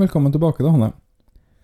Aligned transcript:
Velkommen 0.00 0.32
tilbake, 0.32 0.62
da, 0.62 0.70
Hanne. 0.70 0.92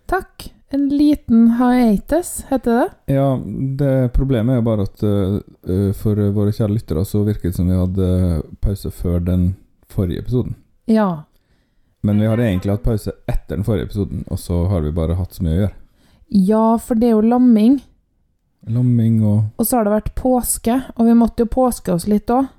Takk. 0.06 0.52
En 0.68 0.88
liten 0.88 1.50
hiatus, 1.50 2.44
heter 2.48 2.72
det? 2.72 3.14
Ja, 3.14 3.40
det 3.78 4.12
problemet 4.12 4.52
er 4.52 4.58
jo 4.58 4.64
bare 4.66 4.84
at 4.84 5.04
eh, 5.08 5.36
eh, 5.72 5.92
for 5.96 6.20
våre 6.36 6.52
kjære 6.52 6.74
lyttere 6.74 7.04
så 7.08 7.22
virket 7.24 7.54
det 7.54 7.56
som 7.56 7.70
vi 7.70 7.78
hadde 7.78 8.08
pause 8.60 8.90
før 8.92 9.22
den 9.24 9.46
forrige 9.88 10.20
episoden. 10.20 10.52
Ja. 10.84 11.22
Men 12.04 12.20
vi 12.20 12.28
har 12.28 12.42
egentlig 12.44 12.74
hatt 12.74 12.84
pause 12.84 13.14
etter 13.24 13.54
den 13.54 13.64
forrige 13.64 13.88
episoden, 13.88 14.26
og 14.28 14.42
så 14.42 14.66
har 14.68 14.84
vi 14.84 14.92
bare 14.98 15.16
hatt 15.16 15.38
så 15.38 15.46
mye 15.46 15.54
å 15.54 15.62
gjøre. 15.62 15.72
Ja, 16.50 16.66
for 16.76 17.00
det 17.00 17.08
er 17.08 17.16
jo 17.16 17.24
lamming, 17.24 17.78
Lamming 18.66 19.20
og 19.22 19.44
og 19.56 19.64
så 19.68 19.78
har 19.78 19.86
det 19.86 19.94
vært 19.94 20.12
påske, 20.18 20.76
og 20.98 21.08
vi 21.08 21.16
måtte 21.16 21.46
jo 21.46 21.54
påske 21.56 21.94
oss 21.94 22.08
litt 22.10 22.28
òg. 22.34 22.50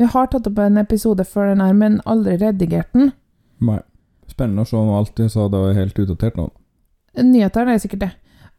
Vi 0.00 0.10
har 0.10 0.30
tatt 0.32 0.48
opp 0.48 0.58
en 0.58 0.80
episode 0.80 1.22
før 1.28 1.52
den 1.52 1.62
her, 1.62 1.76
men 1.76 2.00
aldri 2.08 2.38
redigert 2.40 2.90
den. 2.96 3.12
Nei. 3.60 3.78
Spennende 4.30 4.62
å 4.64 4.68
se 4.70 4.76
om 4.78 4.90
alt 4.94 5.18
jeg 5.18 5.32
sa 5.32 5.48
da 5.50 5.64
er 5.70 5.78
helt 5.80 5.98
utdatert 5.98 6.36
nå. 6.38 6.48
Nyhetene 7.20 7.74
er 7.74 7.82
sikkert 7.82 8.04
det. 8.06 8.10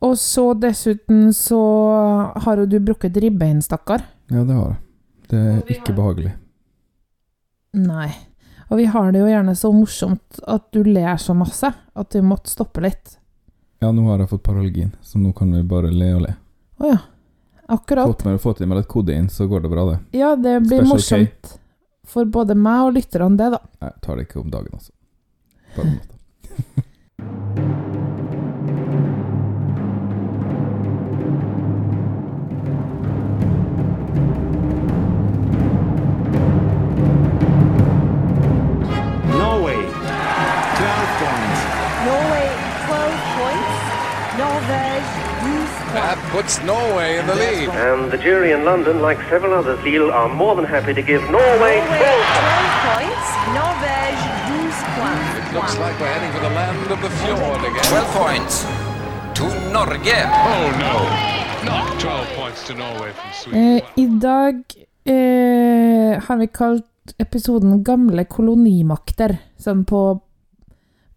Og 0.01 0.15
så 0.17 0.47
dessuten 0.57 1.29
så 1.37 1.59
har 2.43 2.57
jo 2.57 2.65
du 2.67 2.79
brukket 2.83 3.17
ribbein, 3.21 3.61
stakkar. 3.61 4.03
Ja, 4.33 4.43
det 4.43 4.55
har 4.57 4.73
jeg. 4.73 4.79
Det 5.31 5.39
er 5.39 5.61
ikke 5.75 5.93
har- 5.93 5.97
behagelig. 6.01 6.33
Nei. 7.73 8.09
Og 8.71 8.77
vi 8.79 8.85
har 8.85 9.11
det 9.11 9.19
jo 9.19 9.27
gjerne 9.29 9.53
så 9.55 9.71
morsomt 9.75 10.39
at 10.47 10.69
du 10.71 10.83
ler 10.83 11.15
så 11.19 11.35
masse 11.35 11.71
at 11.95 12.15
vi 12.15 12.21
måtte 12.23 12.51
stoppe 12.51 12.81
litt. 12.83 13.17
Ja, 13.81 13.91
nå 13.91 14.05
har 14.07 14.19
jeg 14.21 14.29
fått 14.29 14.43
paralgin, 14.45 14.91
så 15.01 15.17
nå 15.19 15.33
kan 15.35 15.51
vi 15.51 15.61
bare 15.67 15.91
le 15.91 16.11
og 16.15 16.21
le. 16.27 16.35
Å 16.81 16.91
ja. 16.93 16.99
Akkurat. 17.71 18.07
Fått 18.07 18.25
med, 18.27 18.39
fått 18.43 18.61
i 18.61 18.65
meg 18.67 18.81
litt 18.81 18.87
kodein, 18.91 19.29
så 19.31 19.47
går 19.47 19.61
det 19.63 19.69
bra, 19.71 19.85
det. 19.91 19.99
Ja, 20.19 20.35
det 20.35 20.57
blir 20.67 20.83
Special 20.83 21.21
morsomt 21.23 21.53
for 22.11 22.25
både 22.25 22.55
meg 22.59 22.81
og 22.89 22.93
lytterne, 22.97 23.37
det, 23.39 23.51
da. 23.53 23.59
Jeg 23.81 24.01
tar 24.03 24.17
det 24.19 24.27
ikke 24.27 24.41
om 24.41 24.49
dagen, 24.51 24.73
altså. 24.75 24.91
Bare 25.75 25.85
om 25.87 25.93
natta. 25.93 26.15
Norway, 39.37 39.75
12 39.75 39.91
points. 41.21 41.61
Norway 42.05 42.47
12 42.87 43.15
points. 43.37 43.81
Norvège 44.41 45.09
12 45.41 45.93
That 45.93 46.17
puts 46.31 46.61
Norway 46.63 47.17
in 47.19 47.27
the 47.27 47.35
lead. 47.35 47.69
And 47.69 48.11
the 48.11 48.17
jury 48.17 48.51
in 48.51 48.65
London, 48.65 49.01
like 49.01 49.19
several 49.29 49.53
others, 49.53 49.79
Lille, 49.83 50.11
are 50.11 50.29
more 50.29 50.55
than 50.55 50.65
happy 50.65 50.93
to 50.93 51.01
give 51.01 51.21
Norway 51.29 51.31
Norway 51.31 51.77
12 51.79 52.11
points. 52.87 53.27
Norvège 53.59 53.61
12 53.61 53.79
points. 53.79 54.00
It 54.00 54.00
looks 55.53 55.77
like 55.79 55.99
we're 55.99 56.07
heading 56.07 56.31
for 56.31 56.41
the 56.47 56.53
land 56.55 56.91
of 56.91 56.99
the 57.01 57.09
fjord 57.09 57.61
again. 57.69 57.83
12 57.83 58.13
points 58.23 58.65
to 59.37 59.43
Norge. 59.73 60.17
Oh 60.51 60.67
no, 60.85 60.95
not 61.65 61.99
12 61.99 62.27
points 62.39 62.67
to 62.67 62.73
Norway 62.73 63.11
from 63.11 63.31
Sweden. 63.33 63.77
Eh, 63.77 63.83
I 63.95 64.05
dag 64.07 64.63
eh, 65.03 66.23
har 66.23 66.37
vi 66.37 66.47
kalt 66.47 66.85
episoden 67.17 67.83
'Gamle 67.83 68.25
kolonimakter', 68.25 69.37
sånn 69.57 69.83
på, 69.85 70.21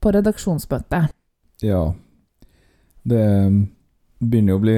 på 0.01 0.11
redaksjonsmøtet. 0.11 1.15
Ja. 1.63 1.95
Det 3.03 3.23
um, 3.47 3.61
begynner 4.19 4.57
jo 4.57 4.59
å 4.59 4.65
bli 4.65 4.77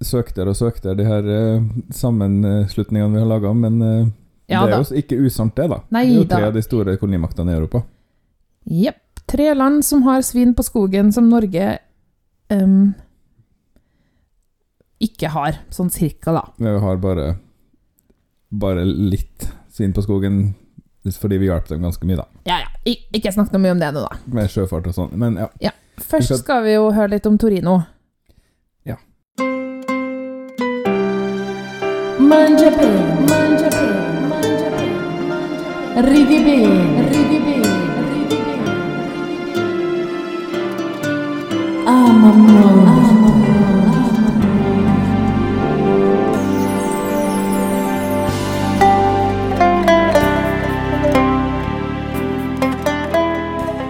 søktere 0.00 0.54
og 0.54 0.56
søktere, 0.56 0.94
de 0.94 1.04
her 1.04 1.28
uh, 1.28 1.68
sammenslutningene 1.90 3.12
vi 3.18 3.20
har 3.20 3.28
laga, 3.28 3.52
men 3.52 3.82
uh, 3.82 4.08
Ja 4.48 4.64
det 4.64 4.72
er 4.72 4.78
da. 4.78 4.80
jo 4.80 5.02
ikke 5.02 5.20
usant, 5.26 5.52
det, 5.58 5.68
da. 5.68 5.82
Nei 5.92 6.06
det 6.06 6.12
er 6.12 6.20
jo 6.22 6.24
da. 6.24 6.36
tre 6.36 6.46
av 6.48 6.54
de 6.56 6.62
store 6.64 6.96
kolonimaktene 6.96 7.52
i 7.52 7.58
Europa. 7.58 7.82
Jepp. 8.68 9.04
Tre 9.28 9.50
land 9.54 9.82
som 9.84 10.02
har 10.06 10.22
svin 10.24 10.54
på 10.56 10.62
skogen 10.64 11.10
som 11.12 11.26
Norge 11.28 11.78
um, 12.52 12.94
ikke 15.04 15.28
har, 15.34 15.58
sånn 15.70 15.90
cirka, 15.92 16.32
da. 16.32 16.42
Vi 16.56 16.72
har 16.80 16.96
bare 17.02 17.34
bare 18.48 18.84
litt 18.88 19.50
svin 19.68 19.92
på 19.92 20.00
skogen 20.02 20.54
fordi 21.08 21.36
vi 21.40 21.46
hjalp 21.48 21.68
dem 21.68 21.84
ganske 21.84 22.04
mye, 22.08 22.16
da. 22.20 22.24
Ja 22.48 22.56
ja, 22.64 22.70
Ik 22.88 23.04
ikke 23.16 23.30
snakk 23.32 23.52
noe 23.52 23.60
mye 23.62 23.74
om 23.76 23.80
det 23.80 23.92
nå, 23.94 24.00
da. 24.04 24.16
Med 24.32 24.48
sjøfart 24.52 24.88
og 24.90 24.96
sånn. 24.96 25.12
Men 25.20 25.36
ja. 25.60 25.70
Først 26.00 26.28
skal- 26.32 26.38
skal 26.42 26.64
vi 26.64 26.74
jo 26.74 26.90
høre 26.92 27.10
litt 27.14 27.26
om 27.28 27.36
Torino. 27.38 27.78
Ja. 28.84 28.96
Mangiape, 32.18 32.88
mangiape, 33.28 33.86
mangiape, 34.32 34.86
mangiape. 35.28 37.17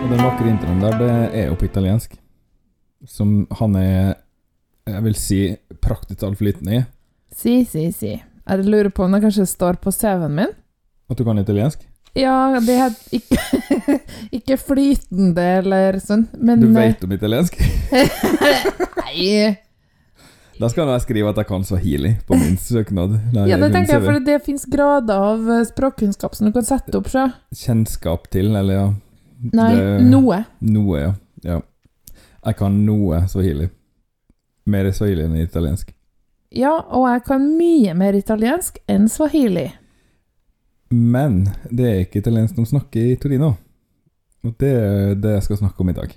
Den 0.09 0.25
vakre 0.25 0.49
introen 0.51 0.81
der, 0.83 0.95
det 0.99 1.11
er 1.37 1.47
jo 1.47 1.55
på 1.55 1.69
italiensk. 1.69 2.17
Som 3.07 3.47
han 3.61 3.77
er 3.77 4.15
Jeg 4.89 5.05
vil 5.05 5.15
si 5.15 5.39
praktisk 5.85 6.23
altfor 6.25 6.45
liten 6.49 6.69
i. 6.73 6.79
Si, 7.31 7.65
si, 7.69 7.91
si. 7.93 8.15
Jeg 8.49 8.65
lurer 8.65 8.89
på 8.89 9.05
om 9.05 9.13
det 9.13 9.21
kanskje 9.21 9.45
står 9.47 9.77
på 9.85 9.93
CV-en 9.93 10.35
min? 10.35 10.55
At 11.11 11.19
du 11.19 11.25
kan 11.25 11.39
italiensk. 11.39 11.85
Ja, 12.17 12.59
det 12.65 12.75
er 12.81 12.95
ikke, 13.15 13.39
ikke 14.39 14.57
flytende 14.61 15.45
eller 15.61 15.99
sånn, 16.03 16.27
men 16.41 16.61
Du 16.65 16.69
vet 16.75 17.03
om 17.05 17.13
italiensk? 17.13 17.59
Nei. 19.03 19.57
Da 20.59 20.67
skal 20.73 20.91
jeg 20.91 21.05
skrive 21.05 21.31
at 21.31 21.39
jeg 21.39 21.47
kan 21.47 21.63
swahili 21.67 22.17
på 22.27 22.35
min 22.39 22.57
søknad. 22.59 23.13
Ja, 23.47 23.59
det 23.61 23.69
tenker 23.75 23.99
jeg, 23.99 24.03
for 24.09 24.19
det 24.27 24.39
fins 24.43 24.65
grader 24.67 25.15
av 25.29 25.51
eh, 25.55 25.63
språkkunnskap 25.69 26.35
som 26.35 26.49
du 26.49 26.55
kan 26.57 26.67
sette 26.67 26.97
opp 26.99 27.07
så 27.13 27.29
Kjennskap 27.55 28.27
til, 28.35 28.51
eller 28.59 28.75
ja 28.75 28.87
Nei, 29.55 29.69
Det- 29.77 30.03
noe. 30.11 30.41
Noe, 30.67 30.99
ja. 30.99 31.13
ja. 31.47 31.61
Jeg 32.49 32.57
kan 32.59 32.81
noe 32.87 33.21
swahili. 33.31 33.69
Mer 34.67 34.91
swahili 34.93 35.29
enn 35.29 35.37
italiensk. 35.39 35.93
Ja, 36.51 36.73
og 36.91 37.07
jeg 37.13 37.23
kan 37.29 37.45
mye 37.59 37.95
mer 37.95 38.17
italiensk 38.19 38.81
enn 38.91 39.07
swahili. 39.13 39.69
Men 40.89 41.43
det 41.71 41.89
er 41.89 42.05
ikke 42.05 42.23
italiensk 42.23 42.57
de 42.57 42.65
snakker 42.67 43.13
i 43.13 43.19
Torino. 43.21 43.53
Og 44.47 44.55
det 44.61 44.71
er 44.73 45.19
det 45.19 45.35
jeg 45.37 45.49
skal 45.49 45.61
snakke 45.63 45.85
om 45.85 45.91
i 45.93 45.97
dag. 45.97 46.15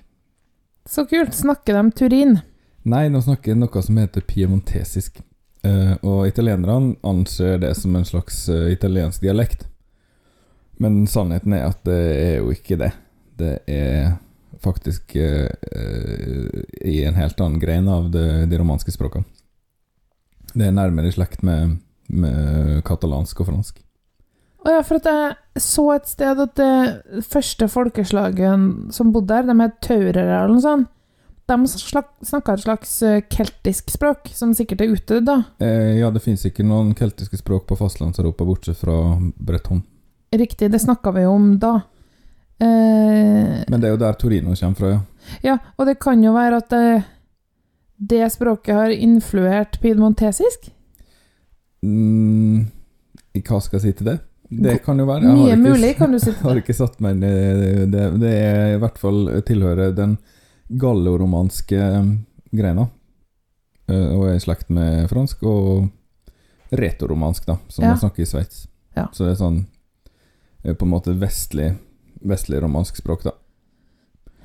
Så 0.90 1.06
kult. 1.10 1.34
Snakker 1.36 1.78
de 1.78 1.92
turin? 1.98 2.40
Nei, 2.88 3.08
nå 3.14 3.22
snakker 3.22 3.58
noe 3.58 3.84
som 3.86 4.00
heter 4.02 4.24
piemontesisk. 4.26 5.22
Eh, 5.62 5.94
og 6.02 6.26
italienerne 6.30 6.96
anser 7.06 7.60
det 7.62 7.76
som 7.78 7.96
en 7.96 8.08
slags 8.08 8.48
eh, 8.50 8.72
italiensk 8.74 9.22
dialekt. 9.22 9.68
Men 10.82 11.04
sannheten 11.06 11.54
er 11.54 11.68
at 11.68 11.84
det 11.86 12.00
er 12.16 12.36
jo 12.40 12.50
ikke 12.56 12.80
det. 12.82 12.90
Det 13.38 13.54
er 13.70 14.16
faktisk 14.62 15.16
eh, 15.18 15.50
i 16.82 17.04
en 17.06 17.18
helt 17.18 17.40
annen 17.42 17.62
grein 17.62 17.90
av 17.90 18.10
det, 18.14 18.26
de 18.50 18.62
romanske 18.62 18.94
språkene. 18.94 19.28
Det 20.54 20.68
er 20.68 20.76
nærmere 20.76 21.08
i 21.08 21.16
slekt 21.16 21.46
med, 21.48 21.78
med 22.10 22.82
katalansk 22.88 23.44
og 23.44 23.52
fransk. 23.52 23.78
Å 24.62 24.74
ja, 24.76 24.82
for 24.86 25.00
at 25.02 25.08
jeg 25.10 25.62
så 25.64 25.88
et 25.96 26.10
sted 26.10 26.42
at 26.44 26.58
det 26.60 27.22
første 27.26 27.68
folkeslaget 27.72 28.94
som 28.94 29.14
bodde 29.14 29.34
der, 29.34 29.48
de 29.50 29.56
het 29.64 29.80
taurere 29.82 30.26
eller 30.28 30.54
noe 30.54 30.64
sånt, 30.64 30.90
de 31.52 31.68
snakka 32.24 32.54
et 32.54 32.64
slags 32.64 32.92
eh, 33.04 33.24
keltisk 33.28 33.90
språk, 33.92 34.30
som 34.38 34.54
sikkert 34.56 34.84
er 34.86 34.94
utdødd, 34.94 35.26
da. 35.28 35.38
Eh, 35.64 35.98
ja, 36.00 36.12
det 36.14 36.22
fins 36.24 36.46
ikke 36.48 36.64
noen 36.64 36.94
keltiske 36.96 37.42
språk 37.42 37.66
på 37.68 37.78
fastlandseuropa 37.80 38.46
bortsett 38.48 38.80
fra 38.80 39.18
breton. 39.36 39.82
Riktig, 40.32 40.70
det 40.72 40.80
snakka 40.80 41.12
vi 41.18 41.26
om 41.28 41.56
da. 41.60 41.74
Eh, 42.62 43.66
Men 43.68 43.82
det 43.82 43.90
er 43.90 43.96
jo 43.96 44.04
der 44.06 44.20
Torino 44.22 44.54
kommer 44.56 44.80
fra, 44.80 44.94
ja. 44.94 45.02
ja, 45.50 45.58
og 45.76 45.90
det 45.90 45.98
kan 46.00 46.24
jo 46.24 46.36
være 46.38 46.62
at 46.62 46.70
det, 46.72 47.04
det 48.14 48.30
språket 48.32 48.78
har 48.78 48.96
influert 48.96 49.82
piedmontesisk? 49.82 50.70
Mm, 51.82 52.70
hva 53.42 53.60
skal 53.60 53.82
jeg 53.82 53.90
si 53.90 53.98
til 54.00 54.14
det? 54.14 54.20
Det 54.52 54.78
kan 54.84 55.00
jo 55.00 55.06
være. 55.08 55.22
Mye 55.24 55.46
har 55.48 55.56
ikke, 55.56 55.62
mulig, 55.64 55.92
kan 55.98 56.12
du 56.12 56.20
si. 56.20 56.32
har 56.44 56.60
ikke 56.60 56.76
satt 56.76 57.00
meg 57.00 57.16
inn 57.16 57.24
i 57.24 57.86
det. 57.88 58.06
Det 58.20 58.32
er 58.36 58.74
i 58.76 58.80
hvert 58.82 58.98
fall 59.00 59.22
tilhører 59.48 59.94
den 59.96 60.18
galloromanske 60.82 61.80
um, 62.02 62.12
greina. 62.52 62.90
Eh, 63.88 64.10
Og 64.18 64.28
er 64.30 64.36
i 64.36 64.44
slekt 64.44 64.70
med 64.70 65.08
fransk 65.12 65.44
og 65.48 65.88
retoromansk, 66.72 67.46
da, 67.48 67.58
som 67.68 67.84
Ja. 67.84 67.90
man 67.94 68.00
snakker 68.00 68.24
i 68.24 68.26
Sveits. 68.26 68.68
Ja. 68.96 69.08
Så 69.14 69.26
det 69.26 69.32
er 69.34 69.40
sånn 69.44 69.66
eh, 70.64 70.74
på 70.76 70.86
en 70.86 70.92
måte 70.94 71.16
vestlig, 71.20 71.74
vestlig 72.22 72.62
romansk 72.64 72.96
språk, 73.00 73.24
da. 73.24 73.32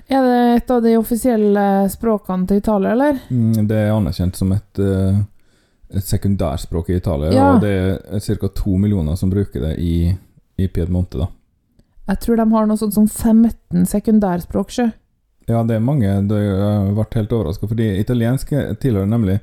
Er 0.09 0.23
det 0.23 0.63
et 0.63 0.71
av 0.71 0.83
de 0.85 0.93
offisielle 0.99 1.63
språkene 1.91 2.47
til 2.47 2.61
Italia, 2.63 2.93
eller? 2.95 3.19
Mm, 3.31 3.67
Det 3.67 3.77
er 3.77 3.91
anerkjent 3.91 4.37
som 4.39 4.53
et, 4.55 4.79
eh, 4.79 5.19
et 5.95 6.05
sekundærspråk 6.05 6.91
i 6.91 6.97
Italia, 6.97 7.33
Ja. 7.33 7.55
og 7.55 7.61
det 7.61 7.73
er 8.11 8.21
ca. 8.21 8.49
to 8.49 8.77
millioner 8.77 9.17
som 9.17 9.31
bruker 9.31 9.61
det 9.61 9.79
i, 9.79 10.17
i 10.59 10.69
Piedmonte, 10.69 11.19
da. 11.19 11.29
Jeg 12.09 12.21
tror 12.21 12.37
de 12.37 12.47
har 12.53 12.67
noe 12.67 12.79
sånt 12.79 12.95
som 12.95 13.09
15 13.09 13.87
sekundærspråk, 13.87 14.71
sjø. 14.71 14.91
Ja, 15.49 15.63
det 15.63 15.77
er 15.77 15.81
mange. 15.83 16.11
Det 16.27 16.39
har 16.39 16.93
vært 16.95 17.15
helt 17.15 17.33
overraska, 17.33 17.69
fordi 17.71 17.99
italiensk 18.01 18.51
tilhører 18.83 19.07
nemlig 19.07 19.41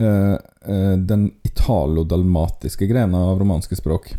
eh, 0.00 0.36
eh, 0.64 0.96
den 0.96 1.32
italo-dalmatiske 1.44 2.88
grena 2.88 3.26
av 3.30 3.38
romanske 3.40 3.76
språk. 3.76 4.14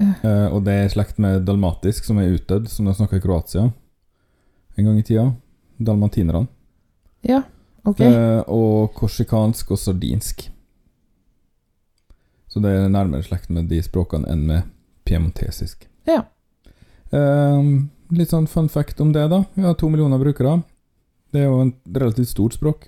Uh. 0.00 0.12
Eh, 0.24 0.46
og 0.52 0.64
det 0.64 0.72
er 0.72 0.92
slekt 0.92 1.18
med 1.22 1.44
dalmatisk, 1.46 2.04
som 2.04 2.18
er 2.18 2.32
utdødd, 2.34 2.68
som 2.68 2.88
de 2.88 2.94
snakker 2.96 3.20
i 3.20 3.24
Kroatia 3.24 3.70
en 4.76 4.84
gang 4.88 4.98
i 4.98 5.04
tida. 5.06 5.28
Dalmatinerne. 5.78 6.46
Ja, 7.22 7.42
ok. 7.84 8.00
Eh, 8.00 8.40
og 8.48 8.92
korsikansk 8.96 9.70
og 9.74 9.78
sardinsk. 9.80 10.48
Så 12.54 12.60
det 12.62 12.70
er 12.70 12.86
nærmere 12.86 13.26
slekt 13.26 13.50
med 13.50 13.66
de 13.66 13.80
språkene 13.82 14.28
enn 14.30 14.44
med 14.46 14.68
piemontesisk. 15.02 15.88
Ja. 16.06 16.20
Eh, 17.10 17.64
litt 18.14 18.30
sånn 18.30 18.46
fun 18.46 18.68
fact 18.70 19.00
om 19.02 19.10
det, 19.12 19.24
da. 19.32 19.40
Vi 19.56 19.64
har 19.66 19.74
to 19.74 19.88
millioner 19.90 20.22
brukere. 20.22 20.60
Det 21.34 21.42
er 21.42 21.48
jo 21.48 21.64
en 21.64 21.72
relativt 21.90 22.30
stort 22.30 22.54
språk, 22.54 22.86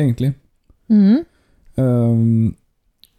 egentlig. 0.00 0.32
Mm. 0.88 1.20
Eh, 1.76 2.22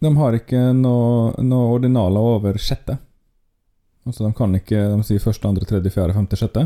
de 0.02 0.12
har 0.18 0.38
ikke 0.40 0.62
noe, 0.74 1.36
noe 1.46 1.76
ordinaler 1.76 2.32
over 2.34 2.58
sjette. 2.58 2.98
Altså 4.04 4.26
De 4.26 4.34
kan 4.36 4.56
ikke 4.58 4.80
de 4.90 5.06
sier 5.06 5.22
første, 5.22 5.48
andre, 5.48 5.68
tredje, 5.70 5.94
fjerde, 5.94 6.16
femte, 6.18 6.40
sjette. 6.40 6.66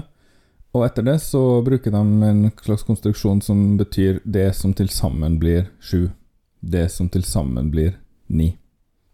Og 0.72 0.86
etter 0.88 1.06
det 1.06 1.18
så 1.24 1.42
bruker 1.66 1.92
de 1.92 2.00
en 2.30 2.48
slags 2.64 2.88
konstruksjon 2.88 3.44
som 3.44 3.76
betyr 3.80 4.22
det 4.24 4.50
som 4.56 4.72
til 4.78 4.88
sammen 4.94 5.36
blir 5.42 5.68
sju. 5.84 6.08
Det 6.62 6.88
som 6.92 7.12
til 7.12 7.28
sammen 7.28 7.70
blir 7.74 7.98
ni. 8.28 8.56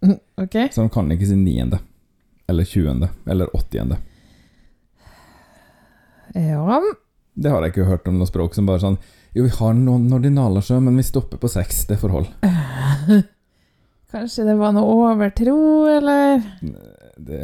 Mhm, 0.04 0.18
Ok. 0.44 0.56
Så 0.74 0.82
de 0.84 0.90
kan 0.92 1.12
ikke 1.12 1.28
si 1.30 1.36
niende. 1.40 1.80
Eller 2.48 2.68
tjuende. 2.68 3.10
Eller 3.26 3.48
åttiende. 3.56 3.98
Ja. 6.34 6.82
Det 7.34 7.50
har 7.50 7.62
jeg 7.64 7.74
ikke 7.74 7.88
hørt 7.90 8.08
om 8.10 8.18
noe 8.20 8.30
språk 8.30 8.56
som 8.56 8.66
bare 8.70 8.82
sånn 8.82 8.98
Jo, 9.34 9.44
vi 9.48 9.50
har 9.56 9.74
noen 9.74 10.12
ordinaler, 10.14 10.62
så, 10.62 10.78
men 10.82 10.98
vi 11.00 11.04
stopper 11.08 11.40
på 11.42 11.50
seks. 11.50 11.86
Det 11.90 11.98
får 12.02 12.12
hold. 12.14 12.28
Kanskje 14.14 14.46
det 14.46 14.54
var 14.60 14.76
noe 14.76 14.92
overtro, 15.08 15.56
eller 15.90 16.44
det, 17.18 17.40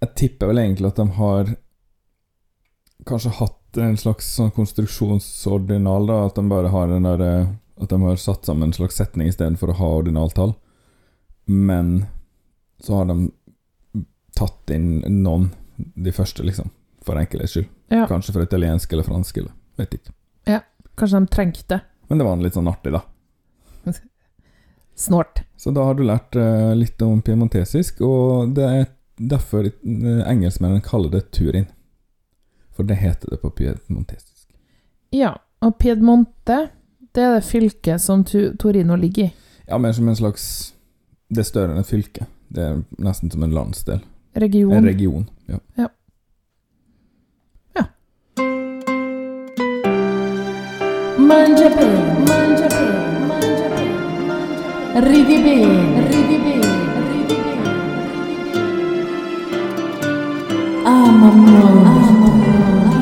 Jeg 0.00 0.14
tipper 0.16 0.48
vel 0.48 0.62
egentlig 0.62 0.88
at 0.88 0.96
de 1.02 1.06
har 1.18 1.52
kanskje 3.04 3.34
hatt 3.36 3.76
en 3.84 3.98
slags 4.00 4.30
sånn 4.38 4.52
konstruksjonsordinal, 4.56 6.06
da. 6.08 6.18
At 6.30 6.38
de 6.38 6.44
bare 6.48 6.70
har 6.72 6.88
den 6.88 7.04
der 7.04 7.20
eh, 7.26 7.50
At 7.84 7.90
de 7.92 7.98
har 8.00 8.16
satt 8.22 8.46
sammen 8.48 8.70
en 8.70 8.76
slags 8.76 8.96
setning 8.96 9.28
istedenfor 9.28 9.74
å 9.74 9.78
ha 9.82 9.90
ordinaltall. 9.98 10.54
Men 11.44 12.06
så 12.80 12.94
har 13.00 13.08
de 13.10 13.30
tatt 14.34 14.70
inn 14.70 15.02
noen, 15.22 15.50
de 15.76 16.12
første, 16.12 16.42
liksom. 16.46 16.70
For 17.04 17.18
enkelhets 17.20 17.56
skyld. 17.56 17.68
Ja. 17.92 18.06
Kanskje 18.08 18.32
for 18.32 18.42
italiensk 18.42 18.92
eller 18.92 19.06
fransk, 19.06 19.36
eller 19.42 19.52
vet 19.76 19.94
ikke. 19.98 20.14
Ja, 20.48 20.60
Kanskje 20.94 21.20
de 21.20 21.26
trengte. 21.26 21.80
Men 22.08 22.18
det 22.18 22.24
var 22.24 22.42
litt 22.42 22.54
sånn 22.54 22.68
artig, 22.70 22.94
da. 22.94 23.02
Snålt. 24.94 25.42
Så 25.56 25.72
da 25.74 25.86
har 25.88 25.96
du 25.98 26.04
lært 26.06 26.36
uh, 26.38 26.74
litt 26.76 27.02
om 27.02 27.22
piemontesisk, 27.24 28.02
og 28.04 28.54
det 28.56 28.68
er 28.68 28.84
derfor 29.18 29.66
uh, 29.66 30.22
engelskmennene 30.28 30.84
kaller 30.84 31.10
det 31.16 31.26
Turin. 31.34 31.66
For 32.74 32.86
det 32.86 33.00
heter 33.00 33.34
det 33.34 33.40
på 33.42 33.50
piemontesisk. 33.54 34.48
Ja, 35.14 35.36
og 35.62 35.76
Piedmonte, 35.78 36.68
det 37.14 37.22
er 37.22 37.36
det 37.36 37.46
fylket 37.46 38.02
som 38.02 38.24
Torino 38.26 38.96
ligger 38.98 39.28
i. 39.28 39.34
Ja, 39.68 39.78
mer 39.78 39.94
som 39.96 40.08
en 40.10 40.16
slags 40.18 40.73
Det 41.34 41.42
er 41.42 41.48
større 41.48 41.72
enn 41.74 41.80
et 41.82 41.88
fylke. 41.90 42.26
Det 42.54 42.62
er 42.62 42.76
nesten 43.02 43.30
som 43.32 43.42
en 43.42 43.54
landsdel. 43.54 44.00
Region. 44.38 44.72
En 44.72 44.86
region. 44.86 45.28
Ja. 45.50 45.58
Ja. 45.78 45.88
Ja. 47.74 47.84
Ah, 60.86 61.10
mamma. 61.12 61.64
Ah, 61.64 62.24
bene, 62.44 62.93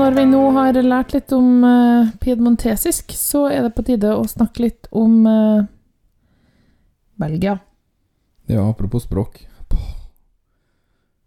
når 0.00 0.14
vi 0.16 0.22
nå 0.30 0.40
har 0.56 0.76
lært 0.80 1.12
litt 1.12 1.32
om 1.36 1.60
uh, 1.60 2.08
piedmontesisk, 2.22 3.12
så 3.12 3.44
er 3.52 3.66
det 3.66 3.74
på 3.76 3.84
tide 3.84 4.14
å 4.16 4.22
snakke 4.28 4.62
litt 4.64 4.88
om 4.96 5.26
uh, 5.28 5.66
Belgia. 7.20 7.58
ja, 8.46 8.64
apropos 8.64 9.04
språk. 9.04 9.42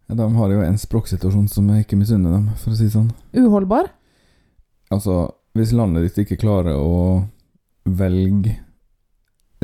De 0.08 0.26
har 0.36 0.52
jo 0.52 0.66
en 0.66 0.78
språksituasjon 0.78 1.48
som 1.50 1.70
jeg 1.70 1.86
ikke 1.86 2.00
misunner 2.02 2.34
dem, 2.34 2.50
for 2.58 2.74
å 2.74 2.78
si 2.78 2.88
det 2.90 2.96
sånn. 2.96 3.12
Uholdbar? 3.38 3.92
Altså, 4.94 5.32
hvis 5.54 5.74
landet 5.74 6.08
ditt 6.08 6.26
ikke 6.26 6.42
klarer 6.42 6.78
å 6.78 7.24
velge 7.86 8.58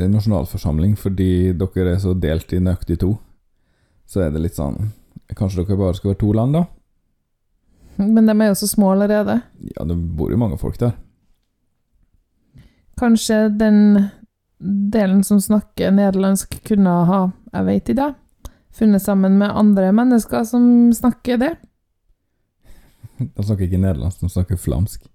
nasjonalforsamling 0.00 0.94
fordi 0.96 1.52
dere 1.58 1.96
er 1.96 2.00
så 2.00 2.14
delt 2.14 2.54
i 2.54 2.62
nøyaktig 2.62 3.02
to, 3.02 3.16
så 4.06 4.24
er 4.24 4.34
det 4.34 4.46
litt 4.46 4.58
sånn 4.58 4.92
Kanskje 5.38 5.62
dere 5.62 5.78
bare 5.78 5.94
skal 5.94 6.10
være 6.10 6.18
to 6.18 6.32
land, 6.34 6.56
da? 6.56 6.64
Men 7.96 8.26
de 8.26 8.34
er 8.36 8.52
jo 8.52 8.58
så 8.60 8.68
små 8.70 8.92
allerede. 8.94 9.40
Ja, 9.74 9.84
det 9.84 9.96
bor 10.16 10.30
jo 10.32 10.38
mange 10.40 10.58
folk 10.60 10.78
der. 10.80 10.94
Kanskje 13.00 13.48
den 13.56 14.10
delen 14.92 15.24
som 15.24 15.40
snakker 15.40 15.92
nederlandsk, 15.94 16.58
kunne 16.68 16.92
ha, 17.08 17.20
jeg 17.54 17.66
vet 17.68 17.92
ikke, 17.94 18.10
funnet 18.76 19.02
sammen 19.02 19.38
med 19.40 19.56
andre 19.56 19.90
mennesker 19.96 20.44
som 20.48 20.64
snakker 20.94 21.40
det. 21.40 21.54
De 23.20 23.44
snakker 23.44 23.66
ikke 23.66 23.80
nederlandsk, 23.80 24.20
de 24.20 24.32
snakker 24.32 24.60
flamsk. 24.60 25.08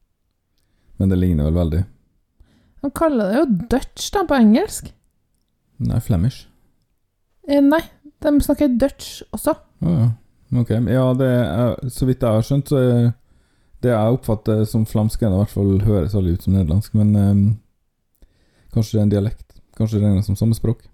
Men 0.97 1.11
det 1.11 1.19
ligner 1.19 1.49
vel 1.49 1.59
veldig. 1.59 1.83
De 2.85 2.91
kaller 2.95 3.31
det 3.31 3.39
jo 3.39 3.45
Dutch 3.73 4.11
da, 4.13 4.25
på 4.29 4.37
engelsk. 4.37 4.91
Nei, 5.85 5.99
flemish. 6.03 6.45
Eh, 7.49 7.61
nei, 7.61 7.81
de 8.23 8.33
snakker 8.45 8.77
Dutch 8.81 9.23
også. 9.35 9.55
Å 9.57 9.95
ja. 9.95 10.11
Ok. 10.61 10.71
Ja, 10.71 11.05
det 11.17 11.27
er, 11.29 11.75
så 11.91 12.07
vidt 12.07 12.23
jeg 12.23 12.31
har 12.37 12.45
skjønt, 12.45 12.71
så 12.71 12.79
er 12.81 12.97
det 13.83 13.91
jeg 13.91 14.17
oppfatter 14.17 14.63
som 14.69 14.85
flamsk, 14.89 15.21
er 15.21 15.33
i 15.33 15.39
hvert 15.41 15.51
fall 15.53 15.75
høres 15.85 16.15
veldig 16.15 16.33
ut 16.37 16.45
som 16.45 16.55
nederlandsk, 16.55 16.93
men 16.97 17.15
um, 17.15 17.43
kanskje 18.73 18.95
det 18.95 18.99
er 19.01 19.05
en 19.05 19.13
dialekt? 19.13 19.57
Kanskje 19.77 19.99
det 19.99 20.07
regnes 20.07 20.29
som 20.29 20.37
samme 20.39 20.55
språk? 20.57 20.85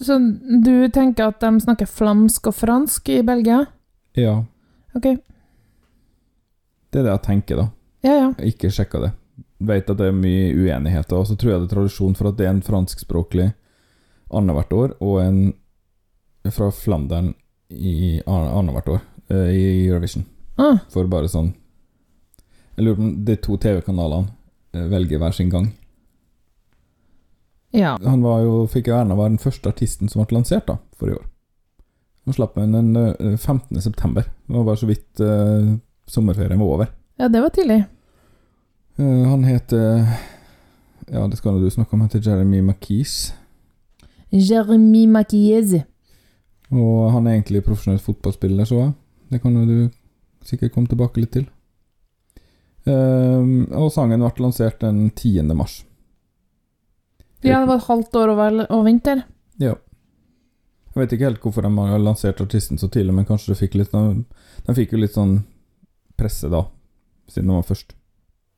Så 0.00 0.16
du 0.64 0.88
tenker 0.88 1.28
at 1.28 1.42
de 1.44 1.50
snakker 1.60 1.88
flamsk 1.90 2.48
og 2.48 2.56
fransk 2.56 3.10
i 3.12 3.20
Belgia? 3.26 3.64
Ja, 4.16 4.42
Ok, 4.96 5.10
det 6.88 7.02
er 7.02 7.04
det 7.04 7.10
jeg 7.12 7.22
tenker, 7.26 7.58
da. 7.60 7.66
ja 8.06 8.14
ja. 8.16 8.28
Ikke 8.48 8.70
sjekka 8.72 9.02
det. 9.02 9.10
Vet 9.68 9.90
at 9.92 9.98
det 10.00 10.06
er 10.08 10.16
mye 10.16 10.46
uenigheter, 10.56 11.18
og 11.18 11.26
så 11.28 11.36
tror 11.36 11.52
jeg 11.52 11.60
det 11.60 11.66
er 11.68 11.74
tradisjon 11.74 12.14
for 12.16 12.30
at 12.30 12.38
det 12.38 12.46
er 12.46 12.54
en 12.54 12.64
franskspråklig 12.64 13.50
annethvert 14.32 14.72
år, 14.72 14.94
og 15.04 15.20
en 15.20 15.40
fra 16.54 16.70
Flandern 16.72 17.34
i 17.70 18.20
annethvert 18.26 18.88
år 18.88 19.00
eh, 19.30 19.50
i 19.54 19.64
Eurovision. 19.88 20.24
Ah, 20.58 20.78
For 20.92 21.04
bare 21.10 21.28
sånn 21.28 21.50
Jeg 22.76 22.84
lurer 22.86 22.96
på 22.96 23.02
om 23.02 23.24
de 23.26 23.34
to 23.36 23.56
TV-kanalene 23.60 24.28
eh, 24.72 24.86
velger 24.92 25.18
hver 25.20 25.34
sin 25.36 25.50
gang. 25.52 25.70
ja. 27.76 27.96
Han 28.04 28.22
var 28.22 28.40
jo, 28.44 28.66
fikk 28.70 28.88
jo 28.88 28.94
æren 28.96 29.10
av 29.12 29.18
å 29.18 29.22
være 29.24 29.34
den 29.34 29.42
første 29.42 29.68
artisten 29.72 30.08
som 30.08 30.22
ble 30.24 30.38
lansert 30.38 30.66
da, 30.68 30.78
for 30.96 31.10
i 31.10 31.16
år. 31.16 31.26
Han 32.26 32.34
slapp 32.36 32.56
med 32.56 32.72
den 32.74 32.96
eh, 32.96 33.36
15. 33.36 33.80
september. 33.82 34.22
Det 34.46 34.54
var 34.56 34.64
bare 34.70 34.80
så 34.80 34.88
vidt 34.88 35.20
eh, 35.20 35.74
sommerferien 36.10 36.58
var 36.60 36.72
over. 36.78 36.92
ja, 37.18 37.28
det 37.28 37.42
var 37.42 37.50
tidlig. 37.54 37.84
Han 38.96 39.42
heter 39.44 40.06
Ja, 41.12 41.26
det 41.28 41.36
skal 41.36 41.58
du 41.60 41.68
snakke 41.70 41.92
om. 41.92 42.00
Han 42.00 42.08
heter 42.08 42.22
Jeremy 42.30 42.60
McKees. 42.62 43.34
Jeremy 44.32 45.06
Machiese. 45.06 45.82
Og 46.74 47.10
han 47.14 47.26
er 47.26 47.36
egentlig 47.36 47.64
profesjonell 47.66 48.02
fotballspiller, 48.02 48.66
så 48.66 48.80
jeg. 48.80 48.94
Det 49.30 49.42
kan 49.42 49.54
jo 49.54 49.66
du 49.66 50.46
sikkert 50.46 50.74
komme 50.74 50.90
tilbake 50.90 51.22
litt 51.22 51.34
til. 51.34 51.46
Eh, 52.86 53.42
og 53.74 53.90
sangen 53.94 54.22
ble 54.22 54.44
lansert 54.44 54.80
den 54.82 55.08
10. 55.10 55.54
mars. 55.58 55.80
Ja, 57.44 57.60
det 57.60 57.68
var 57.68 57.78
et 57.78 57.90
halvt 57.90 58.16
år 58.18 58.32
over, 58.34 58.62
over 58.70 58.86
vinter. 58.86 59.22
Ja. 59.62 59.74
Jeg 60.94 61.02
vet 61.02 61.12
ikke 61.12 61.28
helt 61.28 61.42
hvorfor 61.44 61.66
de 61.66 61.72
har 61.76 62.00
lansert 62.00 62.40
artisten 62.40 62.80
så 62.80 62.88
tidlig, 62.88 63.14
men 63.14 63.26
kanskje 63.28 63.52
de 63.52 63.58
fikk 63.60 63.74
litt 63.76 63.92
De 63.92 64.74
fikk 64.74 64.94
jo 64.94 65.02
litt 65.02 65.14
sånn 65.14 65.42
presse 66.16 66.48
da, 66.48 66.64
siden 67.28 67.50
de 67.52 67.58
var 67.58 67.66
først. 67.68 67.92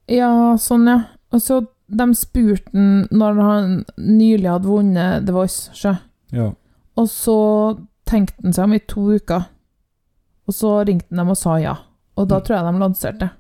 Ja, 0.09 0.31
sånn, 0.63 0.87
ja. 0.89 1.01
Og 1.35 1.43
så 1.43 1.59
de 1.89 2.07
spurte 2.17 2.71
han 2.73 3.09
når 3.11 3.41
han 3.43 3.75
nylig 3.97 4.49
hadde 4.49 4.71
vunnet 4.71 5.27
The 5.27 5.35
Voice, 5.35 5.73
sjø. 5.77 5.97
Ja. 6.37 6.53
Og 6.99 7.09
så 7.11 7.39
tenkte 8.09 8.43
han 8.43 8.55
seg 8.57 8.65
om 8.69 8.75
i 8.77 8.81
to 8.89 9.05
uker. 9.19 9.45
Og 10.49 10.55
så 10.57 10.71
ringte 10.89 11.11
han 11.13 11.21
dem 11.23 11.35
og 11.35 11.37
sa 11.39 11.59
ja. 11.61 11.75
Og 12.17 12.29
da 12.31 12.39
Mm. 12.41 12.45
tror 12.47 12.57
jeg 12.57 12.65
de 12.73 12.81
lanserte. 12.83 13.31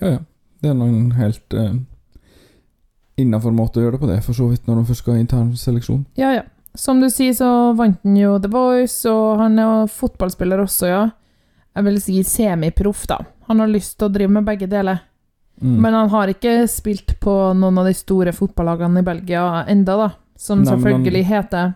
Ja, 0.00 0.08
ja. 0.16 0.18
Det 0.60 0.70
er 0.70 0.74
noen 0.76 1.12
helt 1.16 1.54
eh, 1.56 1.72
innafor 3.20 3.52
måte 3.56 3.80
å 3.80 3.84
gjøre 3.86 3.96
det 3.96 4.00
på 4.02 4.08
det, 4.10 4.18
for 4.24 4.36
så 4.36 4.48
vidt, 4.50 4.66
når 4.68 4.80
de 4.82 4.88
først 4.90 5.02
skal 5.04 5.14
ha 5.16 5.20
intern 5.22 5.52
seleksjon. 5.56 6.02
Ja, 6.20 6.32
ja. 6.40 6.42
Som 6.78 7.00
du 7.02 7.08
sier, 7.10 7.32
så 7.34 7.74
vant 7.76 7.98
han 8.04 8.16
jo 8.16 8.36
The 8.38 8.48
Voice, 8.52 9.04
og 9.10 9.38
han 9.40 9.58
er 9.58 9.62
jo 9.64 9.86
fotballspiller 9.94 10.60
også, 10.62 10.86
ja. 10.90 11.02
Jeg 11.76 11.84
vil 11.86 12.00
si 12.02 12.18
semiproff, 12.26 13.06
da. 13.10 13.18
Han 13.48 13.58
har 13.62 13.68
lyst 13.72 13.96
til 13.98 14.08
å 14.08 14.12
drive 14.12 14.30
med 14.36 14.44
begge 14.46 14.68
deler. 14.70 15.00
Mm. 15.62 15.76
Men 15.80 15.94
han 15.94 16.08
har 16.12 16.28
ikke 16.32 16.68
spilt 16.68 17.16
på 17.20 17.34
noen 17.58 17.78
av 17.78 17.86
de 17.88 17.92
store 17.94 18.32
fotballagene 18.32 19.02
i 19.02 19.06
Belgia 19.06 19.64
enda, 19.68 19.96
da. 19.96 20.10
Som 20.40 20.62
Nei, 20.62 20.70
selvfølgelig 20.72 21.24
han- 21.26 21.42
heter 21.44 21.74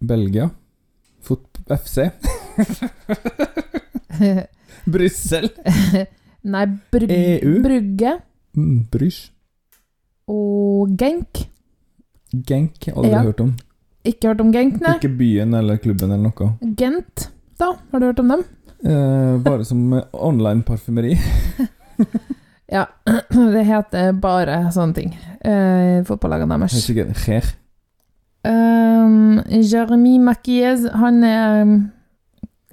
Belgia. 0.00 0.48
Fot 1.20 1.60
FC. 1.68 2.08
Brussel. 4.90 5.48
Nei, 6.52 6.64
Brug 6.92 7.10
EU? 7.12 7.60
Brugge 7.64 8.16
Mm, 8.56 8.80
Brysj. 8.90 9.28
og 10.26 10.88
Genk. 10.98 11.44
Genk, 12.46 12.88
aldri 12.90 13.10
Ja. 13.12 13.20
hørt 13.22 13.40
om. 13.40 13.52
Ikke 14.04 14.28
hørt 14.32 14.40
om 14.40 14.50
Genk, 14.52 14.80
nei. 14.80 14.96
Ikke 14.98 15.12
byen 15.18 15.54
eller 15.54 15.76
klubben 15.78 16.10
eller 16.10 16.32
noe. 16.32 16.48
Gent, 16.76 17.28
da. 17.60 17.68
Har 17.92 18.00
du 18.00 18.06
hørt 18.08 18.18
om 18.18 18.28
dem? 18.32 18.42
Eh, 18.84 19.38
bare 19.44 19.64
som 19.64 19.92
online 20.12 20.62
parfymeri. 20.66 21.14
Ja, 22.72 22.86
det 23.30 23.64
heter 23.66 24.12
bare 24.18 24.64
sånne 24.74 24.94
ting. 24.98 25.14
Eh, 25.44 26.02
fotballagene 26.08 26.58
Helt 26.58 26.70
deres. 26.70 26.84
sikkert 26.86 27.16
Cher. 27.22 27.44
Um, 28.46 29.40
Jeremy 29.48 30.18
Makiez, 30.18 30.86
han 30.96 31.24
er 31.24 31.64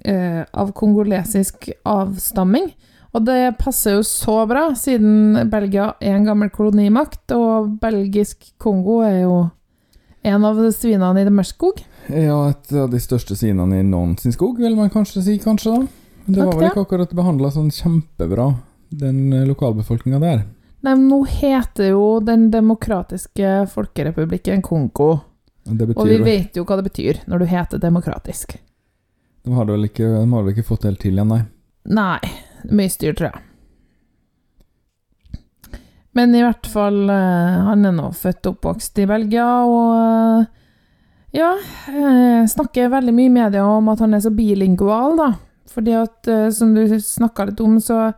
uh, 0.08 0.44
av 0.52 0.72
kongolesisk 0.76 1.70
avstamming. 1.84 2.70
Og 3.16 3.24
det 3.24 3.56
passer 3.60 3.96
jo 3.96 4.04
så 4.04 4.42
bra, 4.48 4.68
siden 4.76 5.48
Belgia 5.50 5.94
er 6.00 6.18
en 6.18 6.26
gammel 6.28 6.50
kolonimakt, 6.52 7.24
og 7.32 7.78
belgisk 7.80 8.50
Kongo 8.60 9.00
er 9.04 9.22
jo 9.22 9.38
en 10.28 10.44
av 10.44 10.60
svinene 10.76 11.22
i 11.22 11.24
det 11.24 11.32
mørke 11.32 11.54
skog. 11.54 11.80
Ja, 12.08 12.36
et 12.50 12.72
av 12.76 12.90
de 12.92 13.00
største 13.00 13.36
svinene 13.36 13.80
i 13.80 13.86
noen 13.86 14.16
sin 14.20 14.34
skog, 14.36 14.60
vil 14.60 14.76
man 14.76 14.92
kanskje 14.92 15.24
si, 15.24 15.38
kanskje 15.40 15.72
da. 15.72 15.88
Det 16.28 16.36
Takk 16.36 16.50
var 16.50 16.58
vel 16.58 16.68
ikke 16.68 16.84
akkurat 16.84 17.16
behandla 17.16 17.50
sånn 17.54 17.72
kjempebra, 17.72 18.50
den 18.92 19.32
lokalbefolkninga 19.48 20.20
der. 20.20 20.44
Nei, 20.84 20.92
men 20.92 21.08
nå 21.10 21.24
heter 21.26 21.90
jo 21.90 22.20
Den 22.22 22.52
demokratiske 22.52 23.64
folkerepublikken 23.72 24.60
Kongo. 24.62 25.08
Det 25.68 25.92
Og 25.96 26.08
vi 26.08 26.18
vet 26.24 26.56
jo 26.56 26.64
hva 26.64 26.78
det 26.78 26.88
betyr 26.88 27.22
når 27.28 27.42
du 27.42 27.50
heter 27.50 27.82
demokratisk. 27.82 28.56
De 29.44 29.54
har 29.54 29.68
vel 29.68 29.88
ikke, 29.88 30.04
de 30.04 30.24
har 30.32 30.44
vel 30.44 30.54
ikke 30.54 30.66
fått 30.66 30.84
det 30.84 30.92
helt 30.92 31.02
til 31.04 31.18
igjen, 31.18 31.30
nei. 31.32 31.42
Nei, 31.88 32.32
mye 32.68 32.92
styr, 32.92 33.14
tror 33.16 33.30
jeg. 33.30 33.44
Men 36.18 36.34
i 36.34 36.42
hvert 36.42 36.66
fall, 36.66 37.04
eh, 37.12 37.58
han 37.68 37.86
er 37.86 37.94
nå 37.94 38.10
født 38.16 38.48
og 38.48 38.56
oppvokst 38.56 38.98
i 38.98 39.06
Belgia, 39.08 39.46
og 39.68 39.92
eh, 39.94 40.46
ja, 41.38 41.52
eh, 41.92 42.48
snakker 42.50 42.90
veldig 42.92 43.14
mye 43.14 43.30
i 43.30 43.36
media 43.36 43.66
om 43.68 43.92
at 43.92 44.02
han 44.02 44.16
er 44.16 44.24
så 44.24 44.32
bilingual, 44.34 45.14
da. 45.20 45.30
Fordi 45.68 45.94
at, 45.94 46.28
som 46.56 46.72
du 46.74 46.80
snakka 46.88 47.44
litt 47.50 47.60
om, 47.62 47.76
så 47.78 48.08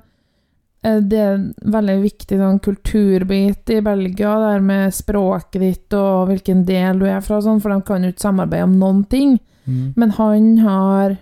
er 0.83 1.01
det 1.05 1.21
en 1.21 1.47
veldig 1.75 1.97
viktig 2.01 2.39
sånn 2.41 2.61
kulturbit 2.65 3.73
i 3.75 3.81
Belgia, 3.85 4.33
det 4.41 4.53
her 4.55 4.63
med 4.65 4.95
språket 4.97 5.61
ditt 5.61 5.97
og 5.97 6.31
hvilken 6.31 6.65
del 6.69 7.03
du 7.03 7.07
er 7.11 7.21
fra, 7.25 7.41
sånn, 7.45 7.61
for 7.61 7.75
de 7.75 7.85
kan 7.85 8.05
jo 8.05 8.13
ikke 8.13 8.25
samarbeide 8.25 8.69
om 8.69 8.79
noen 8.81 9.03
ting. 9.13 9.37
Mm. 9.67 9.93
Men 10.01 10.15
han 10.17 10.49
har 10.65 11.19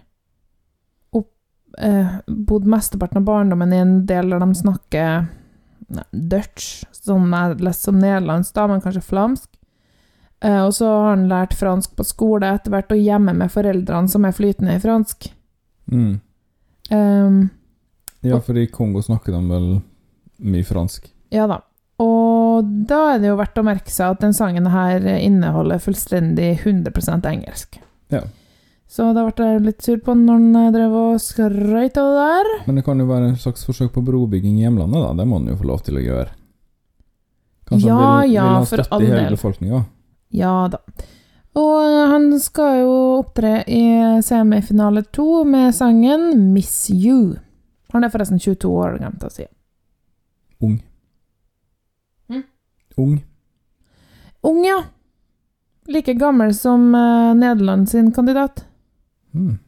opp, 1.18 1.32
eh, 1.82 2.14
bodd 2.28 2.70
mesteparten 2.70 3.18
av 3.18 3.26
barndommen 3.26 3.74
i 3.74 3.82
en 3.82 3.96
del 4.06 4.30
der 4.30 4.44
de 4.44 4.60
snakker 4.62 5.26
nei, 5.88 6.06
Dutch, 6.12 6.84
som 6.94 7.26
jeg 7.32 7.58
leste 7.58 7.90
som 7.90 7.98
nederlandsk, 7.98 8.54
da, 8.54 8.68
men 8.70 8.84
kanskje 8.84 9.06
flamsk. 9.10 9.50
Eh, 10.40 10.62
og 10.62 10.70
så 10.76 10.86
har 10.86 11.10
han 11.16 11.28
lært 11.30 11.58
fransk 11.58 11.96
på 11.98 12.06
skole 12.06 12.46
etter 12.54 12.70
hvert, 12.70 12.94
og 12.94 13.02
hjemme 13.02 13.34
med 13.34 13.50
foreldrene 13.50 14.10
som 14.10 14.26
er 14.28 14.36
flytende 14.36 14.78
i 14.78 14.82
fransk. 14.82 15.32
Mm. 15.90 16.20
Ehm, 16.94 17.48
Ja, 18.26 18.40
for 18.42 18.58
i 18.58 18.66
Kongo 18.66 19.02
snakker 19.02 19.32
de 19.32 19.42
vel 19.48 19.68
mye 20.38 20.64
fransk. 20.66 21.10
ja 21.34 21.46
da. 21.46 21.62
Og 21.98 22.62
da 22.86 22.98
er 23.14 23.18
det 23.18 23.26
jo 23.32 23.36
verdt 23.38 23.58
å 23.58 23.64
merke 23.66 23.90
seg 23.90 24.12
at 24.14 24.20
den 24.22 24.34
sangen 24.34 24.66
her 24.70 25.02
inneholder 25.18 25.80
fullstendig 25.82 26.60
100% 26.62 27.26
engelsk. 27.26 27.80
Ja. 28.14 28.20
Så 28.86 29.10
da 29.16 29.24
ble 29.26 29.48
jeg 29.48 29.64
litt 29.66 29.82
sur 29.82 29.98
på 29.98 30.14
når 30.14 30.38
han 30.38 30.72
drev 30.76 30.94
og 30.94 31.18
skrøt 31.20 31.98
av 31.98 32.12
det 32.14 32.22
der. 32.22 32.52
Men 32.68 32.78
det 32.78 32.84
kan 32.86 33.02
jo 33.02 33.08
være 33.10 33.32
en 33.32 33.36
slags 33.36 33.66
forsøk 33.66 33.90
på 33.96 34.04
brobygging 34.06 34.60
i 34.60 34.64
hjemlandet, 34.68 35.02
da. 35.02 35.10
Det 35.18 35.26
må 35.26 35.40
han 35.40 35.50
jo 35.50 35.58
få 35.58 35.66
lov 35.72 35.82
til 35.88 35.98
å 35.98 36.04
gjøre. 36.06 36.30
Kanskje 37.68 37.90
Ja, 37.90 37.98
han 37.98 38.22
vil, 38.22 38.32
ja, 38.32 38.46
vil 38.46 38.54
ha 38.54 38.70
støtte 38.70 39.02
i 39.02 39.10
hele 39.10 39.34
befolkninga. 39.34 39.82
Ja 40.38 40.54
da. 40.70 40.78
Og 41.58 41.76
eh, 41.82 42.06
han 42.14 42.30
skal 42.40 42.80
jo 42.84 42.94
opptre 43.18 43.64
i 43.66 43.82
semifinale 44.24 45.02
to 45.12 45.42
med 45.44 45.74
sangen 45.74 46.52
'Miss 46.54 46.88
You'. 46.94 47.36
Han 47.92 48.04
er 48.04 48.12
forresten 48.12 48.40
22 48.40 48.68
år, 48.68 48.98
glemte 48.98 49.26
jeg 49.26 49.32
å 49.32 49.36
si. 49.36 49.46
Ung. 50.66 50.76
Mm. 52.28 52.44
Ung. 53.00 53.14
Ung, 54.48 54.60
ja. 54.66 54.82
Like 55.88 56.14
gammel 56.20 56.52
som 56.54 56.90
uh, 56.94 57.34
Nederland 57.34 57.88
sin 57.88 58.12
kandidat. 58.12 58.66
Mm. 59.32 59.58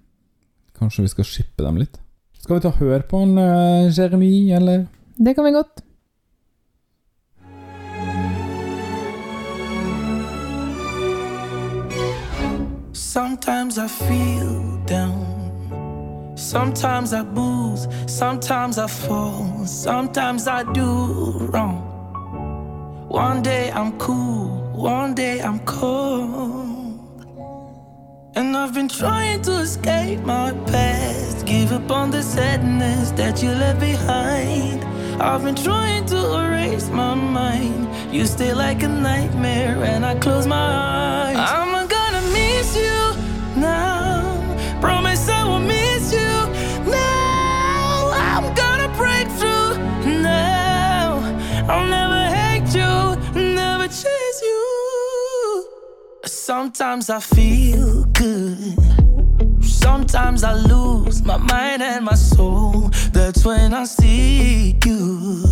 Kanskje 0.77 1.07
vi 1.07 1.13
skal 1.15 1.29
shippe 1.29 1.65
dem 1.65 1.81
litt? 1.81 2.01
Skal 2.41 2.59
vi 2.59 2.65
ta 2.67 2.75
hør 2.77 3.07
på 3.09 3.23
en 3.25 3.39
uh, 3.39 3.89
Jeremy, 3.89 4.51
eller? 4.57 4.87
Det 5.17 5.35
kan 5.35 5.49
vi 5.49 5.57
godt. 5.57 5.85
Sometimes 12.93 13.79
I 13.79 13.89
feel 13.89 14.79
down. 14.87 15.40
Sometimes 16.41 17.13
I 17.13 17.23
booze. 17.23 17.87
Sometimes 18.07 18.79
I 18.79 18.87
fall. 18.87 19.67
Sometimes 19.67 20.49
I 20.49 20.63
do 20.73 21.33
wrong. 21.53 21.83
One 23.09 23.43
day 23.43 23.71
I'm 23.71 23.99
cool. 23.99 24.49
One 24.73 25.15
day 25.15 25.43
I'm 25.43 25.61
cold. 25.61 26.99
And 28.35 28.57
I've 28.57 28.73
been 28.73 28.89
trying 28.89 29.43
to 29.43 29.61
escape 29.61 30.21
my 30.21 30.53
past. 30.67 31.45
Give 31.45 31.73
up 31.73 31.91
on 31.91 32.11
the 32.11 32.23
sadness 32.23 33.11
that 33.13 33.43
you 33.43 33.51
left 33.51 33.81
behind. 33.81 34.83
I've 35.21 35.45
been 35.45 35.55
trying 35.55 36.07
to 36.07 36.17
erase 36.17 36.89
my 36.89 37.15
mind. 37.15 37.87
You 38.15 38.25
stay 38.25 38.55
like 38.55 38.83
a 38.83 38.89
nightmare 38.89 39.79
when 39.79 40.05
I 40.05 40.15
close 40.19 40.47
my 40.47 40.57
eyes. 40.57 41.37
I'm 41.37 41.80
Sometimes 56.51 57.11
I 57.11 57.21
feel 57.21 58.07
good. 58.07 58.75
Sometimes 59.63 60.43
I 60.43 60.55
lose 60.55 61.23
my 61.25 61.37
mind 61.37 61.81
and 61.81 62.05
my 62.05 62.17
soul. 62.17 62.91
That's 63.13 63.45
when 63.45 63.73
I 63.73 63.85
see 63.85 64.77
you. 64.85 65.45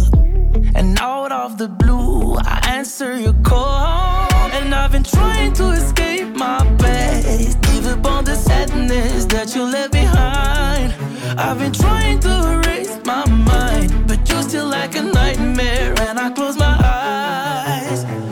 And 0.75 0.99
out 0.99 1.31
of 1.31 1.57
the 1.57 1.69
blue, 1.69 2.35
I 2.39 2.59
answer 2.67 3.17
your 3.17 3.37
call. 3.45 4.29
And 4.59 4.75
I've 4.75 4.91
been 4.91 5.05
trying 5.05 5.53
to 5.53 5.71
escape 5.71 6.35
my 6.35 6.59
past. 6.81 7.61
Give 7.61 7.87
up 7.87 8.05
on 8.05 8.25
the 8.25 8.35
sadness 8.35 9.25
that 9.27 9.55
you 9.55 9.63
left 9.63 9.93
behind. 9.93 10.93
I've 11.39 11.61
been 11.61 11.75
trying 11.75 12.19
to 12.27 12.33
erase 12.55 12.99
my 13.05 13.25
mind. 13.29 14.09
But 14.09 14.29
you're 14.29 14.43
still 14.43 14.67
like 14.67 14.97
a 14.97 15.03
nightmare. 15.03 15.95
And 16.01 16.19
I 16.19 16.31
close 16.31 16.57
my 16.57 16.77
eyes. 16.83 18.28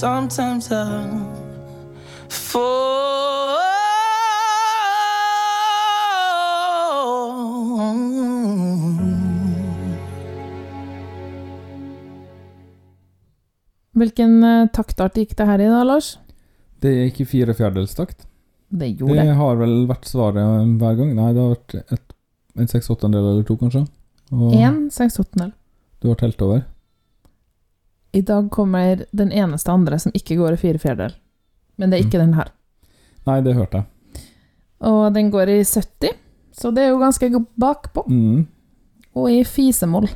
Sometimes 0.00 0.70
I 0.70 0.76
fall. 2.30 3.60
Hvilken 14.00 14.36
eh, 14.46 14.66
taktart 14.74 15.18
gikk 15.18 15.34
det 15.38 15.46
her 15.48 15.62
i 15.64 15.68
da, 15.70 15.82
Lars? 15.84 16.12
Det 16.80 16.92
gikk 16.94 17.22
i 17.24 17.28
fire 17.28 17.56
fjerdedels 17.58 17.96
takt. 17.98 18.26
Det 18.70 18.92
gjorde 18.94 19.16
Det 19.18 19.24
det. 19.26 19.36
har 19.40 19.56
vel 19.58 19.74
vært 19.90 20.06
svaret 20.06 20.76
hver 20.80 20.98
gang. 21.00 21.10
Nei, 21.18 21.32
det 21.34 21.42
har 21.42 21.56
vært 21.56 21.74
et, 21.96 22.14
en 22.56 22.70
seks 22.70 22.90
åttendel 22.94 23.26
eller 23.32 23.46
to, 23.48 23.56
kanskje. 23.60 23.82
Og 24.30 24.54
Én 24.54 24.84
seks 24.94 25.18
åttendel. 25.20 25.50
du 26.00 26.08
har 26.08 26.20
telt 26.20 26.40
over. 26.46 26.62
I 28.12 28.20
dag 28.26 28.50
kommer 28.50 29.04
den 29.12 29.32
eneste 29.32 29.70
andre 29.70 29.98
som 29.98 30.12
ikke 30.14 30.36
går 30.40 30.56
i 30.56 30.60
fire 30.60 30.78
fjerdedel. 30.82 31.14
Men 31.78 31.90
det 31.90 31.98
er 31.98 32.06
ikke 32.08 32.20
den 32.20 32.34
her. 32.34 32.50
Nei, 33.28 33.38
det 33.44 33.54
hørte 33.54 33.82
jeg. 33.82 34.24
Og 34.90 35.12
den 35.14 35.30
går 35.30 35.52
i 35.52 35.60
70, 35.64 36.16
så 36.56 36.70
det 36.74 36.84
er 36.84 36.90
jo 36.90 37.02
ganske 37.02 37.30
bakpå. 37.60 38.04
Mm. 38.08 38.46
Og 39.14 39.30
i 39.30 39.44
fisemål. 39.44 40.08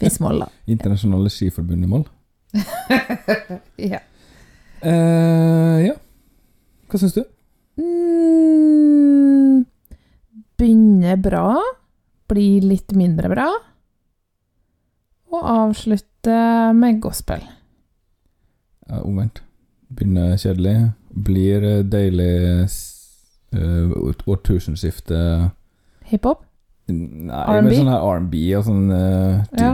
Fisemål, 0.00 0.44
da. 0.44 0.48
Internasjonale 0.66 1.32
skiforbundet-mål. 1.32 2.04
Ja. 3.80 3.98
Uh, 4.84 5.80
ja. 5.80 5.94
Hva 6.90 6.98
syns 7.00 7.14
du? 7.16 7.22
Mm, 7.80 9.64
begynner 10.60 11.16
bra, 11.18 11.56
blir 12.30 12.66
litt 12.68 12.92
mindre 12.94 13.30
bra, 13.32 13.48
og 15.34 15.50
avslutte 15.50 16.38
med 16.76 17.02
gospel. 17.04 17.42
Ja, 18.88 19.02
omvendt. 19.02 19.42
Begynner 19.94 20.36
kjedelig, 20.40 20.76
blir 21.14 21.64
eh, 21.64 21.82
deilig 21.86 22.32
uh, 22.64 23.60
eh, 23.60 23.92
årt- 24.00 24.24
årtusenskifte 24.26 25.18
Hiphop? 26.10 26.42
Nei, 26.88 27.44
R&B? 27.60 27.76
sånn 27.78 27.92
her 27.92 28.02
R&B 28.04 28.40
og 28.58 28.64
sånn 28.66 28.88
eh, 28.92 29.44
Ja. 29.60 29.70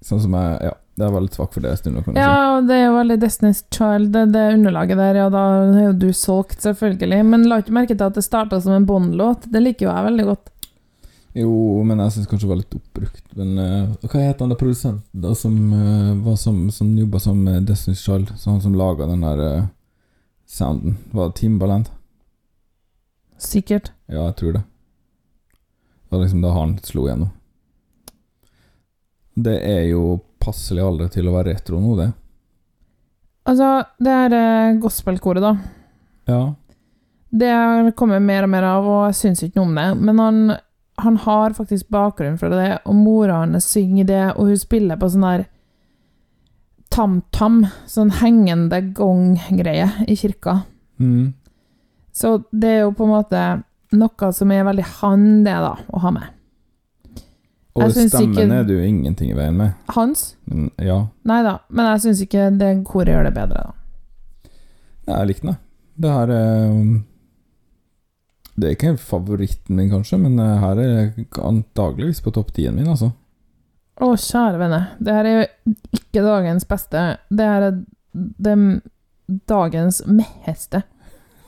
Sånn 0.00 0.22
som 0.22 0.32
jeg 0.34 0.62
Ja, 0.64 0.72
Det 0.96 1.06
er 1.06 1.12
veldig 1.14 1.34
svak 1.36 1.52
for 1.54 1.64
det 1.64 1.70
en 1.70 1.76
stund. 1.80 1.96
du 1.96 2.08
si. 2.08 2.14
Ja, 2.18 2.60
det 2.60 2.76
er 2.76 2.86
jo 2.86 2.96
veldig 2.96 3.18
Destiny's 3.22 3.60
Child, 3.72 4.10
det, 4.12 4.24
det 4.34 4.46
underlaget 4.54 4.98
der, 5.00 5.14
ja, 5.16 5.28
da 5.32 5.44
er 5.72 5.84
jo 5.86 5.92
du 5.96 6.10
solgt, 6.12 6.60
selvfølgelig. 6.60 7.20
Men 7.24 7.46
la 7.48 7.60
ikke 7.62 7.72
merke 7.72 7.96
til 7.96 8.04
at 8.04 8.18
det 8.18 8.24
starta 8.26 8.60
som 8.60 8.74
en 8.76 8.84
Bond-låt. 8.88 9.46
Det 9.52 9.62
liker 9.62 9.86
jo 9.86 9.94
jeg 9.94 10.08
veldig 10.10 10.26
godt. 10.28 10.50
Jo, 11.36 11.50
men 11.86 12.00
jeg 12.02 12.16
syns 12.16 12.26
kanskje 12.30 12.48
det 12.48 12.50
var 12.50 12.58
litt 12.58 12.74
oppbrukt. 12.74 13.26
Men 13.38 13.50
uh, 13.58 14.06
hva 14.10 14.22
het 14.24 14.40
han 14.42 14.50
da 14.50 14.58
produsenten 14.58 15.22
da 15.22 15.30
som, 15.38 15.56
uh, 15.70 16.34
som, 16.34 16.64
som 16.74 16.90
jobba 16.98 17.20
som 17.22 17.44
Destiny's 17.66 18.02
Child? 18.02 18.32
Så 18.36 18.50
han 18.50 18.62
som 18.64 18.74
laga 18.74 19.06
den 19.06 19.22
der 19.22 19.42
uh, 19.44 19.68
sounden? 20.50 20.96
Var 21.14 21.30
det 21.30 21.38
Timbaland? 21.38 21.90
Sikkert. 23.38 23.92
Ja, 24.06 24.26
jeg 24.26 24.36
tror 24.36 24.56
det. 24.58 24.62
Det 26.10 26.16
var 26.16 26.24
liksom 26.24 26.42
da 26.42 26.50
han 26.56 26.78
slo 26.82 27.06
igjennom. 27.06 27.30
Det 29.38 29.60
er 29.62 29.84
jo 29.92 30.18
passelig 30.42 30.82
alder 30.82 31.12
til 31.14 31.28
å 31.30 31.36
være 31.36 31.54
retro 31.54 31.78
nå, 31.78 31.94
det. 32.00 32.08
Altså, 33.48 33.68
det 34.02 34.16
er 34.26 34.34
uh, 34.34 34.80
gospelkoret, 34.82 35.46
da. 35.46 35.54
Ja. 36.30 36.40
Det 37.30 37.52
har 37.54 37.92
kommet 37.96 38.22
mer 38.22 38.44
og 38.44 38.50
mer 38.50 38.66
av, 38.66 38.90
og 38.90 39.06
jeg 39.08 39.18
syns 39.20 39.44
ikke 39.46 39.60
noe 39.60 39.70
om 39.70 39.78
det. 39.78 39.86
Men 40.02 40.22
han, 40.24 40.42
han 41.04 41.16
har 41.24 41.54
faktisk 41.56 41.88
bakgrunn 41.92 42.38
for 42.40 42.52
det, 42.52 42.78
og 42.84 42.94
mora 42.94 43.40
hans 43.44 43.66
synger 43.72 44.06
det, 44.08 44.22
og 44.36 44.46
hun 44.50 44.58
spiller 44.60 44.96
på 45.00 45.08
sånn 45.12 45.26
der 45.26 45.44
tam-tam, 46.90 47.62
sånn 47.86 48.10
hengende 48.20 48.80
gong-greie 48.96 49.86
i 50.10 50.16
kirka. 50.18 50.62
Mm. 50.98 51.32
Så 52.12 52.40
det 52.50 52.68
er 52.74 52.80
jo 52.84 52.92
på 52.98 53.06
en 53.06 53.12
måte 53.14 53.42
noe 53.94 54.32
som 54.34 54.50
er 54.54 54.64
veldig 54.66 54.86
han, 55.00 55.26
det, 55.46 55.54
da, 55.62 55.76
å 55.94 56.02
ha 56.02 56.10
med. 56.14 56.28
Og 57.78 57.84
Jeg 57.86 58.10
stemmen 58.10 58.34
ikke- 58.34 58.58
er 58.58 58.64
det 58.64 58.74
jo 58.74 58.82
ingenting 58.88 59.30
i 59.30 59.34
veien 59.38 59.56
med. 59.56 59.74
Hans? 59.94 60.34
Men, 60.46 60.70
ja, 60.78 61.06
Nei 61.24 61.42
da, 61.42 61.58
men 61.70 61.86
jeg 61.92 62.00
syns 62.00 62.22
ikke 62.26 62.58
det 62.58 62.84
koret 62.84 63.14
gjør 63.14 63.24
det 63.24 63.34
bedre, 63.34 63.62
da. 63.70 63.72
jeg 65.06 65.26
likte 65.28 65.42
den. 65.46 65.52
da. 65.52 65.56
Det 66.00 66.10
her 66.10 66.30
er 66.30 66.70
um, 66.70 67.04
Det 68.60 68.68
er 68.68 68.76
ikke 68.76 68.96
favoritten 69.00 69.78
min, 69.78 69.88
kanskje, 69.92 70.18
men 70.20 70.36
eh, 70.42 70.58
her 70.60 70.80
er 70.82 70.90
jeg 70.90 71.26
antageligvis 71.40 72.20
på 72.24 72.32
topp 72.36 72.52
tien 72.56 72.76
min, 72.76 72.90
altså. 72.92 73.12
Å, 74.00 74.12
kjære 74.16 74.60
vene, 74.60 74.80
det 75.00 75.14
her 75.16 75.28
er 75.28 75.36
jo 75.38 75.74
ikke 75.96 76.24
dagens 76.24 76.66
beste. 76.68 77.04
Det 77.28 77.48
her 77.48 77.66
er 77.70 77.80
det 78.12 78.56
dagens 79.48 80.02
meheste. 80.08 80.82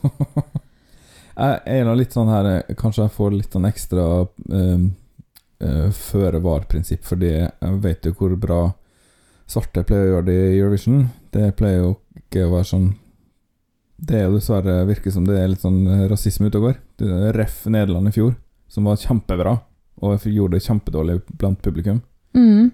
Jeg 1.32 1.60
er 1.64 1.86
nå 1.88 1.94
litt 1.96 2.12
sånn 2.12 2.28
her 2.28 2.46
eh, 2.50 2.74
Kanskje 2.76 3.06
jeg 3.06 3.14
får 3.14 3.30
litt 3.32 3.54
sånn 3.54 3.64
ekstra 3.64 4.02
um, 4.52 4.82
uh, 5.64 5.86
føre 5.96 6.42
var-prinsipp, 6.44 7.06
fordi 7.08 7.30
jeg 7.32 7.78
vet 7.80 8.04
jo 8.04 8.12
hvor 8.18 8.34
bra 8.36 8.58
svarte 9.48 9.84
pleier 9.88 10.10
å 10.10 10.10
gjøre 10.10 10.26
det 10.28 10.36
i 10.36 10.58
Eurovision. 10.58 11.06
Det 11.32 11.54
pleier 11.56 11.86
jo 11.86 11.94
ikke 12.20 12.44
å 12.44 12.52
være 12.52 12.68
sånn 12.68 12.90
Det 14.02 14.16
er 14.18 14.24
jo 14.26 14.34
dessverre 14.38 14.80
virker 14.88 15.12
som 15.14 15.26
det 15.28 15.36
er 15.38 15.50
litt 15.52 15.62
sånn 15.62 15.82
eh, 15.86 16.06
rasisme 16.10 16.48
ute 16.50 16.58
og 16.58 16.64
går. 16.70 16.78
Ref 17.36 17.60
Nederland 17.70 18.10
i 18.10 18.14
fjor, 18.16 18.32
som 18.72 18.88
var 18.88 18.98
kjempebra, 18.98 19.52
og 20.02 20.24
gjorde 20.26 20.56
det 20.58 20.64
kjempedårlig 20.66 21.20
blant 21.38 21.60
publikum. 21.62 22.00
Mm. 22.34 22.72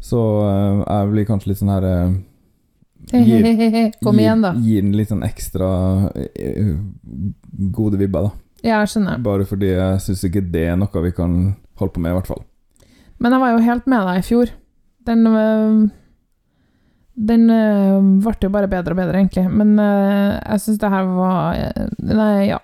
Så 0.00 0.22
eh, 0.46 0.80
jeg 0.86 1.12
blir 1.12 1.28
kanskje 1.28 1.50
litt 1.52 1.60
sånn 1.60 1.74
her 1.74 1.86
eh, 1.90 2.16
gir- 3.26 3.92
Kom 4.06 4.18
igjen, 4.22 4.40
da. 4.46 4.54
Gir, 4.56 4.80
den 4.86 4.96
litt 4.96 5.12
sånn 5.12 5.26
ekstra 5.26 5.68
gode 7.76 8.00
vibber, 8.00 8.30
da. 8.30 8.34
Ja, 8.64 8.80
jeg 8.82 8.94
skjønner. 8.94 9.20
Bare 9.22 9.44
fordi 9.46 9.68
jeg 9.74 10.00
syns 10.02 10.24
ikke 10.26 10.42
det 10.50 10.64
er 10.72 10.78
noe 10.80 11.02
vi 11.04 11.12
kan 11.14 11.36
holde 11.78 11.92
på 11.94 12.00
med, 12.02 12.14
i 12.14 12.18
hvert 12.18 12.30
fall. 12.32 12.42
Men 13.20 13.32
jeg 13.36 13.42
var 13.44 13.52
jo 13.54 13.60
helt 13.68 13.86
med 13.92 14.08
deg 14.08 14.18
i 14.22 14.24
fjor. 14.26 14.50
Den 15.06 15.22
Den 17.16 17.48
øh, 17.50 18.02
ble 18.20 18.34
jo 18.42 18.50
bare 18.52 18.68
bedre 18.68 18.92
og 18.92 18.96
bedre, 18.98 19.16
egentlig. 19.22 19.46
Men 19.50 19.78
øh, 19.80 20.34
jeg 20.50 20.60
syns 20.60 20.78
det 20.82 20.90
her 20.92 21.06
var 21.16 21.56
øh, 21.56 21.86
Nei, 22.12 22.46
ja. 22.50 22.58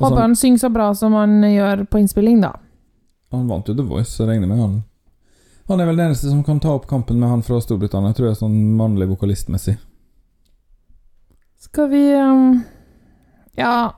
Håper 0.00 0.16
sånn- 0.16 0.20
han 0.20 0.34
synger 0.36 0.58
så 0.58 0.70
bra 0.74 0.88
som 0.98 1.12
han 1.14 1.36
gjør 1.46 1.84
på 1.86 2.00
innspilling, 2.02 2.40
da. 2.42 2.50
Han 3.30 3.46
vant 3.48 3.68
jo 3.70 3.74
The 3.74 3.82
Voice, 3.86 4.10
så 4.10 4.26
regner 4.26 4.46
med 4.50 4.58
han 4.58 4.82
Han 5.68 5.80
er 5.80 5.86
vel 5.86 5.96
den 5.96 6.06
eneste 6.10 6.28
som 6.28 6.42
kan 6.44 6.58
ta 6.60 6.74
opp 6.74 6.86
kampen 6.90 7.18
med 7.20 7.28
han 7.30 7.42
fra 7.42 7.60
Storbritannia, 7.62 8.12
tror 8.12 8.28
jeg, 8.28 8.36
sånn 8.36 8.56
mannlig 8.76 9.06
vokalistmessig. 9.08 9.78
Skal 11.64 11.88
vi 11.88 12.02
øhm, 12.12 12.58
Ja, 13.56 13.92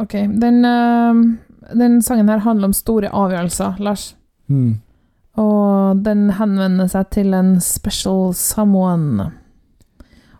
OK. 0.00 0.12
Den, 0.40 0.64
øhm, 0.64 1.38
den 1.78 2.00
sangen 2.02 2.28
her 2.28 2.38
handler 2.42 2.72
om 2.72 2.72
store 2.72 3.08
avgjørelser, 3.12 3.76
Lars. 3.78 4.14
Hmm. 4.48 4.80
Og 5.40 6.02
den 6.06 6.28
henvender 6.38 6.86
seg 6.90 7.08
til 7.14 7.34
en 7.34 7.56
special 7.62 8.34
someone. 8.38 9.30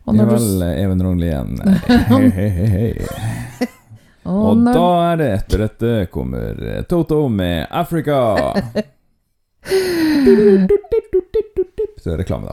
Og 0.05 0.15
Det 0.15 0.23
er 0.23 0.29
vel 0.31 0.63
eh, 0.67 0.83
Even 0.85 1.03
Rognli 1.03 1.31
igjen. 1.31 1.59
Hei, 2.13 2.29
hei, 2.37 2.49
hei, 2.59 2.69
hei. 2.75 3.69
og 4.29 4.51
Og 4.53 4.63
da 4.69 4.85
er 5.11 5.17
det 5.21 5.29
etter 5.39 5.65
dette 5.65 5.93
kommer 6.13 6.61
eh, 6.61 6.83
Toto 6.89 7.25
med 7.33 7.67
Africa. 7.71 8.21
Så 12.05 12.13
er 12.13 12.17
det 12.19 12.27
reklame, 12.27 12.53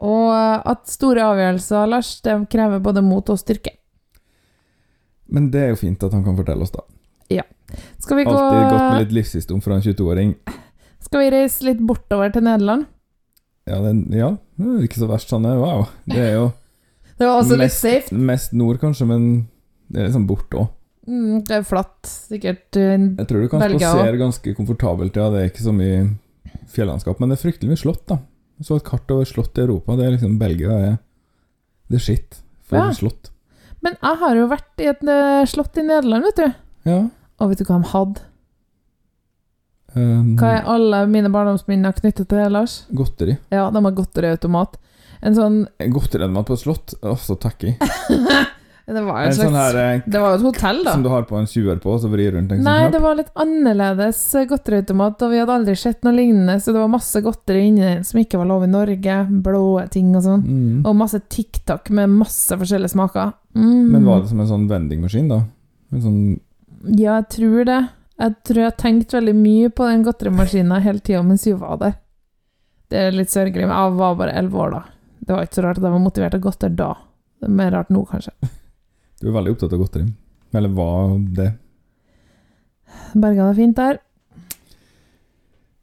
Og 0.00 0.30
at 0.70 0.86
store 0.88 1.24
avgjørelser, 1.34 1.88
Lars, 1.90 2.14
det 2.24 2.36
krever 2.52 2.80
både 2.80 3.02
mot 3.04 3.26
og 3.28 3.40
styrke. 3.40 3.74
Men 5.30 5.50
det 5.52 5.60
er 5.64 5.74
jo 5.74 5.80
fint 5.82 6.02
at 6.06 6.14
han 6.14 6.22
kan 6.24 6.38
fortelle 6.38 6.64
oss, 6.64 6.72
da. 6.72 6.86
Skal 8.00 8.16
vi, 8.20 8.24
gå, 8.24 8.32
Alltid 8.34 8.70
godt 8.72 8.86
med 8.90 9.00
litt 9.04 9.12
livshistorien 9.18 9.62
fra 9.64 9.76
en 9.76 9.82
22-åring. 9.84 10.34
skal 11.00 11.20
vi 11.24 11.30
reise 11.34 11.64
litt 11.68 11.80
bortover 11.86 12.32
til 12.34 12.42
Nederland? 12.46 12.86
Ja, 13.68 13.78
det, 13.84 13.92
ja, 14.16 14.30
det 14.58 14.66
er 14.66 14.84
ikke 14.88 15.00
så 15.02 15.08
verst 15.10 15.30
sånn. 15.30 15.44
Wow. 15.46 15.86
Det 16.08 16.18
er 16.18 16.32
jo 16.38 16.46
Det 17.20 17.26
var 17.28 17.36
også 17.42 17.56
litt 17.58 17.66
mest, 17.68 17.80
safe. 17.84 18.16
mest 18.16 18.52
nord, 18.56 18.78
kanskje, 18.80 19.06
men 19.06 19.24
det 19.92 20.00
er 20.00 20.06
liksom 20.08 20.26
borte 20.30 20.56
òg. 20.62 20.68
Mm, 21.10 21.40
det 21.48 21.56
er 21.58 21.62
flatt, 21.66 22.06
sikkert. 22.06 22.76
eh, 22.78 22.96
Jeg 23.18 23.26
tror 23.28 23.42
du 23.44 23.48
kan 23.52 23.60
spasere 23.66 24.16
ganske 24.20 24.54
komfortabelt, 24.56 25.16
ja. 25.18 25.26
Det 25.32 25.40
er 25.42 25.50
ikke 25.50 25.64
så 25.66 25.72
mye 25.74 26.04
fjellandskap, 26.70 27.20
men 27.20 27.28
det 27.32 27.38
er 27.38 27.42
fryktelig 27.44 27.72
mye 27.72 27.80
slott, 27.82 28.04
da. 28.08 28.18
Jeg 28.60 28.68
så 28.68 28.76
et 28.80 28.84
kart 28.88 29.10
over 29.12 29.24
slott 29.28 29.56
i 29.58 29.64
Europa. 29.64 29.96
Det 29.96 30.06
er 30.06 30.14
liksom 30.16 30.38
Belgia 30.40 30.70
er 30.76 30.96
Det 31.90 31.96
er 31.98 32.04
shit 32.04 32.40
for 32.68 32.78
Ja. 32.78 32.90
slott. 32.94 33.30
Men 33.82 33.96
jeg 34.00 34.16
har 34.20 34.36
jo 34.36 34.46
vært 34.48 34.80
i 34.84 34.88
et 34.92 35.02
eh, 35.08 35.44
slott 35.48 35.76
i 35.80 35.82
Nederland, 35.82 36.24
vet 36.28 36.36
du. 36.36 36.52
Ja. 36.88 36.98
Og 37.40 37.50
vet 37.50 37.62
du 37.62 37.66
hva 37.68 37.80
de 37.80 37.90
hadde? 37.94 38.26
Um, 39.96 40.36
Hva 40.38 40.52
er 40.60 40.68
alle 40.70 41.00
mine 41.10 41.32
barndomsminner 41.34 41.96
knyttet 41.96 42.28
til 42.30 42.38
det, 42.38 42.46
Lars? 42.54 42.84
Godteri. 42.94 43.34
Ja, 43.50 43.66
de 43.74 43.82
har 43.82 43.96
godteriautomat. 43.96 44.78
En 45.26 45.34
sånn 45.36 45.58
Godteriautomat 45.92 46.46
på 46.46 46.56
et 46.56 46.62
slott, 46.62 46.94
også 47.02 47.36
tacky. 47.42 47.74
Det 48.90 49.02
var 49.06 49.20
jo 49.22 49.26
En 49.28 49.30
et 49.30 49.38
sånn 49.38 49.54
eh, 49.54 50.00
Det 50.02 50.18
var 50.18 50.32
jo 50.32 50.38
et 50.40 50.44
hotell, 50.48 50.80
da. 50.82 50.94
som 50.96 51.02
du 51.04 51.10
har 51.12 51.26
på 51.28 51.36
en 51.38 51.46
20-er 51.46 51.78
på, 51.82 51.92
så 52.02 52.08
vrir 52.10 52.34
rundt 52.34 52.56
Nei, 52.58 52.88
det 52.90 52.98
var 53.02 53.14
litt 53.20 53.30
annerledes 53.38 54.18
eh, 54.34 54.48
godteriautomat, 54.50 55.22
og 55.22 55.30
vi 55.30 55.38
hadde 55.38 55.58
aldri 55.60 55.76
sett 55.78 56.02
noe 56.06 56.16
lignende, 56.16 56.56
så 56.58 56.74
det 56.74 56.82
var 56.82 56.90
masse 56.90 57.22
godteri 57.22 57.68
inni 57.68 57.92
som 58.06 58.18
ikke 58.18 58.40
var 58.40 58.50
lov 58.50 58.66
i 58.66 58.72
Norge. 58.72 59.20
Blå 59.46 59.62
ting 59.94 60.10
og 60.18 60.24
sånn. 60.26 60.42
Mm. 60.42 60.80
Og 60.82 60.98
masse 60.98 61.22
TikTok 61.22 61.92
med 61.94 62.16
masse 62.16 62.58
forskjellige 62.58 62.96
smaker. 62.96 63.30
Mm. 63.54 63.92
Men 63.92 64.08
var 64.10 64.24
det 64.24 64.32
som 64.32 64.42
en 64.42 64.50
sånn 64.50 64.66
vendingmaskin, 64.70 65.30
da? 65.30 65.44
En 65.94 66.04
sånn 66.08 66.22
Ja, 66.84 67.18
jeg 67.20 67.28
tror 67.34 67.66
det. 67.68 67.80
Jeg 68.20 68.36
tror 68.44 68.62
jeg 68.66 68.76
tenkte 68.80 69.16
veldig 69.18 69.34
mye 69.36 69.68
på 69.72 69.88
den 69.88 70.04
godterimaskinen 70.04 70.84
hele 70.84 71.00
tida 71.04 71.22
mens 71.24 71.46
vi 71.48 71.54
var 71.56 71.78
der. 71.80 71.94
Det 72.90 72.98
er 72.98 73.14
litt 73.14 73.32
sørgelig, 73.32 73.68
men 73.68 73.76
jeg 73.76 73.96
var 74.00 74.18
bare 74.18 74.34
elleve 74.36 74.60
år 74.64 74.74
da. 74.74 74.80
Det 75.20 75.34
var 75.34 75.46
ikke 75.46 75.58
så 75.60 75.64
rart 75.64 75.78
at 75.78 75.86
jeg 75.86 75.94
var 75.94 76.02
motivert 76.02 76.36
av 76.36 76.44
godteri 76.44 76.76
da. 76.76 76.90
Det 77.40 77.48
er 77.48 77.56
mer 77.60 77.72
rart 77.76 77.92
nå, 77.92 78.04
kanskje. 78.08 78.34
Du 79.20 79.26
er 79.28 79.34
veldig 79.36 79.52
opptatt 79.52 79.74
av 79.76 79.80
godteri. 79.82 80.06
Eller 80.56 80.72
var 80.72 81.10
det? 81.36 81.50
Berga 83.12 83.50
det 83.50 83.56
fint 83.58 83.76
der. 83.76 83.98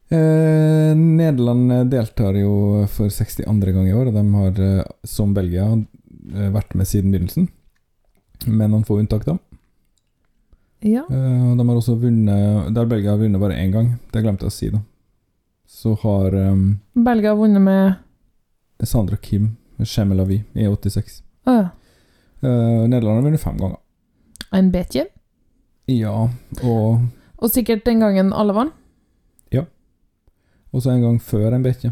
Eh, 0.10 0.94
Nederland 0.98 1.92
deltar 1.92 2.38
jo 2.40 2.86
for 2.90 3.14
62. 3.14 3.74
gang 3.76 3.90
i 3.90 3.94
år, 3.94 4.10
og 4.10 4.18
de 4.18 4.24
har, 4.34 4.62
eh, 4.66 4.90
som 5.04 5.36
Belgia, 5.36 5.68
eh, 6.34 6.50
vært 6.50 6.74
med 6.76 6.88
siden 6.88 7.12
begynnelsen. 7.12 7.48
Med 8.48 8.72
noen 8.72 8.86
få 8.86 8.98
unntak, 8.98 9.26
da. 9.26 9.38
Ja. 10.86 11.04
Eh, 11.10 11.56
de 11.58 11.64
har 11.68 11.76
også 11.76 11.96
vunnet 11.98 12.68
Der 12.76 12.86
Belgia 12.86 13.16
har 13.16 13.18
vunnet 13.18 13.42
bare 13.42 13.58
én 13.58 13.72
gang, 13.74 13.96
det 14.14 14.22
glemte 14.22 14.46
jeg 14.46 14.54
å 14.54 14.58
si, 14.58 14.70
da. 14.70 14.82
Så 15.68 15.96
har 16.04 16.36
um, 16.36 16.80
Belgia 16.94 17.34
har 17.34 17.40
vunnet 17.40 17.62
med 17.62 18.88
Sandra 18.88 19.18
Kim 19.18 19.56
med 19.78 19.90
Shemelavi 19.90 20.44
i 20.54 20.68
86. 20.68 21.22
Å 21.50 21.56
ja. 21.58 21.68
Uh, 22.44 22.86
Nederland 22.86 23.18
har 23.18 23.26
vunnet 23.26 23.42
fem 23.42 23.58
ganger. 23.58 23.80
En 24.54 24.72
betje. 24.72 25.08
Ja, 25.90 26.30
og 26.64 27.08
Og 27.38 27.52
sikkert 27.54 27.86
den 27.86 28.00
gangen 28.02 28.34
alle 28.34 28.54
vant. 28.54 28.74
også 30.78 30.92
en 30.94 31.02
gang 31.02 31.22
før 31.22 31.56
en 31.56 31.64
betje. 31.64 31.92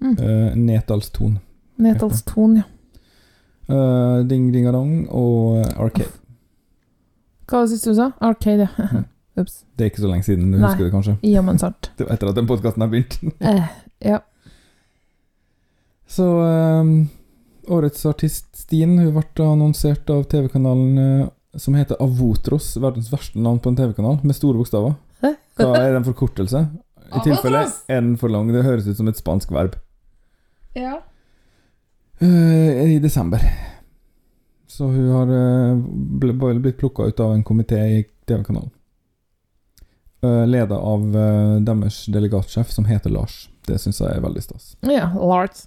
Mm. 0.00 0.16
Uh, 0.18 0.54
Netalston. 0.56 1.38
Netalston, 1.76 2.56
ja. 2.60 2.68
Uh, 3.68 4.20
ding 4.28 4.50
Dingadong 4.52 5.06
og 5.08 5.62
eh, 5.62 5.80
Arcade. 5.80 6.12
Hva 7.46 7.58
var 7.60 7.66
det 7.66 7.74
siste 7.74 7.92
du 7.92 7.98
sa? 7.98 8.10
Arcade, 8.24 8.68
ja. 8.78 8.88
Mm. 8.92 9.04
Ups. 9.42 9.64
Det 9.74 9.82
er 9.84 9.90
ikke 9.90 10.04
så 10.04 10.08
lenge 10.12 10.22
siden, 10.28 10.52
du 10.52 10.58
Nei. 10.60 10.68
husker 10.68 10.86
det 10.86 10.92
kanskje? 10.94 11.16
Ja, 11.26 11.40
men 11.42 11.58
sant. 11.58 11.88
Det 11.98 12.06
var 12.06 12.14
etter 12.14 12.28
at 12.30 12.36
den 12.38 12.46
podkasten 12.46 12.84
har 12.84 12.92
begynt. 12.92 13.16
Eh, 13.50 13.64
ja. 14.04 14.20
Så 16.06 16.26
um, 16.38 17.08
årets 17.72 18.04
artist 18.06 18.46
Stine 18.60 19.02
hun 19.02 19.14
ble 19.16 19.46
annonsert 19.48 20.10
av 20.12 20.22
TV-kanalen 20.30 21.00
eh, 21.00 21.24
som 21.58 21.74
heter 21.74 21.98
Avotros, 22.02 22.74
verdens 22.82 23.10
verste 23.12 23.40
navn 23.42 23.58
på 23.62 23.72
en 23.72 23.78
TV-kanal, 23.78 24.20
med 24.22 24.36
store 24.36 24.58
bokstaver. 24.60 24.94
Hva 25.58 25.72
er 25.80 25.94
den 25.96 26.06
forkortelse? 26.06 26.64
I 27.14 27.20
tilfelle 27.24 27.64
er 27.64 28.00
den 28.00 28.16
for 28.18 28.30
lang. 28.32 28.48
Det 28.54 28.64
høres 28.66 28.86
ut 28.90 28.98
som 28.98 29.10
et 29.10 29.18
spansk 29.18 29.50
verb. 29.54 29.76
ja. 30.78 31.00
Uh, 32.22 32.94
I 32.94 32.98
desember. 33.02 33.42
Så 34.74 34.88
hun 34.90 35.10
har 35.14 35.30
eh, 35.30 35.76
ble, 36.18 36.32
blitt 36.58 36.80
plukka 36.80 37.06
ut 37.06 37.20
av 37.22 37.34
en 37.34 37.44
komité 37.46 37.78
i 37.78 38.00
TV-kanalen. 38.26 38.72
Uh, 40.24 40.46
Leda 40.48 40.78
av 40.80 41.16
eh, 41.16 41.60
deres 41.62 42.06
delegatsjef, 42.10 42.72
som 42.72 42.88
heter 42.88 43.12
Lars. 43.12 43.44
Det 43.68 43.78
syns 43.78 44.00
jeg 44.00 44.16
er 44.16 44.24
veldig 44.24 44.42
stas. 44.42 44.72
Ja, 44.88 45.12
Lars. 45.14 45.66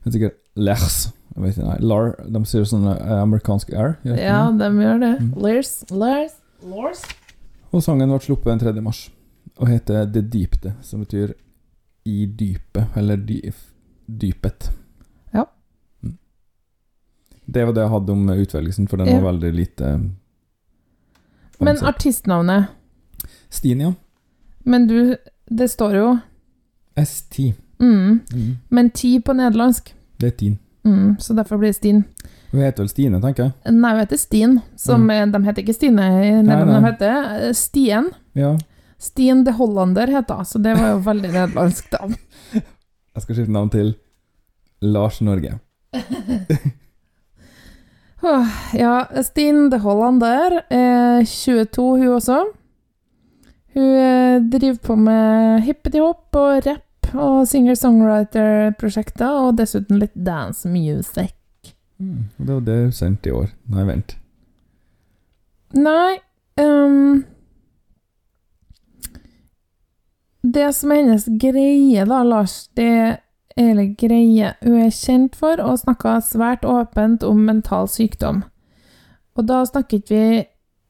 Det 0.00 0.08
er 0.08 0.14
sikkert 0.14 0.38
Lars. 0.56 0.96
Jeg 1.34 1.42
vet 1.44 1.58
ikke, 1.58 1.66
nei, 1.66 1.76
Lar, 1.92 2.12
de 2.24 2.42
sier 2.48 2.64
sånn 2.70 2.88
eh, 2.94 3.14
amerikansk 3.18 3.74
R. 3.74 3.98
Ja, 4.08 4.40
de 4.54 4.70
gjør 4.80 5.04
det. 5.04 5.12
Mm. 5.26 5.30
Lars. 5.44 5.74
Lars. 5.92 6.40
Lars. 6.72 7.04
Og 7.68 7.84
sangen 7.84 8.08
ble 8.08 8.22
sluppet 8.24 8.54
den 8.54 8.64
3. 8.64 8.84
mars, 8.86 9.04
og 9.58 9.68
heter 9.68 10.08
Det 10.08 10.24
dypte, 10.32 10.72
som 10.86 11.04
betyr 11.04 11.36
i 12.08 12.24
dypet, 12.32 12.96
eller 12.96 13.20
dy, 13.28 13.42
dypet. 14.08 14.70
Det 17.48 17.64
var 17.64 17.72
det 17.72 17.80
jeg 17.86 17.90
hadde 17.94 18.12
om 18.12 18.26
utvelgelsen, 18.34 18.88
for 18.90 19.00
den 19.00 19.08
var 19.22 19.30
veldig 19.32 19.50
lite 19.56 19.92
Men 21.60 21.78
artistnavnet 21.88 22.66
Stine, 23.50 23.82
ja. 23.88 23.92
Men 24.68 24.84
du, 24.86 25.16
det 25.48 25.70
står 25.72 25.94
jo 25.96 26.08
S10. 27.00 27.54
mm, 27.80 28.20
Mm. 28.34 28.56
Men 28.68 28.90
ti 28.90 29.14
på 29.20 29.32
nederlandsk. 29.32 29.94
Det 30.20 30.26
er 30.26 30.36
Tin. 30.36 30.58
Mm, 30.84 31.16
så 31.20 31.34
derfor 31.34 31.56
blir 31.58 31.68
det 31.72 31.76
Stin. 31.78 32.02
Hun 32.50 32.60
heter 32.60 32.82
vel 32.82 32.88
Stine, 32.88 33.20
tenker 33.20 33.42
jeg. 33.48 33.72
Nei, 33.74 33.90
hun 33.94 34.00
heter 34.00 34.16
Stin. 34.20 34.58
Som 34.76 35.06
Mm. 35.08 35.32
De 35.32 35.42
heter 35.44 35.62
ikke 35.62 35.74
Stine 35.74 36.02
i 36.26 36.30
Nederland, 36.42 36.84
de 36.84 36.90
heter 36.90 37.48
eh, 37.48 37.52
Stien. 37.52 38.10
Ja. 38.34 38.58
Stien 38.98 39.44
de 39.44 39.52
Hollander 39.52 40.06
heter 40.06 40.34
hun, 40.42 40.44
så 40.44 40.58
det 40.62 40.76
var 40.78 40.90
jo 40.90 40.98
veldig 41.06 41.32
nederlandsk, 41.32 41.90
da. 41.90 42.08
Jeg 43.14 43.22
skal 43.22 43.34
skifte 43.34 43.52
navn 43.52 43.70
til 43.70 43.94
Lars 44.82 45.20
Norge. 45.20 45.58
Ja, 48.22 49.06
Stine 49.22 49.68
de 49.70 49.78
Hollander 49.78 50.62
er 50.74 51.24
22, 51.24 51.84
hun 52.00 52.08
også. 52.16 52.38
Hun 53.74 53.94
eh, 53.94 54.42
driver 54.42 54.78
på 54.82 54.96
med 54.98 55.60
hippety-hopp 55.66 56.36
og 56.40 56.66
rapp 56.66 57.14
og 57.14 57.46
singer-songwriter-prosjekter, 57.48 59.30
og 59.46 59.56
dessuten 59.60 60.00
litt 60.02 60.14
dance 60.14 60.68
music. 60.68 61.34
Mm. 61.98 62.28
Det 62.36 62.54
var 62.54 62.60
det 62.66 62.78
hun 62.82 62.92
sendte 62.92 63.30
i 63.30 63.36
år. 63.38 63.48
Nei, 63.72 63.84
vent. 63.88 64.16
Nei 65.76 66.16
um, 66.56 67.24
Det 70.40 70.70
som 70.72 70.92
er 70.94 71.02
hennes 71.02 71.26
greie, 71.40 72.04
da, 72.08 72.22
Lars, 72.24 72.70
det 72.78 73.18
eller 73.58 73.90
greie 73.98 74.52
hun 74.62 74.78
er 74.84 74.92
kjent 74.94 75.34
for, 75.38 75.58
og 75.60 75.80
snakker 75.80 76.20
svært 76.22 76.62
åpent 76.68 77.24
om 77.26 77.40
mental 77.48 77.88
sykdom. 77.90 78.44
Og 79.38 79.46
da 79.48 79.64
snakker 79.66 79.98
ikke 80.00 80.14
vi 80.14 80.38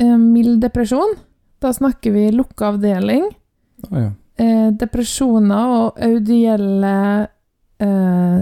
eh, 0.05 0.17
mild 0.21 0.61
depresjon. 0.63 1.17
Da 1.61 1.73
snakker 1.75 2.13
vi 2.15 2.29
lukka 2.35 2.73
avdeling, 2.75 3.25
Oh, 3.91 3.95
ja. 3.99 4.11
eh, 4.43 4.69
depresjoner 4.75 5.73
og 5.79 5.99
audielle 6.03 6.95
eh, 7.81 8.41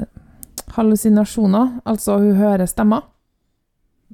hallusinasjoner, 0.77 1.81
altså 1.85 2.19
hun 2.19 2.35
hører 2.41 2.67
stemmer. 2.67 3.03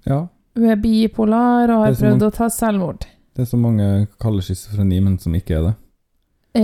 ja. 0.06 0.26
Hun 0.52 0.66
er 0.68 0.76
bipolar 0.76 1.70
og 1.72 1.86
har 1.86 1.94
prøvd 1.96 2.10
mange, 2.18 2.26
å 2.28 2.34
ta 2.36 2.46
selvmord. 2.52 3.06
Det 3.32 3.40
er 3.40 3.46
så 3.48 3.56
mange 3.56 3.86
kaller 4.20 4.44
schizofreni, 4.44 4.98
men 5.00 5.14
som 5.18 5.32
ikke 5.38 5.54
er 5.56 5.62
det. 5.64 5.70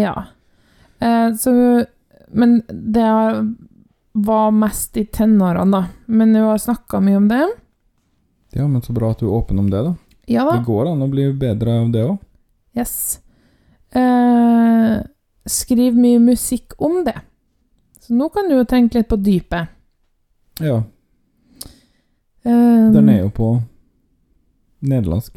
Ja. 0.02 0.10
Eh, 1.00 1.30
så 1.40 1.54
hun 1.56 1.86
Men 2.30 2.62
det 2.68 3.06
var 4.12 4.50
mest 4.50 4.96
i 4.96 5.04
tenårene, 5.04 5.70
da. 5.70 5.84
Men 6.06 6.34
hun 6.34 6.44
har 6.50 6.58
snakka 6.58 7.00
mye 7.00 7.16
om 7.16 7.28
det. 7.28 7.44
Ja, 8.56 8.66
men 8.68 8.82
så 8.82 8.92
bra 8.96 9.10
at 9.12 9.20
du 9.20 9.26
er 9.28 9.36
åpen 9.38 9.58
om 9.58 9.70
det, 9.70 9.82
da. 9.84 9.94
Ja 10.28 10.44
da. 10.44 10.58
Det 10.58 10.66
går 10.66 10.90
an 10.90 11.02
å 11.02 11.08
bli 11.08 11.28
bedre 11.32 11.78
av 11.82 11.90
det 11.92 12.02
òg. 12.04 12.18
Yes. 12.76 13.20
Eh, 13.96 14.98
skriv 15.48 15.96
mye 15.96 16.18
musikk 16.20 16.74
om 16.78 17.00
det. 17.06 17.16
Så 18.00 18.12
nå 18.16 18.28
kan 18.32 18.48
du 18.48 18.56
jo 18.58 18.64
tenke 18.68 18.98
litt 19.00 19.08
på 19.08 19.16
dypet. 19.20 19.68
Ja. 20.60 20.82
Um, 22.44 22.92
Den 22.94 23.08
er 23.12 23.22
jo 23.22 23.30
på 23.30 23.48
nederlandsk. 24.80 25.36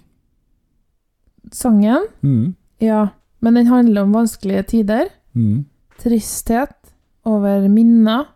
Sangen, 1.52 2.06
Mm. 2.24 2.56
ja. 2.80 3.08
Men 3.42 3.54
den 3.54 3.68
handler 3.68 4.04
om 4.04 4.12
vanskelige 4.14 4.64
tider. 4.64 5.10
Mm. 5.36 5.66
Tristhet 6.00 6.81
over 7.28 7.68
minner. 7.70 8.30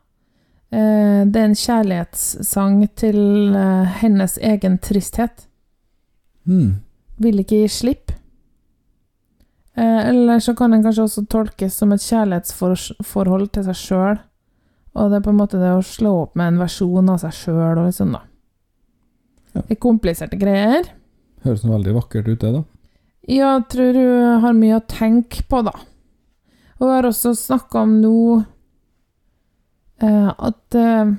Eh, 0.74 1.24
det 1.26 1.40
er 1.40 1.50
en 1.50 1.58
kjærlighetssang 1.58 2.84
til 2.98 3.20
eh, 3.56 3.96
hennes 4.02 4.38
egen 4.42 4.78
tristhet. 4.84 5.48
Mm. 6.46 6.82
Vil 7.22 7.42
ikke 7.42 7.64
gi 7.64 7.72
slipp. 7.72 8.14
Eh, 9.76 10.02
eller 10.10 10.40
så 10.40 10.56
kan 10.56 10.72
den 10.72 10.84
kanskje 10.86 11.08
også 11.08 11.26
tolkes 11.32 11.76
som 11.76 11.92
et 11.92 12.04
kjærlighetsforhold 12.04 13.50
til 13.56 13.68
seg 13.68 13.80
sjøl. 13.80 14.22
Og 14.96 15.12
det 15.12 15.20
er 15.20 15.26
på 15.26 15.34
en 15.34 15.42
måte 15.42 15.60
det 15.60 15.74
å 15.76 15.84
slå 15.84 16.14
opp 16.22 16.38
med 16.40 16.54
en 16.54 16.62
versjon 16.64 17.12
av 17.12 17.20
seg 17.26 17.36
sjøl 17.36 17.82
og 17.82 17.92
sånn, 17.96 18.16
da. 18.16 18.24
Ja. 19.56 19.64
Det 19.64 19.76
er 19.76 19.82
kompliserte 19.84 20.40
greier. 20.40 20.88
Høres 21.44 21.66
noe 21.66 21.76
veldig 21.76 21.96
vakkert 21.98 22.30
ut, 22.32 22.40
det, 22.40 22.54
da. 22.56 22.64
Ja, 23.26 23.56
jeg 23.58 23.68
tror 23.74 23.98
hun 23.98 24.42
har 24.44 24.56
mye 24.56 24.80
å 24.80 24.86
tenke 24.88 25.44
på, 25.50 25.62
da. 25.66 25.74
Hun 26.80 26.92
har 26.92 27.08
også 27.08 27.34
snakka 27.38 27.84
om 27.84 27.98
nå 28.02 28.18
eh, 28.38 28.46
at 30.04 30.76
eh, 30.76 31.14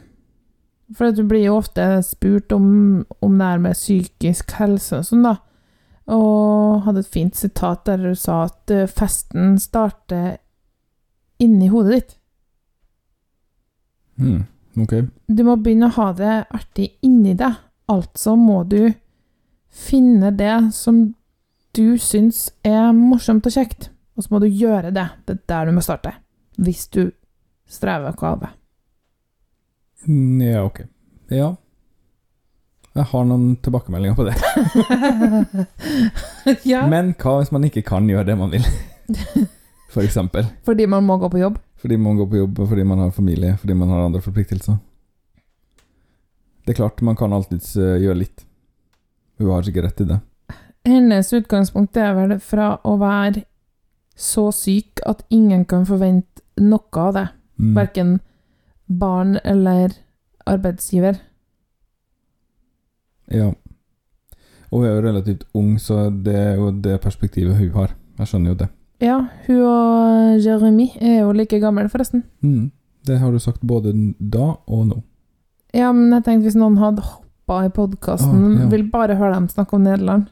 For 0.95 1.09
at 1.09 1.17
du 1.17 1.25
blir 1.27 1.43
jo 1.47 1.57
ofte 1.59 1.83
spurt 2.07 2.53
om, 2.53 3.07
om 3.21 3.39
det 3.39 3.47
her 3.47 3.63
med 3.63 3.75
psykisk 3.75 4.53
helse 4.61 5.01
og 5.01 5.09
sånn, 5.09 5.25
da. 5.27 5.33
Og 6.15 6.85
hadde 6.87 7.03
et 7.03 7.11
fint 7.11 7.35
sitat 7.35 7.83
der 7.89 8.05
du 8.05 8.13
sa 8.15 8.45
at 8.47 8.71
eh, 8.71 8.87
festen 8.87 9.57
starter 9.59 10.37
inni 11.43 11.71
hodet 11.73 11.97
ditt. 11.97 12.15
Mm. 14.23 14.45
Ok. 14.85 14.95
Du 15.27 15.43
må 15.45 15.57
begynne 15.59 15.89
å 15.89 15.97
ha 15.97 16.11
det 16.17 16.37
artig 16.55 16.93
inni 17.05 17.35
deg. 17.37 17.59
Altså 17.91 18.37
må 18.39 18.63
du 18.69 18.93
finne 19.73 20.33
det 20.37 20.73
som 20.75 21.03
du 21.77 21.99
syns 22.01 22.49
er 22.65 22.93
morsomt 22.97 23.47
og 23.47 23.53
kjekt, 23.53 23.91
og 24.17 24.25
så 24.25 24.33
må 24.33 24.41
du 24.43 24.49
gjøre 24.49 24.93
det. 24.97 25.09
Det 25.27 25.37
er 25.37 25.43
der 25.51 25.69
du 25.69 25.77
må 25.77 25.85
starte. 25.85 26.15
Hvis 26.57 26.87
du 26.89 27.11
strever 27.69 28.15
det. 28.17 28.49
Mm, 28.49 28.56
Ja, 30.07 30.65
ok. 30.65 30.81
Ja. 31.33 31.55
Jeg 32.97 33.09
har 33.11 33.25
noen 33.29 33.57
tilbakemeldinger 33.61 34.17
på 34.17 34.25
det. 34.25 34.37
ja. 36.73 36.87
Men 36.89 37.13
hva 37.21 37.39
hvis 37.41 37.53
man 37.53 37.67
ikke 37.69 37.85
kan 37.85 38.07
gjøre 38.09 38.25
det 38.31 38.37
man 38.41 38.55
vil? 38.55 38.65
For 39.93 40.05
eksempel. 40.05 40.47
Fordi 40.65 40.87
man 40.89 41.05
må 41.05 41.19
gå 41.21 41.29
på 41.33 41.41
jobb. 41.41 41.59
Fordi 41.81 41.99
man 42.01 42.17
går 42.17 42.29
på 42.31 42.39
jobb, 42.41 42.61
fordi 42.69 42.85
man 42.85 42.99
har 42.99 43.11
familie, 43.11 43.57
fordi 43.61 43.75
man 43.75 43.89
har 43.93 44.07
andre 44.07 44.21
forpliktelser. 44.25 44.79
Det 46.65 46.73
er 46.73 46.79
klart, 46.81 47.03
man 47.03 47.17
kan 47.17 47.33
alltids 47.33 47.77
eh, 47.77 48.01
gjøre 48.03 48.19
litt. 48.25 48.47
Hun 49.39 49.53
har 49.53 49.63
sikkert 49.63 49.91
rett 49.91 50.01
i 50.01 50.09
det. 50.09 50.19
Hennes 50.89 51.33
utgangspunkt 51.37 51.97
er 52.01 52.15
vel 52.17 52.39
fra 52.41 52.73
å 52.85 52.97
være 52.99 53.45
så 54.17 54.49
syk 54.55 55.03
at 55.07 55.23
ingen 55.31 55.65
kan 55.69 55.85
forvente 55.87 56.43
noe 56.63 57.03
av 57.03 57.13
det. 57.15 57.27
Mm. 57.61 57.75
Verken 57.77 58.13
barn 58.89 59.39
eller 59.45 59.95
arbeidsgiver. 60.47 61.19
Ja. 63.33 63.53
Og 64.71 64.79
hun 64.79 64.87
er 64.87 64.95
jo 64.95 65.03
relativt 65.09 65.45
ung, 65.55 65.81
så 65.81 66.11
det 66.11 66.35
er 66.35 66.55
jo 66.55 66.71
det 66.71 67.01
perspektivet 67.01 67.57
hun 67.57 67.71
har. 67.75 67.95
Jeg 68.19 68.31
skjønner 68.31 68.51
jo 68.51 68.59
det. 68.63 68.69
Ja, 69.03 69.19
hun 69.47 69.61
og 69.61 70.45
Jeremy 70.45 70.89
er 71.01 71.21
jo 71.21 71.33
like 71.37 71.61
gamle, 71.61 71.89
forresten. 71.89 72.25
Mm. 72.41 72.71
Det 73.07 73.19
har 73.19 73.31
du 73.31 73.39
sagt 73.39 73.61
både 73.61 73.93
da 74.19 74.55
og 74.67 74.87
nå. 74.87 75.03
Ja, 75.75 75.93
men 75.93 76.13
jeg 76.13 76.25
tenkte 76.25 76.49
hvis 76.49 76.59
noen 76.59 76.79
hadde 76.81 77.05
hoppa 77.05 77.61
i 77.67 77.71
podkasten, 77.71 78.57
ah, 78.57 78.63
ja. 78.63 78.69
vil 78.73 78.87
bare 78.91 79.19
høre 79.19 79.35
dem 79.35 79.49
snakke 79.53 79.77
om 79.77 79.85
Nederland. 79.85 80.27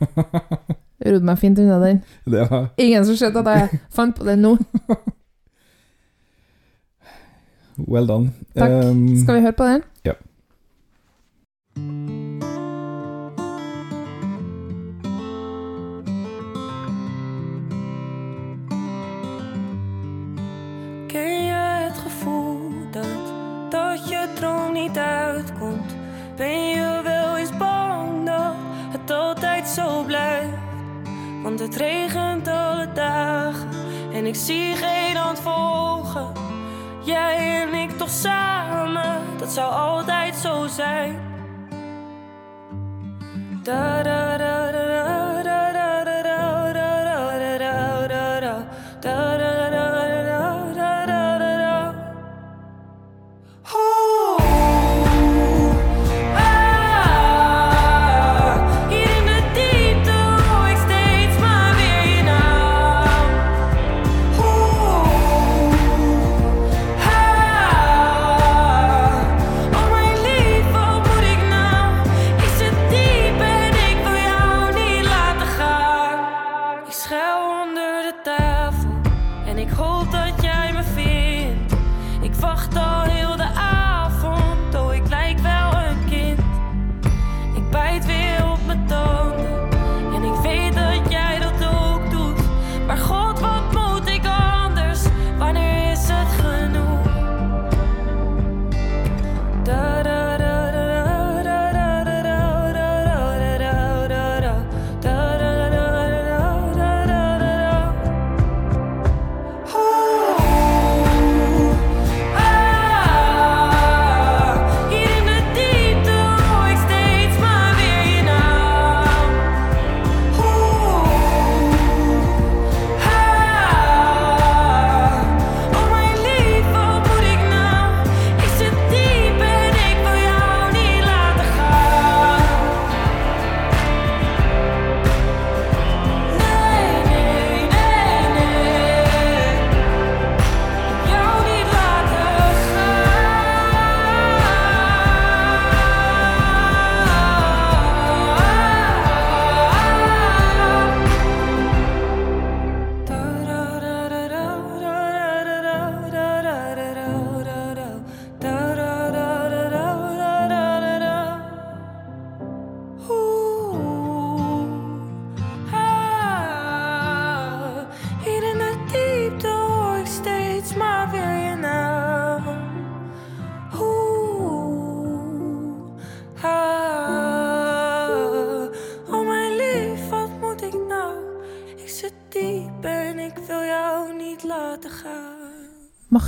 Rodde 1.06 1.24
meg 1.24 1.38
fint 1.40 1.58
unna 1.62 1.78
den. 1.80 2.02
var 2.26 2.68
Ingen 2.76 3.06
som 3.08 3.16
skjønte 3.16 3.44
at 3.44 3.56
jeg 3.56 3.80
fant 3.94 4.18
på 4.18 4.26
den 4.26 4.42
nå. 4.44 4.56
well 7.86 8.06
done. 8.06 8.30
Takk. 8.54 8.70
Um, 8.70 9.16
Skal 9.16 9.34
vi 9.34 9.40
høre 9.40 9.52
på 9.52 9.64
den? 9.64 9.82
Ja. 10.02 10.14
Ken 21.06 21.44
je 21.44 21.52
het 21.52 21.98
gevoel 21.98 22.58
dat, 22.90 23.22
dat 23.70 24.08
je 24.08 24.28
droom 24.34 24.72
niet 24.72 24.98
uitkomt? 24.98 25.96
Ben 26.36 26.68
je 26.68 27.00
wel 27.04 27.36
eens 27.36 27.56
bang 27.56 28.26
dat 28.26 28.54
het 28.90 29.10
altijd 29.10 29.68
zo 29.68 30.04
blijft? 30.04 30.58
Want 31.42 31.60
het 31.60 31.76
regent 31.76 32.48
alle 32.48 32.92
dagen 32.94 33.68
en 34.12 34.26
ik 34.26 34.34
zie 34.34 34.74
geen 34.74 35.16
hand 35.16 35.38
volgen. 35.40 36.49
Jij 37.02 37.62
en 37.62 37.74
ik 37.74 37.90
toch 37.90 38.10
samen, 38.10 39.22
dat 39.38 39.52
zou 39.52 39.72
altijd 39.72 40.36
zo 40.36 40.66
zijn. 40.66 41.28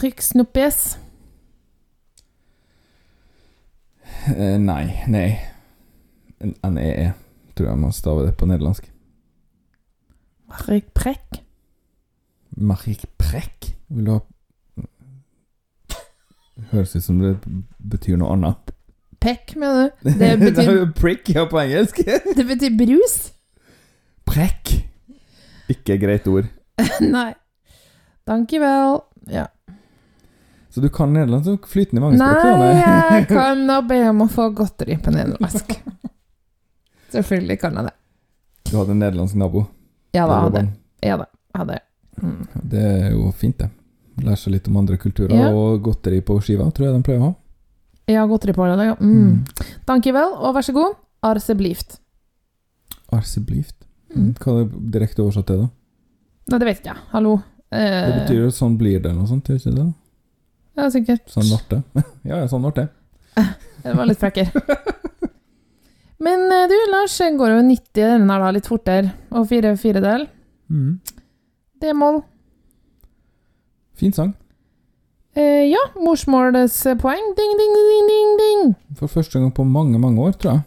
Ik 0.02 0.20
snoepjes? 0.20 0.96
Eh, 4.36 4.56
nei. 4.58 5.02
Nei. 5.06 5.38
NEE, 6.42 7.12
tror 7.54 7.68
jeg 7.68 7.78
man 7.78 7.92
staver 7.94 8.26
det 8.26 8.34
på 8.36 8.48
nederlandsk. 8.50 8.88
Marik 10.50 10.90
prekk? 10.94 11.38
Marik 12.58 13.06
prekk? 13.18 13.70
Vil 13.88 14.08
du 14.08 14.16
ha 14.16 14.20
Høres 16.72 16.92
ut 16.96 17.02
som 17.04 17.18
det 17.22 17.36
betyr 17.90 18.18
noe 18.20 18.34
annet. 18.34 18.74
Pekk, 19.22 19.54
mener 19.58 19.90
du? 20.02 20.10
Det 20.18 20.32
betyr, 20.42 20.84
Prick, 20.98 21.30
ja, 21.34 21.46
på 21.50 21.58
engelsk. 21.62 22.02
det 22.38 22.44
betyr 22.46 22.74
brus? 22.78 23.16
Prekk. 24.28 24.74
Ikke 25.72 25.98
greit 26.02 26.26
ord. 26.30 26.50
Nei. 27.14 27.32
Dankjewel. 28.28 29.00
Ja. 29.30 29.46
Så 30.72 30.80
du 30.80 30.88
kan 30.88 31.12
nederlandsk 31.12 31.50
så 31.50 31.68
flytende 31.68 32.00
i 32.00 32.04
mange 32.06 32.16
språk? 32.16 32.44
Nei, 32.62 33.18
jeg 33.18 33.26
kan 33.36 33.66
da 33.68 33.80
be 33.84 33.98
om 34.08 34.22
å 34.24 34.28
få 34.32 34.46
godteri 34.56 34.96
på 35.04 35.12
nederlandsk. 35.12 35.74
Selvfølgelig 37.12 37.58
kan 37.60 37.76
jeg 37.76 37.90
det. 37.90 37.94
Du 38.70 38.76
hadde 38.78 38.94
en 38.94 39.02
nederlandsk 39.04 39.36
nabo? 39.36 39.66
Ja 40.16 40.24
da, 40.30 40.38
hadde. 40.46 40.62
Ja 41.04 41.18
da, 41.20 41.26
hadde. 41.58 41.78
Mm. 42.22 42.40
Det 42.72 42.82
er 42.88 43.10
jo 43.12 43.28
fint, 43.36 43.58
det. 43.60 43.68
Lære 44.22 44.38
seg 44.40 44.54
litt 44.56 44.68
om 44.72 44.80
andre 44.80 44.96
kulturer. 45.00 45.34
Ja. 45.36 45.52
Og 45.56 45.82
godteri 45.84 46.22
på 46.24 46.38
skiva, 46.44 46.70
tror 46.72 46.88
jeg 46.88 46.96
de 46.96 47.04
pleier 47.04 47.20
å 47.20 47.28
ha. 47.30 47.32
Ja, 48.10 48.24
godteri 48.28 48.54
på 48.56 48.64
alle 48.64 48.76
dager. 48.80 48.96
Mm. 49.00 49.44
Dankjewel, 49.88 50.34
og 50.40 50.56
vær 50.56 50.64
så 50.66 50.74
god. 50.76 50.96
Arse 51.22 51.54
blieft. 51.56 51.98
Arseblift. 53.12 53.76
Mm. 54.16 54.32
Hva 54.40 54.56
er 54.62 54.64
det 54.68 54.82
direkte 54.96 55.22
oversatt 55.24 55.48
til, 55.52 55.66
da? 55.66 55.68
Nei, 56.52 56.58
det 56.60 56.68
vet 56.68 56.80
ikke 56.80 56.94
jeg. 56.94 57.04
Hallo. 57.12 57.36
Eh, 57.72 57.98
Det 58.08 58.14
betyr 58.22 58.40
jo 58.46 58.52
sånn 58.56 58.78
blir 58.80 58.98
det, 59.00 59.10
eller 59.10 59.20
noe 59.22 59.30
sånt, 59.30 59.48
ikke 59.52 59.72
det? 59.76 59.86
Ja, 60.78 60.88
sikkert. 60.92 61.24
Sånn 61.32 61.48
ble 61.50 61.60
det. 61.68 62.04
ja, 62.30 62.42
ja, 62.42 62.48
sånn 62.50 62.64
ble 62.64 62.74
det. 62.80 62.88
Det 63.82 63.96
var 63.98 64.06
litt 64.06 64.20
frekker. 64.20 64.52
Men 66.22 66.44
eh, 66.54 66.68
du, 66.70 66.76
Lars, 66.92 67.16
går 67.18 67.50
jo 67.56 67.62
90 67.66 67.96
denne 67.98 68.30
her 68.30 68.44
da, 68.44 68.52
litt 68.54 68.68
fortere, 68.70 69.10
og 69.34 69.48
fire 69.50 69.72
firedel. 69.80 70.28
Mm. 70.70 71.00
D-moll. 71.82 72.20
Fin 73.98 74.14
sang. 74.14 74.30
Eh, 75.34 75.64
ja, 75.66 75.80
morsmålspoeng. 75.98 77.32
Ding, 77.38 77.56
ding, 77.58 77.74
ding, 77.78 78.12
ding, 78.12 78.30
ding. 78.38 78.74
For 79.00 79.10
første 79.10 79.40
gang 79.40 79.50
på 79.56 79.66
mange, 79.66 79.98
mange 79.98 80.22
år, 80.22 80.36
tror 80.38 80.52
jeg. 80.52 80.62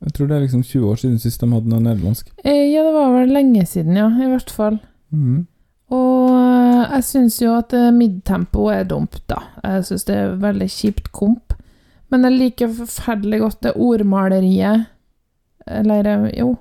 Jeg 0.00 0.14
tror 0.16 0.28
det 0.28 0.36
er 0.36 0.44
liksom 0.46 0.62
20 0.64 0.90
år 0.90 1.00
siden 1.00 1.18
sist 1.20 1.42
de 1.42 1.48
hadde 1.52 1.68
noe 1.68 1.82
nederlandsk. 1.84 2.30
Eh, 2.44 2.70
ja, 2.72 2.84
det 2.84 2.92
var 2.94 3.12
vel 3.14 3.34
lenge 3.36 3.64
siden, 3.68 3.98
ja, 4.00 4.08
i 4.08 4.28
hvert 4.30 4.52
fall. 4.52 4.78
Mm. 5.12 5.46
Og 5.90 6.30
eh, 6.30 6.94
jeg 6.94 7.06
syns 7.06 7.40
jo 7.42 7.54
at 7.58 7.74
eh, 7.74 7.90
midtempo 7.94 8.68
er 8.70 8.86
dumt, 8.88 9.18
da. 9.30 9.40
Jeg 9.64 9.88
syns 9.88 10.06
det 10.06 10.16
er 10.16 10.36
veldig 10.42 10.68
kjipt 10.70 11.10
komp. 11.14 11.56
Men 12.10 12.26
jeg 12.26 12.36
liker 12.36 12.72
forferdelig 12.74 13.38
godt 13.38 13.60
det 13.62 13.70
ordmaleriet 13.78 14.88
Eller 15.70 16.08
eh, 16.10 16.24
jo 16.40 16.56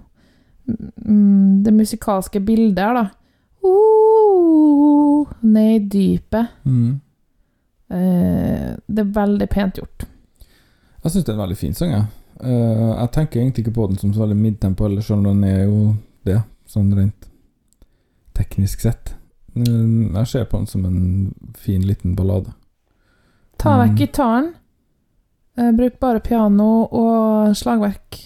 mm, 0.69 1.63
Det 1.65 1.73
musikalske 1.73 2.41
bildet 2.45 2.83
her, 2.83 2.99
da. 2.99 3.05
Uh, 3.65 5.27
ned 5.41 5.73
i 5.75 5.85
dypet. 5.91 6.53
Mm. 6.63 6.99
Det 7.89 9.01
er 9.01 9.13
veldig 9.15 9.47
pent 9.49 9.79
gjort. 9.81 10.05
Jeg 11.03 11.11
syns 11.11 11.25
det 11.25 11.31
er 11.31 11.35
en 11.35 11.41
veldig 11.41 11.57
fin 11.57 11.73
sang, 11.73 11.91
jeg. 11.91 12.05
Jeg 12.39 13.11
tenker 13.15 13.41
egentlig 13.41 13.65
ikke 13.65 13.73
på 13.75 13.87
den 13.89 13.97
som 13.97 14.13
så 14.13 14.21
veldig 14.21 14.37
midtempo, 14.37 14.85
eller 14.85 15.01
selv 15.01 15.23
om 15.23 15.25
den 15.31 15.43
er 15.49 15.63
jo 15.63 15.79
det, 16.29 16.37
sånn 16.69 16.93
rent 16.95 17.27
teknisk 18.37 18.85
sett. 18.85 19.15
Mm, 19.55 20.13
jeg 20.15 20.27
ser 20.27 20.45
på 20.45 20.57
den 20.57 20.67
som 20.67 20.85
en 20.85 21.33
fin, 21.57 21.81
liten 21.87 22.15
ballade. 22.15 22.53
Ta 23.57 23.69
Mm. 23.75 23.81
vekk 23.89 23.97
gitaren. 23.99 24.53
Eh, 25.57 25.71
bruk 25.71 25.99
bare 25.99 26.19
piano 26.19 26.87
og 26.91 27.55
slagverk. 27.55 28.19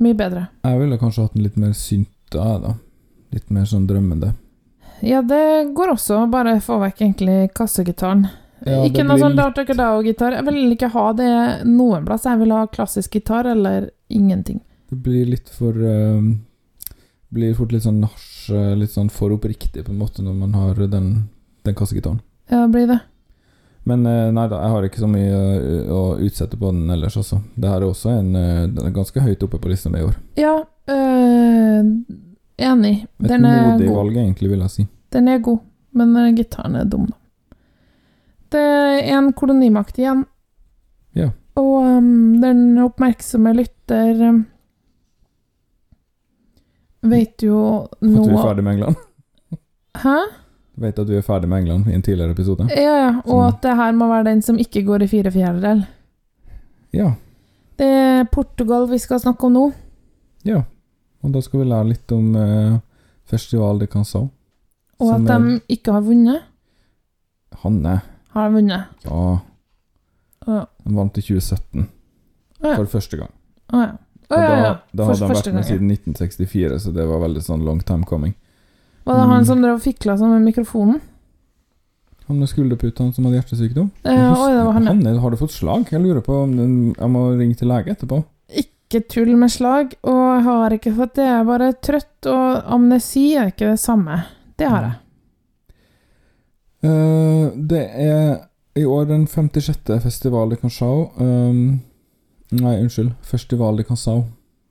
Mye 0.00 0.14
bedre. 0.14 0.48
Jeg 0.64 0.78
ville 0.80 0.98
kanskje 0.98 1.22
hatt 1.22 1.34
den 1.34 1.42
litt 1.44 1.56
mer 1.56 1.72
synt 1.72 2.08
da. 2.30 2.74
Litt 3.32 3.50
mer 3.50 3.62
sånn 3.64 3.86
drømmende. 3.86 4.34
Ja, 5.02 5.20
det 5.22 5.74
går 5.74 5.92
også. 5.92 6.28
Bare 6.30 6.56
få 6.60 6.78
vekk 6.80 6.98
egentlig 7.00 7.52
kassegitaren. 7.54 8.28
Ja, 8.66 8.82
ikke 8.84 9.04
noe 9.04 9.18
sånn 9.18 9.36
litt- 9.36 9.76
Dao-gitar. 9.76 10.32
Jeg 10.32 10.44
vil 10.44 10.72
ikke 10.76 10.90
ha 10.90 11.12
det 11.12 11.64
noen 11.66 12.04
plass. 12.06 12.24
Jeg 12.24 12.38
vil 12.38 12.50
ha 12.50 12.66
klassisk 12.66 13.10
gitar 13.10 13.44
eller 13.46 13.90
ingenting. 14.10 14.60
Det 14.90 15.02
blir 15.02 15.26
litt 15.26 15.48
for 15.48 15.72
eh, 15.72 16.22
Blir 17.34 17.56
fort 17.58 17.72
litt 17.74 17.82
sånn 17.86 18.00
nach, 18.04 18.20
eh, 18.54 18.74
litt 18.78 18.92
sånn 18.94 19.10
for 19.10 19.34
oppriktig 19.34 19.82
på 19.84 19.90
en 19.92 19.98
måte 19.98 20.22
når 20.22 20.36
man 20.38 20.54
har 20.54 20.78
den, 20.86 21.08
den 21.66 21.74
kassegitaren. 21.74 22.20
Ja, 22.52 22.66
blir 22.70 22.86
det. 22.90 23.00
Men 23.84 24.06
eh, 24.08 24.30
nei 24.32 24.46
da, 24.48 24.60
jeg 24.62 24.72
har 24.72 24.86
ikke 24.86 25.02
så 25.02 25.08
mye 25.10 25.40
eh, 25.58 25.90
å 25.92 26.02
utsette 26.24 26.56
på 26.60 26.70
den 26.72 26.92
ellers, 26.94 27.18
altså. 27.20 27.40
Det 27.56 27.68
her 27.68 27.82
er 27.82 27.88
også 27.90 28.14
en 28.14 28.30
Den 28.32 28.86
er 28.86 28.94
ganske 28.94 29.20
høyt 29.20 29.42
oppe 29.44 29.60
på 29.60 29.72
lista 29.72 29.90
mi 29.92 30.00
i 30.00 30.06
år. 30.06 30.14
Ja, 30.40 30.54
øh, 30.88 31.90
enig. 32.70 32.94
Et 33.02 33.28
Den 33.28 33.44
er 33.50 33.60
modig 33.72 33.90
god. 33.90 33.96
valg, 33.98 34.16
egentlig, 34.22 34.54
vil 34.54 34.64
jeg 34.64 34.70
si. 34.76 34.86
Den 35.12 35.28
er 35.28 35.42
god, 35.44 35.60
men 35.92 36.16
gitaren 36.38 36.78
er 36.80 36.88
dum, 36.88 37.10
da. 37.10 37.18
Det 38.54 38.62
er 38.62 39.18
en 39.18 39.32
kolonimakt 39.34 39.98
igjen. 39.98 40.24
Ja. 41.18 41.32
Og 41.58 41.82
um, 41.82 42.40
den 42.42 42.78
oppmerksomme 42.82 43.52
lytter 43.54 44.20
øhm, 44.28 44.44
vet 47.10 47.42
jo 47.46 47.58
nå 48.00 48.22
at 48.24 48.28
vi 48.30 48.34
er 48.34 48.42
ferdig 48.42 48.64
med 48.64 48.72
England. 48.78 48.96
Hæ? 50.02 50.16
Vet 50.84 50.98
at 50.98 51.08
vi 51.10 51.16
er 51.16 51.22
ferdig 51.26 51.48
med 51.48 51.58
England 51.62 51.88
i 51.90 51.94
en 51.94 52.02
tidligere 52.02 52.34
episode. 52.34 52.66
Ja, 52.74 52.94
ja. 52.98 53.10
Og 53.24 53.30
som... 53.30 53.42
at 53.48 53.60
det 53.62 53.76
her 53.78 53.92
må 53.94 54.08
være 54.10 54.24
den 54.30 54.42
som 54.42 54.58
ikke 54.58 54.82
går 54.86 55.04
i 55.06 55.10
fire 55.12 55.30
fjerdedel. 55.30 55.84
Ja. 56.94 57.12
Det 57.78 57.86
er 57.86 58.24
Portugal 58.32 58.88
vi 58.90 58.98
skal 59.02 59.20
snakke 59.22 59.46
om 59.46 59.52
nå. 59.58 59.64
ja. 60.44 60.62
Og 61.24 61.30
da 61.32 61.40
skal 61.40 61.62
vi 61.62 61.64
lære 61.70 61.86
litt 61.88 62.12
om 62.12 62.34
eh, 62.36 62.74
Festival 63.32 63.78
de 63.80 63.86
Canção. 63.88 64.26
Og 65.00 65.14
at 65.14 65.30
er- 65.32 65.38
de 65.46 65.54
ikke 65.72 65.92
har 65.94 66.02
vunnet. 66.04 66.42
Hanne. 67.62 67.94
Har 68.34 68.48
de 68.50 68.54
vunnet? 68.58 68.84
Ja. 69.06 69.38
Ja. 70.46 70.58
De 70.84 70.92
vant 70.98 71.16
i 71.16 71.22
2017. 71.24 71.86
Ja. 72.60 72.74
For 72.76 72.84
første 72.92 73.16
gang. 73.16 73.30
Å 73.72 73.80
ja. 73.80 73.94
Å 74.34 74.38
Og 74.38 74.44
ja, 74.44 74.60
da, 74.64 74.74
da 74.90 75.06
hadde 75.08 75.26
han 75.28 75.34
vært 75.36 75.48
med 75.54 75.62
ja. 75.62 75.68
siden 75.70 75.90
1964, 75.94 76.78
så 76.84 76.92
det 76.96 77.06
var 77.08 77.20
veldig 77.22 77.42
sånn 77.46 77.64
long 77.66 77.80
time 77.86 78.04
coming. 78.08 78.34
Var 79.04 79.18
det 79.20 79.26
han 79.30 79.42
Mm. 79.42 79.48
som 79.50 79.62
drev 79.62 79.74
og 79.78 79.82
fikla 79.84 80.16
sånn 80.18 80.32
med 80.34 80.46
mikrofonen? 80.48 81.00
Han 82.26 82.38
med 82.40 82.48
skulderputene 82.48 83.12
som 83.12 83.26
hadde 83.28 83.36
hjertesykdom. 83.36 83.90
Eh, 84.08 84.10
oi, 84.32 84.52
det 84.56 84.62
var 84.64 84.72
han, 84.78 84.84
ja. 84.88 84.94
Hanne, 84.94 85.18
har 85.20 85.30
du 85.30 85.36
fått 85.36 85.52
slag? 85.52 85.90
Jeg 85.92 86.00
lurer 86.00 86.22
på 86.24 86.38
om 86.46 86.54
den, 86.56 86.76
jeg 86.96 87.10
må 87.12 87.24
ringe 87.36 87.54
til 87.60 87.68
lege 87.68 87.92
etterpå. 87.92 88.22
Ikke 88.62 89.02
tull 89.12 89.34
med 89.36 89.50
slag, 89.52 89.92
og 90.08 90.22
jeg 90.38 90.42
har 90.46 90.70
ikke 90.78 90.94
fått 90.96 91.14
det. 91.18 91.26
Jeg 91.28 91.40
er 91.42 91.44
bare 91.50 91.68
trøtt, 91.84 92.28
og 92.32 92.62
amnesi 92.78 93.26
er 93.36 93.52
ikke 93.52 93.74
det 93.74 93.80
samme. 93.82 94.22
Det 94.56 94.68
har 94.72 94.86
jeg. 94.88 94.94
Uh, 96.84 97.50
det 97.56 97.84
er 97.96 98.40
i 98.76 98.84
år 98.84 99.06
den 99.08 99.26
56. 99.26 100.00
Festival 100.02 100.52
i 100.52 100.56
Canção. 100.60 101.08
Um, 101.20 101.80
nei, 102.52 102.76
unnskyld. 102.82 103.12
Festival 103.22 103.76
de 103.76 103.84
Canção. 103.84 104.24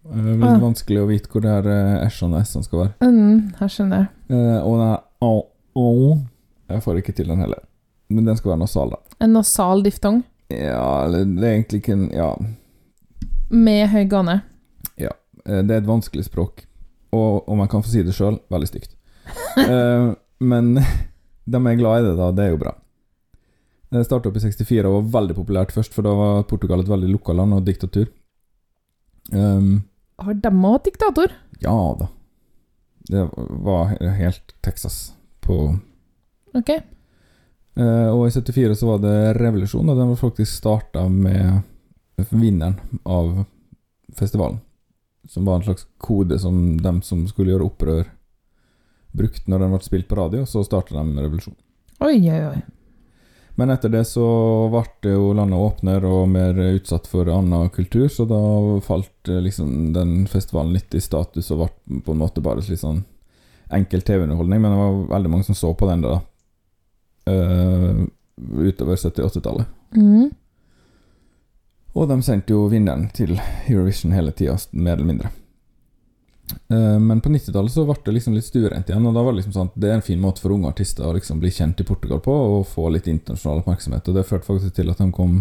Uh, 0.06 0.34
litt 0.36 0.44
Ah. 0.44 0.60
vanskelig 0.60 1.00
å 1.02 1.08
vite 1.08 1.30
hvor 1.32 1.42
det 1.42 1.50
her 1.50 1.68
uh, 1.68 2.08
S-ene 2.10 2.36
og 2.36 2.42
S-ene 2.44 2.64
skal 2.68 2.80
være. 2.82 2.94
Mm, 3.08 3.54
jeg 3.60 3.70
skjønner. 3.70 4.08
jeg 4.30 4.62
og 4.64 4.74
den 4.80 4.88
er 4.90 5.00
å, 5.24 5.30
å. 5.80 6.18
Jeg 6.70 6.84
får 6.84 6.98
ikke 7.00 7.16
til 7.16 7.28
den 7.32 7.40
heller. 7.40 7.64
Men 8.10 8.26
den 8.26 8.36
skal 8.38 8.52
være 8.54 8.60
nasal, 8.66 8.90
da. 8.92 8.98
En 9.24 9.34
nasal 9.34 9.82
diftong 9.84 10.24
Ja, 10.52 11.06
eller 11.06 11.24
det 11.26 11.44
er 11.48 11.54
egentlig 11.56 11.80
ikke 11.82 11.94
en 11.96 12.10
Ja. 12.14 12.36
med 13.50 13.88
høy 13.90 14.04
gane. 14.10 14.42
Ja. 14.98 15.10
Det 15.46 15.72
er 15.72 15.82
et 15.82 15.88
vanskelig 15.88 16.26
språk. 16.28 16.66
Og 17.14 17.48
om 17.50 17.60
jeg 17.60 17.70
kan 17.70 17.82
få 17.84 17.90
si 17.94 18.04
det 18.04 18.14
sjøl, 18.16 18.40
veldig 18.52 18.68
stygt. 18.68 18.96
Eh, 19.58 20.14
men 20.42 20.74
de 21.52 21.58
er 21.68 21.76
glad 21.80 22.02
i 22.04 22.08
det, 22.08 22.14
da. 22.18 22.32
Det 22.32 22.46
er 22.46 22.52
jo 22.52 22.58
bra. 22.62 22.74
Det 23.94 24.04
starta 24.08 24.30
opp 24.32 24.38
i 24.40 24.42
64 24.42 24.90
og 24.90 24.96
var 24.96 25.10
veldig 25.20 25.36
populært 25.38 25.74
først, 25.76 25.94
for 25.94 26.06
da 26.06 26.14
var 26.18 26.46
Portugal 26.50 26.82
et 26.82 26.90
veldig 26.90 27.12
lukka 27.12 27.36
land 27.38 27.54
og 27.54 27.66
diktatur. 27.68 28.08
Um, 29.32 29.84
Har 30.20 30.34
de 30.34 30.50
òg 30.50 30.84
diktator? 30.88 31.36
ja 31.64 31.76
da. 32.00 32.10
Det 33.04 33.24
var 33.68 33.94
helt 34.18 34.54
Texas 34.64 35.14
på 35.44 35.76
Ok. 36.56 36.70
Uh, 37.78 38.10
Og 38.14 38.28
i 38.28 38.32
74 38.32 38.80
så 38.80 38.88
var 38.88 39.02
det 39.04 39.38
revolusjon, 39.38 39.90
og 39.90 39.98
den 39.98 40.12
var 40.14 40.20
faktisk 40.20 40.52
starta 40.52 41.08
med 41.10 41.62
vinneren 42.30 42.78
av 43.06 43.44
festivalen. 44.18 44.62
Som 45.30 45.46
var 45.46 45.60
en 45.60 45.68
slags 45.68 45.88
kode 45.98 46.40
som 46.40 46.78
de 46.78 47.02
som 47.02 47.28
skulle 47.28 47.54
gjøre 47.54 47.68
opprør, 47.70 48.08
brukte 49.14 49.50
når 49.50 49.60
den 49.60 49.74
ble 49.74 49.86
spilt 49.86 50.08
på 50.10 50.18
radio. 50.20 50.46
Så 50.46 50.64
starta 50.66 50.96
de 50.96 51.22
revolusjon. 51.22 51.56
Oi, 52.04 52.18
oi, 52.18 52.42
oi. 52.54 52.62
Men 53.56 53.70
etter 53.70 53.92
det 53.94 54.04
så 54.10 54.26
ble 54.74 54.82
det 55.06 55.14
jo 55.14 55.34
landet 55.38 55.62
åpnere 55.62 56.10
og 56.10 56.30
mer 56.34 56.58
utsatt 56.72 57.06
for 57.10 57.30
annen 57.30 57.70
kultur, 57.74 58.08
så 58.10 58.26
da 58.26 58.40
falt 58.82 59.30
eh, 59.30 59.42
liksom 59.46 59.92
den 59.94 60.24
festivalen 60.28 60.74
litt 60.74 60.96
i 60.98 61.02
status 61.04 61.52
og 61.54 61.62
ble 61.62 62.02
på 62.06 62.16
en 62.16 62.24
måte 62.24 62.42
bare 62.42 62.66
litt 62.66 62.82
sånn 62.82 63.04
enkel 63.74 64.02
TV-underholdning. 64.02 64.62
Men 64.62 64.74
det 64.74 64.80
var 64.82 64.98
veldig 65.18 65.34
mange 65.36 65.48
som 65.50 65.58
så 65.58 65.74
på 65.78 65.90
den 65.90 66.06
da. 66.06 66.20
uh, 67.30 68.02
utover 68.58 68.98
78-tallet. 68.98 69.70
Mm. 69.96 70.34
Og 71.94 72.10
de 72.10 72.18
sendte 72.26 72.56
jo 72.56 72.66
vinneren 72.72 73.06
til 73.14 73.36
Eurovision 73.70 74.16
hele 74.18 74.34
tida, 74.34 74.58
mer 74.72 74.98
eller 74.98 75.10
mindre. 75.12 75.34
Eh, 76.70 77.00
Men 77.00 77.22
på 77.22 77.30
90-tallet 77.30 77.72
så 77.72 77.86
ble 77.88 77.96
det 78.06 78.14
liksom 78.18 78.36
litt 78.36 78.46
stuerent 78.48 78.90
igjen, 78.90 79.06
og 79.08 79.16
da 79.16 79.24
var 79.24 79.32
det 79.34 79.42
liksom 79.42 79.56
sånn 79.56 79.72
det 79.80 79.90
er 79.90 79.98
en 79.98 80.06
fin 80.06 80.22
måte 80.22 80.44
for 80.44 80.54
unge 80.56 80.70
artister 80.70 81.08
å 81.08 81.16
liksom 81.16 81.40
bli 81.42 81.52
kjent 81.54 81.80
i 81.82 81.88
Portugal 81.88 82.20
på, 82.24 82.34
og 82.34 82.68
få 82.68 82.90
litt 82.94 83.08
internasjonal 83.08 83.64
oppmerksomhet. 83.64 84.08
Og 84.10 84.18
det 84.18 84.28
førte 84.28 84.50
faktisk 84.50 84.76
til 84.78 84.92
at 84.92 85.02
de 85.02 85.10
kom 85.16 85.40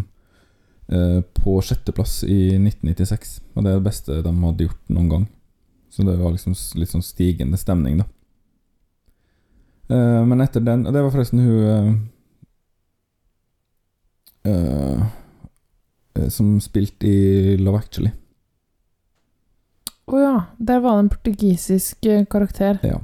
eh, 0.89 1.21
på 1.43 1.59
sjetteplass 1.65 2.23
i 2.25 2.55
1996. 2.61 3.37
Og 3.57 3.65
det 3.65 3.73
er 3.73 3.81
det 3.81 3.89
beste 3.91 4.23
de 4.23 4.35
hadde 4.47 4.69
gjort 4.69 4.95
noen 4.95 5.13
gang. 5.13 5.29
Så 5.93 6.07
det 6.09 6.17
var 6.21 6.33
liksom 6.33 6.57
litt 6.81 6.95
sånn 6.95 7.05
stigende 7.05 7.59
stemning, 7.61 8.01
da. 8.01 8.09
Eh, 9.93 10.23
Men 10.25 10.41
etter 10.41 10.65
den 10.65 10.87
det 10.89 10.97
var 11.03 11.13
forresten 11.13 11.43
hun 11.45 12.09
som 16.29 16.57
spilte 16.61 17.07
i 17.07 17.57
Love 17.57 17.79
Actually. 17.79 18.11
Å 20.13 20.21
ja. 20.21 20.35
Der 20.59 20.83
var 20.85 20.99
det 20.99 21.07
en 21.07 21.13
portugisisk 21.13 22.07
eh, 22.07 22.25
karakter. 22.29 22.79
Ja. 22.85 23.01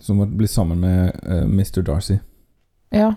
Som 0.00 0.22
blir 0.36 0.50
sammen 0.50 0.80
med 0.80 1.10
uh, 1.26 1.42
Mr. 1.42 1.82
Darcy. 1.82 2.18
Ja. 2.90 3.14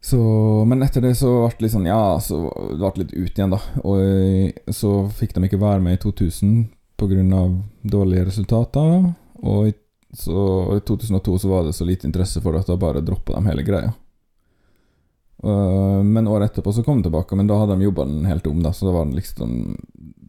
Så, 0.00 0.18
men 0.64 0.82
etter 0.82 1.02
det 1.02 1.14
så 1.18 1.30
ble 1.42 1.54
det 1.58 1.64
litt 1.66 1.74
sånn 1.74 1.88
Ja, 1.88 2.18
så 2.22 2.38
det 2.78 2.92
litt 3.02 3.14
ut 3.14 3.38
igjen, 3.38 3.54
da. 3.54 3.58
Og 3.82 4.02
eh, 4.02 4.74
så 4.74 4.92
fikk 5.14 5.34
de 5.34 5.46
ikke 5.46 5.62
være 5.62 5.82
med 5.84 5.98
i 5.98 6.02
2000 6.02 6.68
pga. 6.98 7.42
dårlige 7.82 8.28
resultater. 8.30 9.10
Og 9.38 9.70
i, 9.70 9.74
så, 10.14 10.42
i 10.76 10.82
2002 10.86 11.38
så 11.38 11.48
var 11.48 11.66
det 11.66 11.74
så 11.78 11.86
lite 11.86 12.06
interesse 12.06 12.42
for 12.42 12.54
det 12.54 12.64
at 12.64 12.70
da 12.70 12.78
bare 12.78 13.02
droppa 13.04 13.36
de 13.36 13.50
hele 13.50 13.66
greia. 13.66 13.92
Uh, 15.44 16.02
men 16.02 16.26
året 16.26 16.50
etterpå 16.50 16.72
så 16.74 16.82
kom 16.82 16.98
de 16.98 17.06
tilbake, 17.06 17.36
men 17.38 17.46
da 17.46 17.60
hadde 17.60 17.76
de 17.78 17.86
jobba 17.86 18.08
den 18.08 18.24
helt 18.26 18.46
om, 18.50 18.62
da, 18.62 18.72
så 18.74 18.88
da 18.88 18.96
var 18.96 19.06
det 19.06 19.20
liksom 19.20 19.52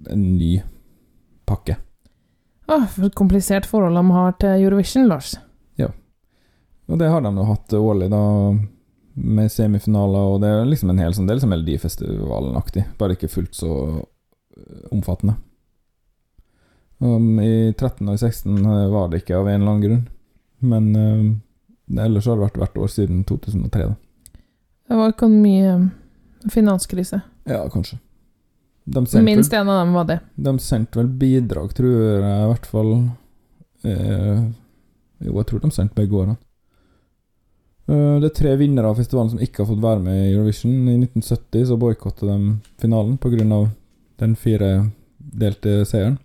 en 0.09 0.25
ny 0.37 0.59
pakke. 1.49 1.77
Åh, 2.69 2.85
for 2.93 3.09
et 3.09 3.17
komplisert 3.17 3.65
forhold 3.65 3.97
de 3.97 4.03
har 4.13 4.35
til 4.41 4.65
Eurovision, 4.67 5.07
Lars. 5.09 5.33
Ja. 5.79 5.89
Og 6.89 6.99
det 7.01 7.09
har 7.09 7.23
de 7.25 7.31
jo 7.33 7.47
hatt 7.49 7.73
årlig, 7.73 8.11
da, 8.13 8.21
med 9.19 9.51
semifinaler, 9.51 10.33
og 10.35 10.41
det 10.43 10.53
er 10.53 10.69
liksom 10.69 10.93
en 10.93 11.01
hel 11.01 11.15
sånn, 11.17 11.27
del 11.29 11.39
liksom 11.39 11.53
Melodifestivalen-aktig, 11.55 12.85
bare 12.99 13.17
ikke 13.17 13.31
fullt 13.31 13.57
så 13.57 13.71
øh, 13.97 14.83
omfattende. 14.93 15.39
Um, 16.99 17.39
I 17.39 17.71
13 17.73 18.03
og 18.09 18.17
i 18.17 18.21
16 18.21 18.91
var 18.91 19.09
det 19.09 19.23
ikke 19.23 19.37
av 19.39 19.47
en 19.47 19.61
eller 19.61 19.71
annen 19.71 19.85
grunn, 19.85 20.03
men 20.59 20.89
um, 20.95 21.29
ellers 21.95 22.27
har 22.27 22.37
det 22.37 22.45
vært 22.49 22.59
hvert 22.59 22.77
år 22.83 22.91
siden 22.91 23.23
2003. 23.27 23.87
Da. 23.87 24.39
Det 24.89 24.99
var 24.99 25.13
ikke 25.13 25.31
mye 25.31 25.79
Finanskrise. 26.49 27.19
Ja, 27.49 27.65
kanskje. 27.71 27.97
Minst 29.23 29.53
én 29.53 29.69
av 29.69 29.85
dem 29.85 29.93
var 29.93 30.05
det. 30.05 30.19
de 30.35 30.59
sendte 30.59 30.99
vel 30.99 31.07
bidrag, 31.07 31.73
tror 31.77 31.89
jeg, 31.93 32.21
i 32.23 32.47
hvert 32.49 32.65
fall. 32.65 32.93
Eh, 33.83 34.39
jo, 35.25 35.33
jeg 35.35 35.45
tror 35.49 35.59
de 35.63 35.71
sendte 35.71 35.95
begge 35.95 36.15
årene. 36.15 36.37
Eh, 37.89 38.15
det 38.21 38.31
er 38.31 38.37
tre 38.37 38.55
vinnere 38.59 38.89
av 38.89 38.97
festivalen 38.99 39.31
som 39.33 39.43
ikke 39.43 39.63
har 39.63 39.69
fått 39.71 39.83
være 39.83 40.03
med 40.03 40.17
i 40.17 40.31
Eurovision. 40.33 40.73
I 40.89 40.97
1970 41.03 41.67
så 41.69 41.77
boikotta 41.77 42.25
de 42.25 42.57
finalen 42.81 43.17
pga. 43.17 43.69
den 44.19 44.35
firedelte 44.35 45.85
seieren. 45.85 46.17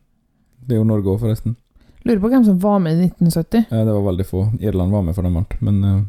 Det 0.64 0.74
er 0.74 0.80
jo 0.80 0.88
Norge 0.88 1.12
òg, 1.12 1.20
forresten. 1.20 1.56
Lurer 2.04 2.20
på 2.20 2.28
hvem 2.28 2.44
som 2.44 2.58
var 2.58 2.80
med 2.80 2.98
i 2.98 3.06
1970. 3.06 3.66
Eh, 3.70 3.84
det 3.84 3.92
var 3.92 4.02
veldig 4.10 4.26
få. 4.26 4.52
Irland 4.60 4.92
var 4.92 5.02
med 5.02 5.14
for 5.14 5.22
dem 5.22 5.34
vant, 5.34 5.60
men 5.60 6.06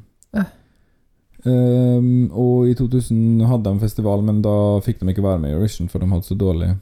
ehm, 1.45 2.31
Og 2.31 2.67
i 2.69 2.73
2000 2.75 3.45
hadde 3.47 3.69
de 3.69 3.79
festival, 3.79 4.23
men 4.25 4.41
da 4.41 4.79
fikk 4.85 4.99
de 4.99 5.09
ikke 5.11 5.23
være 5.25 5.39
med 5.39 5.49
i 5.49 5.53
Eurovision, 5.53 5.89
for 5.89 5.99
de 5.99 6.09
hadde 6.11 6.27
så 6.27 6.35
dårlig 6.35 6.73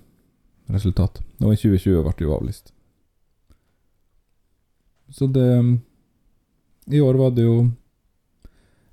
resultat. 0.71 1.19
Og 1.41 1.53
i 1.53 1.59
2020 1.59 2.03
ble 2.03 2.13
det 2.17 2.25
jo 2.27 2.35
avlyst. 2.37 2.73
Så 5.13 5.27
det 5.27 5.49
I 6.87 6.99
år 6.99 7.19
var 7.19 7.31
det 7.35 7.43
jo 7.45 7.57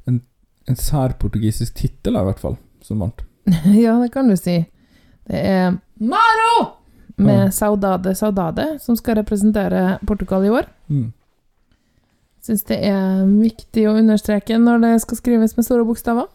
en, 0.06 0.20
en 0.68 0.76
særportugisisk 0.76 1.74
tittel, 1.74 2.16
i 2.16 2.26
hvert 2.28 2.42
fall, 2.42 2.58
som 2.82 3.00
vant. 3.00 3.24
ja, 3.84 3.96
det 4.02 4.12
kan 4.12 4.28
du 4.28 4.36
si. 4.36 4.60
Det 5.30 5.40
er 5.40 5.78
Maro! 5.98 6.76
Med 7.20 7.44
Ja. 7.44 7.50
Saudade 7.52 8.14
Saudade, 8.14 8.78
som 8.80 8.96
skal 8.96 9.18
representere 9.18 9.98
Portugal 10.06 10.44
i 10.44 10.50
år. 10.50 10.68
Mm. 10.88 11.12
Syns 12.40 12.62
det 12.64 12.78
er 12.88 13.24
viktig 13.28 13.84
å 13.90 13.96
understreke 14.00 14.56
når 14.58 14.80
det 14.80 14.92
skal 15.02 15.18
skrives 15.20 15.56
med 15.58 15.66
store 15.66 15.84
bokstaver. 15.84 16.28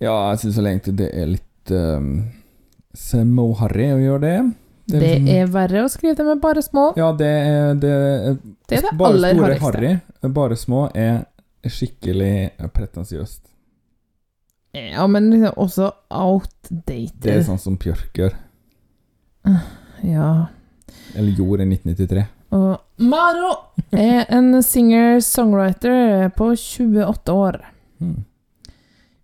Ja, 0.00 0.30
jeg 0.30 0.38
syns 0.44 0.58
egentlig 0.62 0.94
det 1.00 1.08
er 1.12 1.26
litt 1.32 1.72
um, 1.74 2.12
småharry 2.96 3.88
å 3.96 3.98
gjøre 4.00 4.20
det. 4.24 4.36
Det 4.90 5.00
liksom- 5.00 5.28
er 5.34 5.46
verre 5.54 5.82
å 5.84 5.90
skrive 5.90 6.16
det 6.16 6.24
med 6.26 6.40
bare 6.40 6.62
små. 6.62 6.92
Ja, 6.96 7.12
det 7.12 7.26
er 7.26 7.74
det, 7.74 7.90
er- 7.90 8.38
Det 8.68 8.78
er 8.78 8.82
det 8.90 8.96
Bare 8.98 9.12
aller 9.12 9.34
store 9.34 9.58
harry, 9.58 10.00
bare 10.22 10.56
små, 10.56 10.90
er 10.94 11.24
skikkelig 11.66 12.50
pretensiøst. 12.72 13.42
Ja, 14.72 15.06
men 15.06 15.30
liksom 15.30 15.54
også 15.56 15.92
outdated. 16.10 17.20
Det 17.20 17.36
er 17.36 17.42
sånn 17.42 17.58
som 17.58 17.76
Bjørk 17.76 18.14
gjør. 18.14 18.34
Ja. 20.02 20.46
Eller 21.14 21.32
gjorde 21.36 21.62
i 21.66 21.66
1993. 21.74 22.26
Og 22.50 22.80
Maro 22.98 23.52
er 23.92 24.24
en 24.34 24.62
singer-songwriter 24.62 26.28
på 26.34 26.50
28 26.54 27.32
år. 27.32 27.60
Mm. 27.98 28.24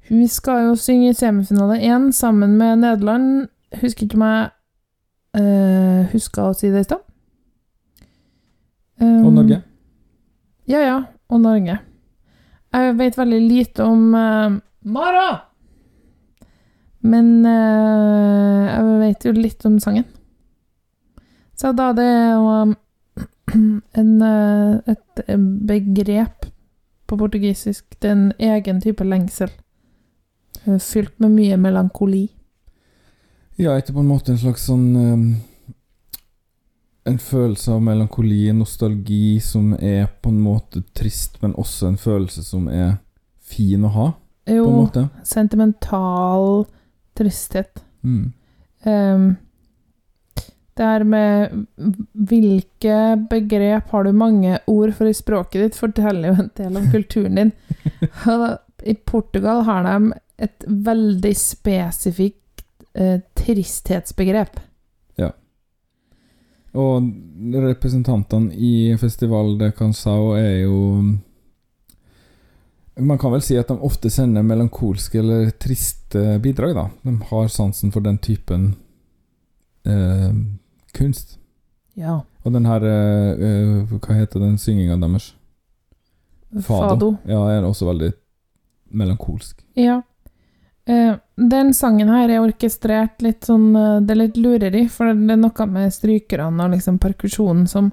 Hun 0.09 0.29
skal 0.31 0.69
jo 0.69 0.77
synge 0.79 1.11
i 1.11 1.17
semifinale 1.17 1.81
én 1.83 2.13
sammen 2.13 2.55
med 2.59 2.77
Nederland. 2.85 3.49
Husker 3.81 4.07
ikke 4.07 4.21
om 4.21 4.27
jeg 4.27 4.49
uh, 5.41 6.13
huska 6.13 6.47
å 6.47 6.55
si 6.55 6.71
det 6.71 6.85
i 6.85 6.87
stad. 6.87 7.03
Um, 9.03 9.27
Og 9.27 9.33
Norge. 9.41 9.61
Ja, 10.71 10.81
ja. 10.85 11.01
Og 11.29 11.43
Norge. 11.43 11.81
Jeg 12.77 12.97
vet 12.99 13.19
veldig 13.19 13.43
lite 13.43 13.85
om 13.85 14.15
uh, 14.15 14.57
Mara! 14.87 15.29
Men 17.07 17.45
uh, 17.47 18.63
jeg 18.71 18.99
vet 19.03 19.27
jo 19.27 19.35
litt 19.35 19.67
om 19.67 19.81
sangen. 19.83 20.07
Så 21.57 21.73
da 21.75 21.91
det 21.97 22.07
er 22.07 22.35
jo 22.37 22.47
um, 22.63 22.75
en, 24.01 24.23
eh, 24.23 24.81
et 24.95 25.23
begrep 25.67 26.47
på 27.07 27.17
portugisisk. 27.19 27.85
Det 28.01 28.09
er 28.11 28.13
en 28.17 28.33
egen 28.39 28.81
type 28.83 29.05
lengsel. 29.05 29.51
Eh, 30.67 30.79
Fylt 30.83 31.19
med 31.21 31.31
mye 31.37 31.57
melankoli. 31.57 32.29
Ja, 33.59 33.77
ikke 33.79 33.95
på 33.97 34.03
en 34.03 34.11
måte 34.11 34.33
en 34.35 34.39
slags 34.43 34.67
sånn 34.69 35.37
En 37.07 37.19
følelse 37.23 37.71
av 37.73 37.83
melankoli, 37.87 38.51
nostalgi, 38.53 39.39
som 39.41 39.73
er 39.79 40.09
på 40.21 40.29
en 40.33 40.41
måte 40.43 40.83
trist, 40.93 41.37
men 41.41 41.53
også 41.55 41.87
en 41.93 41.97
følelse 42.03 42.43
som 42.43 42.67
er 42.69 42.97
fin 43.47 43.85
å 43.87 43.91
ha, 43.95 44.07
på 44.43 44.51
en 44.51 44.57
Jo, 44.57 44.65
måte. 44.75 45.05
sentimental 45.23 46.65
tristhet. 47.15 47.79
Mm. 48.03 48.33
Um, 48.87 49.37
det 50.77 50.85
her 50.87 51.05
med 51.09 51.65
hvilke 52.29 52.99
begrep 53.31 53.91
har 53.95 54.05
du 54.05 54.13
mange 54.13 54.59
ord 54.69 54.93
for 54.99 55.09
i 55.09 55.17
språket 55.17 55.63
ditt, 55.63 55.81
forteller 55.81 56.31
jo 56.31 56.45
en 56.45 56.53
del 56.59 56.79
om 56.81 56.87
kulturen 56.93 57.41
din. 57.41 57.53
I 58.93 58.95
Portugal 59.09 59.65
har 59.67 59.87
de 59.89 60.13
et 60.47 60.67
veldig 60.69 61.33
spesifikt 61.41 62.65
eh, 62.95 63.21
tristhetsbegrep. 63.39 64.61
Og 66.77 67.07
representantene 67.57 68.53
i 68.53 68.97
Festival 69.01 69.55
de 69.61 69.71
Cansao 69.73 70.35
er 70.37 70.67
jo 70.67 70.81
Man 72.97 73.19
kan 73.21 73.33
vel 73.33 73.45
si 73.45 73.57
at 73.61 73.69
de 73.69 73.77
ofte 73.85 74.11
sender 74.13 74.45
melankolske 74.45 75.19
eller 75.21 75.51
triste 75.61 76.39
bidrag, 76.41 76.73
da. 76.77 76.87
De 77.05 77.13
har 77.31 77.49
sansen 77.53 77.93
for 77.93 78.01
den 78.01 78.17
typen 78.25 78.71
eh, 79.85 80.33
kunst. 80.97 81.37
Ja. 81.97 82.21
Og 82.45 82.53
den 82.53 82.67
her 82.69 82.85
uh, 82.85 83.95
Hva 83.97 84.19
heter 84.19 84.43
den 84.43 84.59
synginga 84.61 84.99
deres? 85.01 85.33
Fado. 86.67 87.17
Ja, 87.29 87.41
er 87.53 87.67
også 87.67 87.89
veldig 87.89 88.13
melankolsk. 88.97 89.65
Ja. 89.77 90.01
Uh, 90.89 91.17
den 91.37 91.73
sangen 91.75 92.13
her 92.13 92.31
er 92.31 92.45
orkestrert 92.45 93.21
litt 93.25 93.49
sånn 93.49 93.73
Det 93.75 94.13
er 94.15 94.21
litt 94.21 94.37
lureri, 94.39 94.85
for 94.89 95.11
det 95.11 95.35
er 95.35 95.41
noe 95.41 95.67
med 95.69 95.93
strykerne 95.93 96.69
og 96.69 96.77
liksom 96.77 97.01
perkusjonen 97.03 97.67
som 97.69 97.91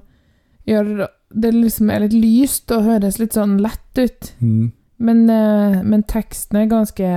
gjør 0.68 1.08
Det 1.34 1.50
liksom 1.50 1.90
er 1.90 2.04
litt 2.06 2.14
lyst 2.14 2.70
og 2.72 2.86
høres 2.86 3.18
litt 3.18 3.34
sånn 3.34 3.58
lett 3.60 3.98
ut. 3.98 4.30
Mm. 4.38 4.70
Men, 5.04 5.24
men 5.26 6.04
teksten 6.06 6.60
er 6.60 6.70
ganske 6.70 7.08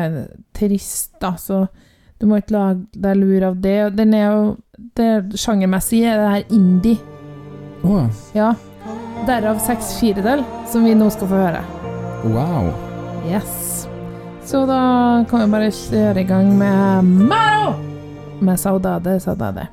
trist, 0.57 1.13
da, 1.21 1.35
så 1.37 1.67
du 2.17 2.25
må 2.25 2.39
ikke 2.41 2.55
lage 2.55 2.79
deg 2.97 3.19
lur 3.19 3.45
av 3.51 3.59
det. 3.61 3.77
Den 3.97 4.15
er 4.17 4.25
jo 4.25 4.41
det 4.77 5.39
Sjangermessig 5.39 6.03
er 6.05 6.19
det 6.21 6.31
her 6.33 6.43
indie. 6.53 6.97
Oh. 7.83 8.05
Ja. 8.35 8.53
Derav 9.27 9.59
seks 9.65 9.95
firedel, 9.99 10.43
som 10.69 10.85
vi 10.85 10.93
nå 10.97 11.09
skal 11.13 11.27
få 11.31 11.41
høre. 11.45 11.63
wow. 12.27 12.69
Yes. 13.27 13.87
Så 14.45 14.65
da 14.65 15.25
kan 15.29 15.43
vi 15.43 15.51
bare 15.51 15.71
kjøre 15.71 16.21
i 16.21 16.27
gang 16.27 16.53
med 16.57 17.03
Maro! 17.27 17.73
Med 18.41 18.59
Saudade 18.59 19.19
Saudade. 19.19 19.67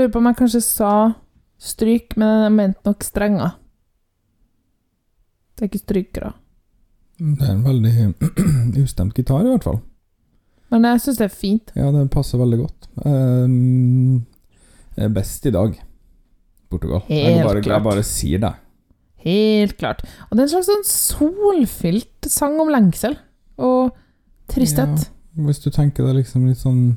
Lurer 0.00 0.12
på 0.14 0.20
om 0.22 0.28
jeg 0.30 0.36
kanskje 0.38 0.60
sa 0.64 0.90
stryk, 1.60 2.14
men 2.16 2.46
jeg 2.46 2.52
mente 2.56 2.88
nok 2.88 3.04
strenger. 3.04 3.50
Det 5.52 5.66
er 5.66 5.68
ikke 5.68 5.80
strykere. 5.82 6.30
Det 7.20 7.44
er 7.44 7.50
en 7.52 7.66
veldig 7.66 7.92
ustemt 8.86 9.18
gitar, 9.18 9.44
i 9.44 9.50
hvert 9.50 9.66
fall. 9.68 9.76
Men 10.72 10.86
jeg 10.88 11.02
syns 11.04 11.20
det 11.20 11.26
er 11.26 11.34
fint. 11.34 11.74
Ja, 11.76 11.90
det 11.92 12.06
passer 12.14 12.40
veldig 12.40 12.60
godt. 12.62 12.88
Um, 13.04 14.22
er 14.96 15.12
best 15.12 15.44
i 15.44 15.52
dag, 15.52 15.76
Portugal. 16.72 17.04
jeg, 17.10 17.34
Helt 17.34 17.50
bare, 17.50 17.66
jeg 17.66 17.86
bare 17.90 18.06
sier 18.08 18.40
det. 18.40 18.54
Helt 19.26 19.76
klart. 19.76 20.00
Og 20.30 20.32
det 20.32 20.46
er 20.46 20.48
en 20.48 20.54
slags 20.54 20.72
sånn 20.72 20.88
solfylt 20.94 22.30
sang 22.32 22.56
om 22.64 22.72
lengsel 22.72 23.20
og 23.60 23.92
tristhet. 24.48 25.10
Ja, 25.36 25.44
hvis 25.44 25.60
du 25.60 25.68
tenker 25.68 26.08
deg 26.08 26.22
liksom 26.22 26.48
litt 26.48 26.64
sånn 26.64 26.96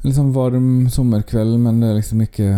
Litt 0.00 0.16
sånn 0.16 0.32
varm 0.32 0.88
sommerkveld, 0.88 1.58
men 1.60 1.82
det 1.82 1.90
er 1.90 1.98
liksom 1.98 2.22
ikke 2.24 2.48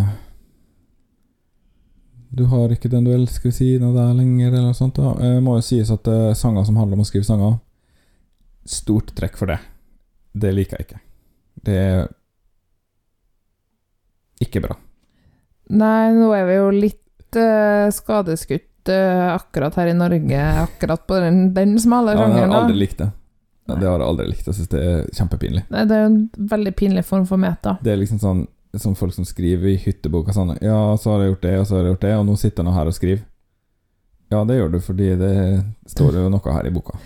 Du 2.32 2.44
har 2.48 2.70
ikke 2.72 2.90
den 2.92 3.08
du 3.08 3.10
elsker 3.12 3.50
ved 3.50 3.56
siden 3.56 3.88
av 3.88 3.96
deg 3.98 4.14
lenger, 4.20 4.52
eller 4.52 4.70
noe 4.70 4.78
sånt. 4.78 4.96
da 4.96 5.14
Det 5.18 5.42
må 5.42 5.58
jo 5.58 5.66
sies 5.66 5.90
at 5.90 6.06
eh, 6.08 6.34
sanger 6.38 6.64
som 6.68 6.78
handler 6.78 7.00
om 7.00 7.04
å 7.04 7.08
skrive 7.08 7.26
sanger 7.26 7.58
Stort 8.62 9.10
trekk 9.18 9.34
for 9.40 9.50
det. 9.50 9.58
Det 10.32 10.52
liker 10.54 10.78
jeg 10.78 10.86
ikke. 10.86 11.00
Det 11.66 11.78
er 11.82 12.04
ikke 14.42 14.62
bra. 14.62 14.76
Nei, 15.72 16.12
nå 16.14 16.28
er 16.36 16.46
vi 16.46 16.58
jo 16.60 16.68
litt 16.74 17.38
uh, 17.38 17.90
skadeskutt 17.94 18.90
uh, 18.90 19.32
akkurat 19.34 19.74
her 19.80 19.90
i 19.90 19.96
Norge, 19.98 20.44
akkurat 20.62 21.02
på 21.08 21.18
den, 21.22 21.42
den 21.56 21.74
smale 21.82 22.14
Ja, 22.14 22.28
jeg 22.28 22.46
har 22.46 22.54
aldri 22.62 22.78
likt 22.84 23.02
det. 23.02 23.10
Ja, 23.68 23.74
det 23.78 23.86
har 23.86 23.98
jeg 24.00 24.08
aldri 24.08 24.26
likt. 24.26 24.46
Jeg 24.46 24.54
syns 24.58 24.68
det 24.72 24.80
er 24.82 25.04
kjempepinlig. 25.14 25.62
Nei, 25.70 25.84
det 25.86 25.94
er 25.96 26.00
jo 26.02 26.10
en 26.10 26.30
veldig 26.50 26.72
pinlig 26.76 27.04
form 27.06 27.26
for 27.26 27.36
meta. 27.38 27.76
Det 27.82 27.92
er 27.92 28.00
liksom 28.00 28.18
sånn 28.18 28.46
Som 28.80 28.94
folk 28.96 29.12
som 29.12 29.24
skriver 29.28 29.68
i 29.68 29.76
hytteboka 29.76 30.32
sånn 30.32 30.54
Ja, 30.64 30.96
så 30.96 31.10
har 31.12 31.20
jeg 31.20 31.34
gjort 31.34 31.42
det, 31.42 31.58
og 31.60 31.66
så 31.68 31.74
har 31.76 31.82
jeg 31.84 31.92
gjort 31.92 32.00
det, 32.06 32.12
og 32.16 32.24
nå 32.26 32.36
sitter 32.40 32.62
jeg 32.62 32.66
nå 32.70 32.72
her 32.72 32.86
og 32.88 32.94
skriver. 32.96 33.24
Ja, 34.32 34.44
det 34.48 34.56
gjør 34.56 34.70
du 34.72 34.78
fordi 34.80 35.08
det 35.20 35.32
står 35.92 36.16
jo 36.16 36.28
noe 36.32 36.54
her 36.56 36.66
i 36.66 36.72
boka. 36.72 36.96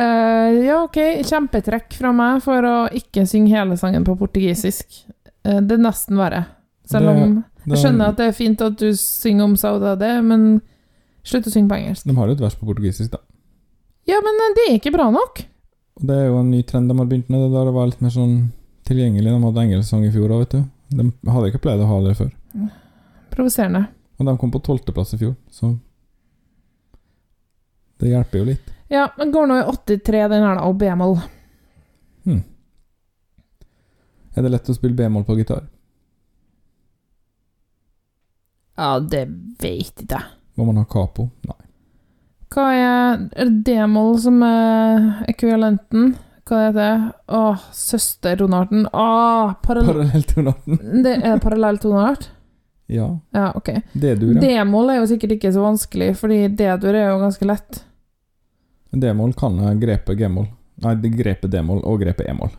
Uh, 0.00 0.62
ja, 0.64 0.76
ok, 0.86 0.96
kjempetrekk 1.26 1.92
fra 1.98 2.12
meg 2.14 2.38
for 2.44 2.64
å 2.64 2.76
ikke 2.94 3.26
synge 3.28 3.50
hele 3.52 3.76
sangen 3.76 4.06
på 4.06 4.14
portugisisk. 4.16 4.86
Uh, 5.44 5.58
det 5.58 5.74
er 5.76 5.82
nesten 5.82 6.16
verre. 6.16 6.44
Selv 6.88 7.06
Det- 7.10 7.16
om 7.22 7.34
det- 7.34 7.74
jeg 7.74 7.82
skjønner 7.84 8.08
at 8.08 8.16
det 8.16 8.28
er 8.28 8.32
fint 8.38 8.62
at 8.62 8.76
du 8.78 8.92
synger 8.94 9.44
om 9.44 9.56
Saudade, 9.56 10.22
men 10.24 10.62
slutt 11.24 11.46
å 11.46 11.50
synge 11.52 11.68
på 11.68 11.76
engelsk. 11.82 12.06
De 12.06 12.14
har 12.14 12.26
jo 12.26 12.32
et 12.32 12.40
vers 12.40 12.54
på 12.54 12.66
portugisisk, 12.66 13.10
da. 13.10 13.18
Ja, 14.06 14.20
men 14.22 14.34
eh, 14.34 14.54
det 14.54 14.62
er 14.70 14.78
ikke 14.78 14.92
bra 14.96 15.10
nok. 15.10 15.44
Det 16.00 16.16
er 16.16 16.26
jo 16.30 16.38
en 16.40 16.50
ny 16.50 16.62
trend 16.64 16.88
de 16.88 16.96
har 16.96 17.08
begynt 17.08 17.28
med, 17.28 17.42
det 17.44 17.52
der 17.52 17.68
å 17.68 17.76
være 17.76 17.92
litt 17.92 18.02
mer 18.04 18.12
sånn 18.14 18.34
tilgjengelig. 18.88 19.30
De 19.30 19.42
hadde 19.44 19.64
engelsesang 19.66 20.04
i 20.06 20.12
fjor 20.14 20.32
òg, 20.32 20.44
vet 20.46 20.56
du. 20.56 20.62
De 20.96 21.06
hadde 21.30 21.50
ikke 21.50 21.62
pleid 21.66 21.82
å 21.84 21.88
ha 21.90 21.98
det 22.06 22.16
før. 22.18 22.30
Provoserende. 23.34 23.84
Og 24.18 24.26
de 24.28 24.34
kom 24.40 24.52
på 24.52 24.62
tolvteplass 24.64 25.14
i 25.16 25.20
fjor, 25.20 25.36
så 25.52 25.74
Det 28.00 28.08
hjelper 28.08 28.40
jo 28.40 28.44
litt. 28.48 28.70
Ja, 28.88 29.10
men 29.18 29.30
går 29.32 29.46
nå 29.46 29.58
i 29.60 29.64
83, 29.68 30.22
den 30.32 30.42
her, 30.42 30.56
da, 30.56 30.64
og 30.64 30.78
b-moll. 30.80 31.18
Hmm. 32.24 32.40
Er 34.32 34.46
det 34.46 34.52
lett 34.54 34.70
å 34.72 34.74
spille 34.74 34.96
b-moll 34.96 35.26
på 35.28 35.36
gitar? 35.36 35.66
Ja, 38.80 38.94
det 39.04 39.26
vet 39.60 40.00
ikke 40.00 40.16
jeg. 40.16 40.32
Må 40.56 40.64
man 40.70 40.80
ha 40.80 40.86
capo? 40.88 41.28
Nei. 41.44 41.60
Hva 42.50 42.66
er 42.74 43.20
Er 43.38 43.52
d-moll 43.66 44.16
som 44.22 44.40
er 44.42 45.22
ekvivalenten? 45.30 46.16
Hva 46.50 46.64
heter 46.64 46.78
det? 46.80 47.12
Åh, 47.38 47.66
søstertonarten. 47.78 48.88
Åh, 48.90 49.52
parallell... 49.62 49.92
Parallelltonarten. 49.94 51.02
Det 51.04 51.16
er 51.22 51.42
parallelltonart? 51.42 52.30
Ja. 52.90 53.04
Ja, 53.30 53.52
ok. 53.54 53.68
D-dur, 53.92 54.32
ja. 54.34 54.40
D-moll 54.42 54.88
er 54.90 54.96
jo 54.98 55.04
sikkert 55.06 55.36
ikke 55.36 55.52
så 55.54 55.62
vanskelig, 55.62 56.08
fordi 56.18 56.40
D-dur 56.58 56.96
er 56.98 57.12
jo 57.12 57.20
ganske 57.20 57.46
lett. 57.46 57.84
D-moll 58.90 59.30
kan 59.38 59.60
jeg 59.62 59.78
grepe 59.84 60.16
G-moll. 60.18 60.48
Nei, 60.82 60.96
det 60.98 61.12
grepet 61.14 61.52
D-moll 61.52 61.84
og 61.86 62.00
grepet 62.02 62.26
E-moll. 62.32 62.50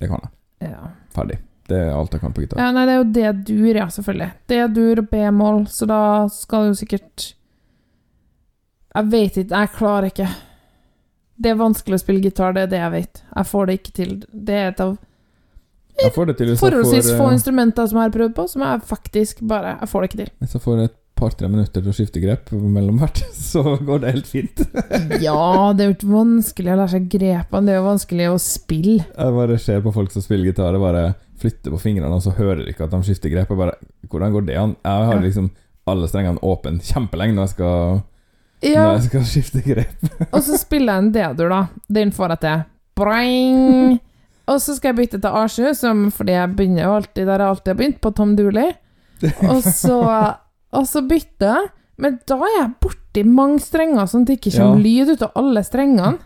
Det 0.00 0.08
kan 0.08 0.24
jeg. 0.24 0.70
Ja. 0.70 0.88
Ferdig. 1.12 1.36
Det 1.68 1.82
er 1.82 1.92
alt 1.92 2.16
jeg 2.16 2.22
kan 2.22 2.32
på 2.32 2.46
gitar. 2.46 2.62
ja 2.64 2.70
nei, 2.72 2.86
det 2.88 2.94
er 2.94 3.02
jo 3.02 3.10
D-dur, 3.18 3.74
ja, 3.82 3.90
selvfølgelig. 3.92 4.30
D-dur 4.48 5.02
og 5.02 5.10
B-moll, 5.12 5.60
så 5.68 5.90
da 5.92 6.00
skal 6.32 6.64
det 6.64 6.72
jo 6.72 6.78
sikkert 6.80 7.28
Jeg 8.98 9.10
vet 9.12 9.36
ikke, 9.42 9.54
jeg 9.54 9.74
klarer 9.76 10.10
ikke. 10.10 10.28
Det 11.38 11.50
er 11.52 11.58
vanskelig 11.60 11.98
å 11.98 12.02
spille 12.02 12.22
gitar, 12.24 12.54
det 12.56 12.64
er 12.66 12.70
det 12.72 12.80
jeg 12.80 12.94
vet. 12.96 13.20
Jeg 13.36 13.46
får 13.46 13.68
det 13.68 13.76
ikke 13.78 13.92
til. 13.94 14.14
Det 14.32 14.56
er 14.58 14.72
et 14.72 14.80
av 14.82 14.96
forholdsvis 15.98 17.10
få 17.18 17.26
eh, 17.26 17.34
instrumenter 17.34 17.86
som 17.90 17.98
jeg 17.98 18.08
har 18.08 18.14
prøvd 18.14 18.34
på, 18.36 18.46
som 18.46 18.62
jeg 18.62 18.82
faktisk 18.86 19.40
bare 19.50 19.76
Jeg 19.80 19.90
får 19.90 20.00
det 20.00 20.08
ikke 20.10 20.20
til. 20.20 20.32
Hvis 20.42 20.56
jeg 20.56 20.62
får 20.62 20.82
et 20.84 20.96
par-tre 21.18 21.48
minutter 21.50 21.82
til 21.82 21.90
å 21.90 21.94
skifte 21.94 22.22
grep 22.22 22.52
mellom 22.54 22.98
hvert, 23.02 23.22
så 23.50 23.62
går 23.76 24.02
det 24.02 24.12
helt 24.16 24.30
fint. 24.30 24.62
Ja, 25.26 25.38
det 25.74 25.84
er 25.84 25.90
jo 25.90 25.96
ikke 25.96 26.10
vanskelig 26.12 26.74
å 26.74 26.76
lære 26.78 26.92
seg 26.94 27.08
grepene, 27.14 27.64
det 27.66 27.74
er 27.74 27.80
jo 27.80 27.86
vanskelig 27.88 28.28
å 28.32 28.36
spille. 28.42 29.06
Jeg 29.06 29.38
bare 29.38 29.62
ser 29.62 29.82
på 29.86 29.94
folk 29.94 30.14
som 30.14 30.24
spiller 30.24 30.50
gitar, 30.50 30.74
og 30.78 30.86
bare 30.86 31.06
flytter 31.38 31.74
på 31.74 31.80
fingrene, 31.82 32.14
og 32.14 32.22
så 32.22 32.34
hører 32.34 32.64
de 32.64 32.74
ikke 32.74 32.86
at 32.86 32.94
de 32.94 33.02
skifter 33.06 33.34
grep. 33.34 33.50
Jeg 33.50 33.58
bare 33.58 33.78
Hvordan 34.10 34.34
går 34.34 34.46
det 34.46 34.58
an? 34.58 34.76
Jeg 34.86 35.10
har 35.10 35.22
liksom 35.22 35.50
alle 35.88 36.08
strengene 36.10 36.42
åpne 36.44 36.84
kjempelenge 36.84 37.34
når 37.34 37.46
jeg 37.46 37.54
skal, 37.56 38.00
Ja, 38.64 38.84
når 38.88 38.96
jeg 38.98 39.06
skal 39.08 39.24
skifte 39.30 39.62
grep. 39.62 40.08
og 40.34 40.40
så 40.42 40.58
spiller 40.58 40.96
jeg 40.98 41.04
en 41.04 41.12
D-dur, 41.14 41.52
da. 41.52 41.60
Den 42.00 42.10
får 42.14 42.34
jeg 42.34 42.40
til. 42.44 42.62
Boing! 42.98 43.98
Og 44.48 44.60
så 44.64 44.74
skal 44.74 44.90
jeg 44.94 44.98
bytte 45.02 45.20
til 45.22 45.36
A7, 45.42 45.72
som, 45.76 46.06
fordi 46.14 46.34
jeg 46.34 46.54
begynner 46.56 46.88
alltid 46.96 47.26
der 47.28 47.42
jeg 47.44 47.52
alltid 47.52 47.72
har 47.72 47.78
begynt, 47.78 47.98
på 48.02 48.10
Tom 48.16 48.32
Dooley. 48.38 48.72
Og 49.44 49.62
så, 49.66 49.98
og 50.72 50.86
så 50.88 51.02
bytter 51.06 51.50
jeg, 51.52 51.68
men 51.98 52.16
da 52.30 52.38
er 52.46 52.54
jeg 52.56 52.70
borti 52.82 53.24
mange 53.26 53.60
strenger, 53.62 54.06
sånn 54.08 54.24
at 54.24 54.30
det 54.30 54.38
ikke 54.38 54.54
kommer 54.56 54.82
lyd 54.82 55.12
ut 55.12 55.24
av 55.26 55.36
alle 55.40 55.62
strengene. 55.66 56.16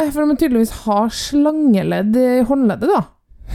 Eh, 0.00 0.08
For 0.08 0.22
de 0.22 0.28
må 0.30 0.36
tydeligvis 0.40 0.72
ha 0.86 1.02
slangeledd 1.12 2.16
i 2.16 2.28
håndleddet, 2.48 2.88
da. 2.88 3.02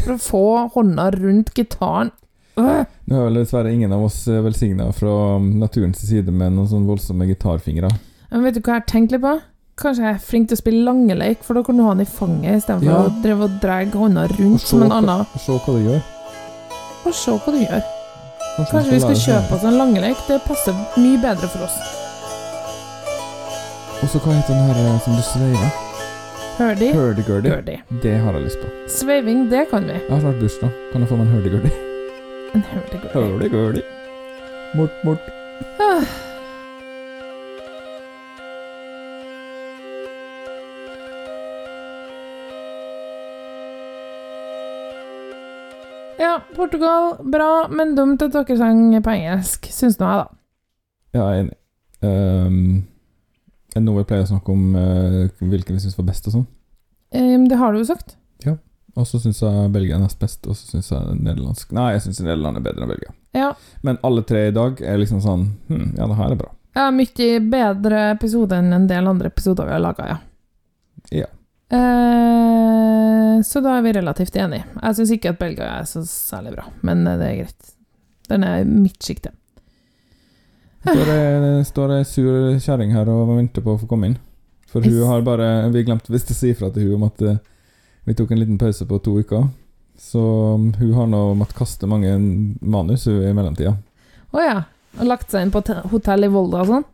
For 0.04 0.14
å 0.14 0.22
få 0.22 0.44
hånda 0.76 1.10
rundt 1.18 1.54
gitaren. 1.58 2.12
Øh. 2.62 2.84
Nå 3.08 3.16
er 3.16 3.28
vel 3.30 3.38
dessverre 3.40 3.72
ingen 3.72 3.94
av 3.96 4.02
oss 4.04 4.26
velsigna 4.28 4.90
fra 4.96 5.12
naturens 5.40 6.02
side 6.04 6.28
med 6.34 6.52
noen 6.58 6.68
sånn 6.68 6.88
voldsomme 6.90 7.28
gitarfingre. 7.30 7.88
Men 8.32 8.44
vet 8.44 8.58
du 8.58 8.60
hva 8.60 8.74
jeg 8.76 8.82
har 8.82 8.90
tenkt 8.92 9.14
litt 9.16 9.24
på? 9.24 9.38
Kanskje 9.80 10.04
jeg 10.04 10.16
er 10.18 10.24
flink 10.26 10.50
til 10.50 10.58
å 10.58 10.60
spille 10.60 10.84
langeleik, 10.84 11.44
for 11.46 11.56
da 11.56 11.62
kan 11.64 11.78
du 11.78 11.84
ha 11.86 11.94
den 11.94 12.04
i 12.04 12.10
fanget 12.10 12.58
istedenfor 12.64 12.90
Ja. 12.92 13.06
å 13.06 13.22
drive 13.24 13.46
og 13.46 13.60
dra 13.62 13.78
hånda 13.86 14.26
rundt 14.40 14.60
som 14.66 14.84
en 14.84 14.92
annen. 14.92 15.22
Og 15.24 15.40
Se 15.40 15.52
hva 15.54 15.74
du 15.78 15.86
gjør. 15.88 16.02
Og 17.06 17.14
se 17.14 17.32
hva 17.32 17.52
du 17.54 17.60
gjør. 17.62 17.84
Kanskje, 18.58 18.72
Kanskje 18.74 18.92
vi 18.92 19.00
skal 19.00 19.16
kjøpe 19.24 19.56
oss 19.56 19.64
en 19.64 19.78
langeleik? 19.78 20.28
Det 20.28 20.42
passer 20.44 20.74
mye 20.98 21.18
bedre 21.22 21.48
for 21.48 21.64
oss. 21.64 21.78
Og 24.04 24.10
så 24.10 24.20
hva 24.20 24.34
heter 24.34 24.54
den 24.54 24.68
her 24.68 24.84
eh, 24.84 25.00
som 25.06 25.16
du 25.16 25.22
sveiver? 25.22 25.72
Hurdy. 26.58 26.92
Hurdy-gurdy. 26.92 27.78
Det 28.02 28.18
har 28.20 28.34
jeg 28.34 28.44
lyst 28.50 28.60
på. 28.60 28.68
Sveiving, 28.90 29.48
det 29.50 29.70
kan 29.70 29.86
vi. 29.86 29.94
Jeg 29.94 30.10
har 30.12 30.20
snart 30.26 30.42
bursdag. 30.42 30.72
Kan 30.92 31.02
jeg 31.06 31.10
få 31.10 31.16
meg 31.22 31.28
en 31.28 31.36
hurdy-gurdy? 31.38 31.87
En 32.56 32.64
hølegøli. 33.14 33.82
Mort, 34.76 35.04
mort. 35.04 35.20
Ah. 35.80 36.04
Ja, 46.20 46.42
Portugal, 46.56 47.16
bra, 47.32 47.68
men 47.70 47.96
dumt 47.96 48.22
at 48.22 48.34
dere 48.34 48.58
sang 48.58 48.92
på 49.04 49.14
engelsk, 49.14 49.70
syns 49.72 50.00
nå 50.00 50.10
jeg, 50.10 50.24
da. 50.24 50.28
Ja, 51.14 51.26
jeg 51.30 51.34
er 51.34 51.42
enig. 51.46 51.58
Um, 51.98 52.88
er 53.74 53.80
det 53.80 53.86
noe 53.86 54.02
vi 54.02 54.08
pleier 54.10 54.26
å 54.26 54.30
snakke 54.30 54.54
om 54.54 54.76
uh, 54.78 55.24
hvilke 55.42 55.74
vi 55.74 55.82
syns 55.82 55.98
var 55.98 56.10
best 56.10 56.30
og 56.30 56.40
sånn? 56.40 56.48
Um, 57.16 57.48
det 57.50 57.58
har 57.62 57.74
du 57.74 57.82
jo 57.82 57.88
sagt. 57.90 58.18
Ja. 58.46 58.58
Og 58.98 59.06
så 59.06 59.20
syns 59.22 59.44
jeg 59.44 59.72
Belgia 59.74 59.98
er 59.98 60.02
nest 60.02 60.18
best, 60.20 60.42
og 60.50 60.58
så 60.58 60.72
syns 60.72 60.90
jeg 60.90 61.18
nederlandsk 61.22 61.74
Nei, 61.78 61.92
jeg 61.94 62.08
syns 62.08 62.22
Nederland 62.26 62.58
er 62.58 62.66
bedre 62.66 62.84
enn 62.84 62.92
Belgia. 62.92 63.14
Ja. 63.38 63.52
Men 63.86 64.00
alle 64.08 64.24
tre 64.26 64.48
i 64.50 64.56
dag 64.56 64.82
er 64.82 64.98
liksom 64.98 65.22
sånn 65.22 65.44
hm, 65.70 65.92
Ja, 66.00 66.08
det 66.10 66.18
her 66.18 66.34
er 66.34 66.40
bra. 66.40 66.52
Ja, 66.78 66.90
mye 66.94 67.30
bedre 67.42 68.04
episode 68.16 68.58
enn 68.58 68.74
en 68.74 68.90
del 68.90 69.10
andre 69.10 69.30
episoder 69.32 69.70
vi 69.70 69.76
har 69.76 69.82
laga, 69.82 70.08
ja. 70.10 70.18
Ja. 71.22 71.30
Eh, 71.78 73.42
så 73.46 73.62
da 73.62 73.78
er 73.78 73.86
vi 73.86 73.94
relativt 73.98 74.36
enige. 74.36 74.66
Jeg 74.82 74.98
syns 75.00 75.14
ikke 75.16 75.34
at 75.34 75.42
Belgia 75.42 75.72
er 75.80 75.90
så 75.90 76.04
særlig 76.10 76.54
bra, 76.58 76.68
men 76.86 77.06
eh, 77.08 77.18
det 77.20 77.28
er 77.28 77.42
greit. 77.42 77.74
Den 78.30 78.46
er 78.46 78.66
mitt 78.68 79.02
sjikte. 79.04 79.34
Står 80.88 81.10
det 81.10 81.68
står 81.68 81.94
ei 81.98 82.06
sur 82.08 82.60
kjerring 82.64 82.94
her 82.96 83.10
og 83.12 83.34
venter 83.34 83.66
på 83.66 83.74
å 83.74 83.82
få 83.82 83.90
komme 83.90 84.12
inn. 84.12 84.18
For 84.68 84.84
hun 84.84 85.08
har 85.08 85.24
bare 85.24 85.70
Vi 85.72 85.86
glemte 85.88 86.12
visst 86.12 86.32
å 86.32 86.36
si 86.36 86.52
fra 86.56 86.70
til 86.72 86.90
hun 86.90 87.00
om 87.00 87.08
at 87.08 87.24
eh, 87.24 87.40
vi 88.08 88.16
tok 88.16 88.32
en 88.32 88.40
liten 88.40 88.58
pause 88.62 88.86
på 88.88 89.00
to 89.04 89.18
uker. 89.20 89.48
Så 89.98 90.22
um, 90.56 90.70
hun 90.78 90.94
har 90.94 91.08
nå 91.10 91.22
måttet 91.36 91.58
kaste 91.58 91.88
mange 91.90 92.12
manus 92.62 93.08
i 93.10 93.16
mellomtida. 93.34 93.74
Å 94.32 94.44
ja. 94.46 94.58
Og 94.98 95.06
lagt 95.10 95.30
seg 95.34 95.44
inn 95.46 95.52
på 95.54 95.62
te- 95.66 95.82
hotell 95.92 96.26
i 96.26 96.30
Volda 96.32 96.62
og 96.64 96.70
sånn? 96.72 96.86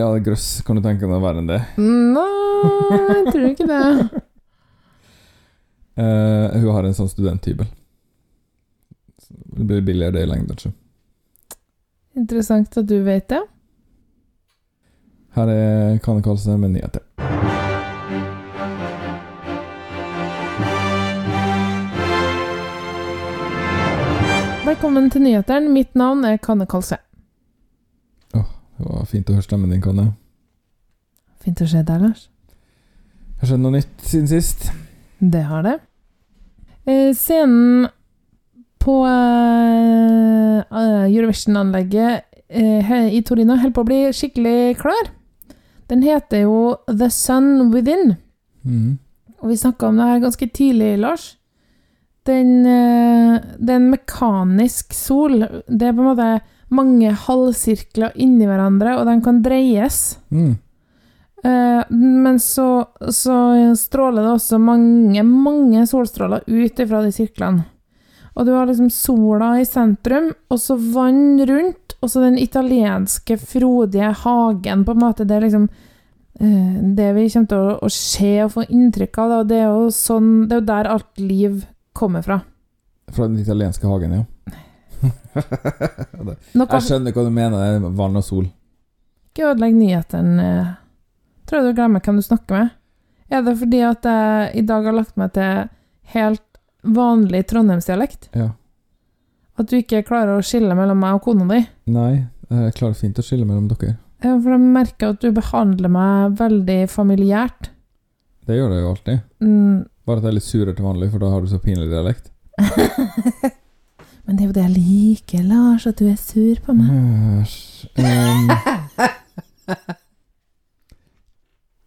Ja, 0.00 0.08
grøss. 0.24 0.62
Kan 0.66 0.78
du 0.78 0.82
tenke 0.84 1.06
deg 1.10 1.20
verre 1.22 1.42
enn 1.42 1.50
det? 1.50 1.58
Nei, 1.76 2.24
jeg 3.12 3.24
tror 3.34 3.48
ikke 3.50 3.68
det. 3.68 3.80
uh, 6.00 6.56
hun 6.62 6.70
har 6.74 6.88
en 6.88 6.96
sånn 6.96 7.10
studenthybel. 7.12 7.68
Så 9.22 9.36
Det 9.58 9.66
blir 9.68 9.84
billigere 9.86 10.16
det 10.16 10.24
i 10.26 10.30
lengden, 10.32 10.58
så. 10.58 10.72
Interessant 12.16 12.76
at 12.80 12.88
du 12.88 12.98
vet 13.06 13.28
det. 13.32 13.42
Her 15.36 15.48
er 15.48 15.98
Kane 16.04 16.20
Karlsen 16.24 16.58
med 16.60 16.74
nyheter. 16.78 17.04
Velkommen 24.62 25.08
til 25.10 25.24
nyhetene. 25.24 25.66
Mitt 25.74 25.96
navn 25.98 26.20
er 26.22 26.36
Kanne 26.38 26.68
Kalse. 26.70 27.00
Det 28.30 28.84
var 28.86 29.08
fint 29.10 29.26
å 29.26 29.34
høre 29.34 29.42
stemmen 29.42 29.72
din, 29.74 29.80
Kanne. 29.82 30.04
Fint 31.42 31.58
å 31.64 31.66
se 31.66 31.82
deg, 31.82 32.04
Lars. 32.04 32.28
Har 33.40 33.50
skjedd 33.50 33.64
noe 33.64 33.74
nytt 33.74 34.04
siden 34.06 34.28
sist? 34.30 34.68
Det 35.18 35.42
har 35.48 35.66
det. 35.66 35.74
Eh, 36.86 37.10
scenen 37.10 37.88
på 38.82 38.96
eh, 39.10 40.62
eh, 40.62 41.04
Eurovision-anlegget 41.08 42.22
eh, 42.46 42.96
i 43.10 43.18
Torino 43.26 43.58
holder 43.58 43.74
på 43.74 43.82
å 43.82 43.90
bli 43.90 44.00
skikkelig 44.14 44.78
klar. 44.78 45.10
Den 45.90 46.06
heter 46.06 46.46
jo 46.46 46.76
The 46.86 47.10
Sun 47.10 47.72
Within. 47.74 48.14
Mm. 48.62 48.98
Og 49.42 49.50
vi 49.50 49.58
snakka 49.58 49.90
om 49.90 49.98
det 49.98 50.06
her 50.06 50.22
ganske 50.22 50.52
tidlig, 50.54 50.94
Lars. 51.02 51.32
Den, 52.28 52.66
eh, 52.66 53.40
det 53.58 53.72
er 53.72 53.80
en 53.80 53.90
mekanisk 53.90 54.94
sol. 54.94 55.40
Det 55.66 55.88
er 55.88 55.96
på 55.96 56.04
en 56.04 56.10
måte 56.12 56.28
mange 56.72 57.12
halvsirkler 57.26 58.14
inni 58.20 58.46
hverandre, 58.48 58.96
og 58.98 59.08
de 59.08 59.16
kan 59.24 59.42
dreies. 59.44 60.18
Mm. 60.30 60.54
Eh, 61.44 61.82
men 61.90 62.38
så, 62.40 62.86
så 63.10 63.36
stråler 63.78 64.22
det 64.22 64.34
også 64.36 64.60
mange, 64.62 65.22
mange 65.26 65.86
solstråler 65.90 66.46
ut 66.46 66.82
ifra 66.84 67.02
de 67.02 67.12
sirklene. 67.14 67.66
Og 68.32 68.46
du 68.48 68.54
har 68.54 68.68
liksom 68.68 68.88
sola 68.88 69.58
i 69.60 69.66
sentrum, 69.68 70.30
og 70.48 70.60
så 70.60 70.78
vann 70.78 71.42
rundt, 71.48 71.96
og 72.00 72.10
så 72.10 72.22
den 72.22 72.38
italienske, 72.40 73.36
frodige 73.36 74.14
hagen, 74.22 74.86
på 74.86 74.94
en 74.94 75.02
måte. 75.02 75.26
Det 75.28 75.36
er 75.36 75.44
liksom 75.44 75.66
eh, 76.40 76.78
det 76.96 77.10
vi 77.18 77.26
kommer 77.34 77.50
til 77.50 77.66
å, 77.66 77.76
å 77.82 77.92
se 77.92 78.32
og 78.46 78.54
få 78.56 78.64
inntrykk 78.70 79.20
av. 79.20 79.34
Da. 79.34 79.42
Det, 79.50 79.60
er 79.60 79.68
jo 79.68 79.92
sånn, 79.92 80.32
det 80.46 80.56
er 80.56 80.62
jo 80.62 80.70
der 80.72 80.90
alt 80.94 81.20
liv 81.20 81.60
kommer 81.92 82.22
fra. 82.24 82.40
Fra 83.12 83.26
den 83.28 83.38
italienske 83.42 83.88
hagen, 83.88 84.12
ja. 84.20 84.24
Jeg 85.32 86.84
skjønner 86.86 87.14
hva 87.14 87.24
du 87.26 87.32
mener. 87.34 87.58
er 87.58 87.90
Vann 87.98 88.16
og 88.20 88.24
sol. 88.26 88.46
Ikke 89.32 89.50
ødelegg 89.50 89.74
nyhetene. 89.78 90.46
eh. 90.46 90.72
Tror 91.48 91.66
du 91.66 91.74
glemmer 91.76 92.00
hvem 92.04 92.20
du 92.20 92.24
snakker 92.24 92.56
med. 92.58 92.70
Er 93.32 93.42
det 93.44 93.56
fordi 93.58 93.80
at 93.84 94.04
jeg 94.04 94.56
i 94.60 94.64
dag 94.68 94.84
har 94.84 94.92
lagt 94.96 95.16
meg 95.16 95.32
til 95.32 95.68
helt 96.12 96.42
vanlig 96.84 97.46
trondheimsdialekt? 97.48 98.28
Ja. 98.36 98.50
At 99.58 99.68
du 99.68 99.76
ikke 99.78 100.02
klarer 100.04 100.36
å 100.38 100.44
skille 100.44 100.74
mellom 100.76 101.00
meg 101.00 101.16
og 101.16 101.24
kona 101.26 101.46
di? 101.48 101.60
Nei, 101.92 102.24
jeg 102.52 102.74
klarer 102.76 102.96
fint 102.98 103.18
å 103.20 103.24
skille 103.24 103.48
mellom 103.48 103.68
dere. 103.72 103.96
Ja, 104.22 104.36
For 104.38 104.52
jeg 104.54 104.60
merker 104.62 105.12
at 105.14 105.20
du 105.24 105.32
behandler 105.34 105.90
meg 105.92 106.36
veldig 106.38 106.78
familiært. 106.92 107.70
Det 108.46 108.56
gjør 108.58 108.70
det 108.72 108.80
jo 108.80 108.90
alltid. 108.92 109.20
Mm. 109.42 109.80
Bare 110.06 110.18
at 110.18 110.24
jeg 110.26 110.32
er 110.32 110.36
litt 110.38 110.46
surere 110.48 110.74
til 110.74 110.84
vanlig, 110.86 111.10
for 111.12 111.18
da 111.22 111.28
har 111.30 111.40
du 111.44 111.48
så 111.50 111.58
pinlig 111.62 111.88
dialekt. 111.90 112.30
Men 114.26 114.36
det 114.38 114.42
er 114.44 114.48
jo 114.48 114.54
det 114.56 114.64
jeg 114.64 114.74
liker, 114.76 115.42
Lars, 115.46 115.86
at 115.86 115.98
du 115.98 116.06
er 116.10 116.18
sur 116.20 116.56
på 116.64 116.72
meg. 116.78 116.88
Um, 117.98 118.50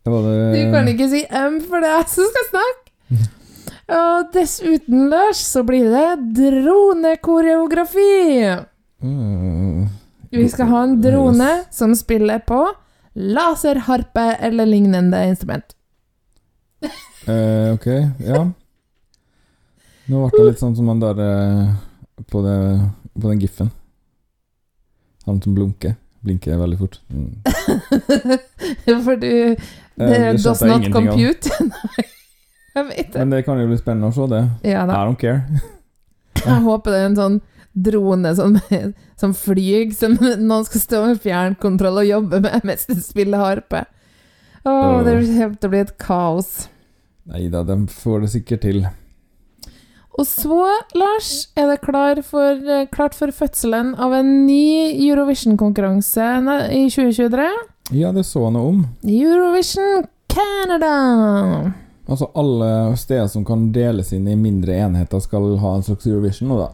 Du 0.05 0.11
kan 0.69 0.85
ikke 0.91 1.07
si 1.09 1.23
M, 1.33 1.55
for 1.65 1.81
det 1.81 1.89
er 1.89 1.95
jeg 1.97 2.09
som 2.13 2.25
skal 2.29 2.45
snakke. 2.51 2.81
Og 3.99 4.27
dessuten, 4.33 5.07
Lars, 5.09 5.39
så 5.41 5.63
blir 5.65 5.87
det 5.89 6.35
dronekoreografi. 6.37 8.13
Øh, 9.05 9.87
Vi 10.31 10.47
skal 10.49 10.65
ha 10.69 10.83
en 10.85 11.01
drone 11.01 11.49
som 11.73 11.95
spiller 11.97 12.39
på 12.45 12.59
laserharpe 13.15 14.27
eller 14.45 14.65
lignende 14.69 15.23
instrument. 15.29 15.73
Eh, 16.85 17.73
ok, 17.73 17.87
ja. 18.25 18.41
Nå 20.05 20.21
ble 20.29 20.37
det 20.37 20.47
litt 20.51 20.61
sånn 20.61 20.75
som 20.77 20.89
han 20.91 21.01
der 21.01 21.21
eh, 21.25 21.71
på, 22.29 22.41
det, 22.45 22.57
på 23.15 23.29
den 23.31 23.41
giffen. 23.41 23.71
Han 25.25 25.41
som 25.41 25.55
blunker. 25.57 25.95
Blinker 26.25 26.57
veldig 26.57 26.77
fort. 26.79 26.99
Mm. 27.13 27.33
For 29.05 29.15
du 29.21 29.55
Eh, 29.95 30.09
Det 30.09 30.15
er 30.19 30.33
does 30.35 30.43
skjønte 30.43 30.65
jeg 30.67 30.71
not 30.71 30.85
ingenting 30.89 31.07
av. 31.07 31.13
compute. 31.15 31.49
Nei, 31.95 32.05
jeg 32.75 32.85
vet 32.89 33.13
det. 33.13 33.19
Men 33.21 33.29
det 33.31 33.37
kan 33.47 33.59
jo 33.61 33.67
bli 33.69 33.77
spennende 33.79 34.09
å 34.11 34.15
se 34.17 34.25
det. 34.27 34.41
Ja 34.67 34.81
I 34.83 34.87
da. 34.89 34.97
don't 35.07 35.19
care. 35.21 35.61
Jeg 36.45 36.61
håper 36.65 36.91
det 36.91 36.97
er 36.99 37.05
en 37.07 37.15
sånn 37.15 37.37
drone 37.87 38.33
som, 38.35 38.57
som 39.17 39.31
flyr, 39.33 39.93
som 39.95 40.17
noen 40.19 40.65
skal 40.67 40.81
stå 40.83 40.99
med 41.07 41.21
fjernkontroll 41.23 42.01
og 42.03 42.09
jobbe 42.09 42.41
med 42.43 42.67
mens 42.67 42.83
du 42.91 42.99
spiller 43.01 43.39
harpe. 43.39 43.85
Å, 44.67 44.73
det 45.07 45.15
kommer 45.31 45.55
til 45.55 45.69
å 45.69 45.71
bli 45.77 45.81
et 45.85 45.95
kaos. 46.03 46.51
Nei 47.25 47.47
da, 47.49 47.63
de 47.65 47.87
får 47.89 48.25
det 48.25 48.31
sikkert 48.35 48.65
til. 48.67 48.85
Og 50.15 50.27
så, 50.29 50.59
Lars, 50.95 51.31
er 51.59 51.67
det 51.73 51.81
klar 51.83 52.21
for, 52.23 52.59
eh, 52.71 52.87
klart 52.87 53.15
for 53.17 53.33
fødselen 53.35 53.95
av 53.99 54.13
en 54.13 54.45
ny 54.45 54.93
Eurovision-konkurranse 55.09 56.27
i 56.71 56.85
2023. 56.87 57.49
Ja, 57.91 58.11
det 58.11 58.25
så 58.25 58.49
noe 58.49 58.69
om. 58.69 58.85
Eurovision 59.03 60.05
Canada! 60.31 61.73
Altså 62.07 62.29
alle 62.37 62.95
steder 62.97 63.27
som 63.27 63.43
kan 63.45 63.71
deles 63.73 64.13
inn 64.13 64.27
i 64.29 64.37
mindre 64.37 64.77
enheter, 64.85 65.19
skal 65.19 65.57
ha 65.57 65.75
en 65.75 65.83
slags 65.83 66.05
Eurovision 66.07 66.51
nå, 66.51 66.59
da. 66.61 66.69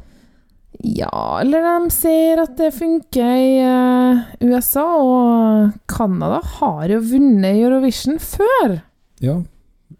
Ja, 0.82 1.40
eller 1.42 1.62
de 1.62 1.92
ser 1.94 2.42
at 2.44 2.56
det 2.58 2.72
funker 2.74 3.32
i 3.38 3.58
eh, 3.64 4.22
USA, 4.44 4.86
og 4.98 5.74
Canada 5.88 6.42
har 6.60 6.94
jo 6.94 7.02
vunnet 7.12 7.58
Eurovision 7.58 8.20
før. 8.20 8.82
Ja. 9.22 9.40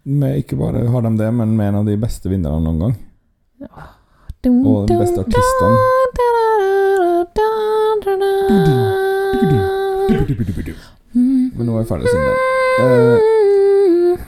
Med, 0.04 0.38
ikke 0.42 0.56
bare 0.58 0.82
har 0.90 1.04
de 1.04 1.10
det, 1.18 1.28
men 1.34 1.56
med 1.56 1.68
en 1.68 1.74
av 1.82 1.86
de 1.86 1.94
beste 2.00 2.26
vinnerne 2.30 2.58
noen 2.64 2.78
gang. 2.82 2.94
Og 4.50 4.88
de 4.90 4.96
beste 4.98 5.22
artistene. 5.22 5.78
Men 11.54 11.68
nå 11.68 11.76
er 11.76 11.84
jeg 11.84 11.88
ferdig 11.92 12.08
å 12.08 12.14
synge. 12.16 12.32
Eh, 12.82 14.18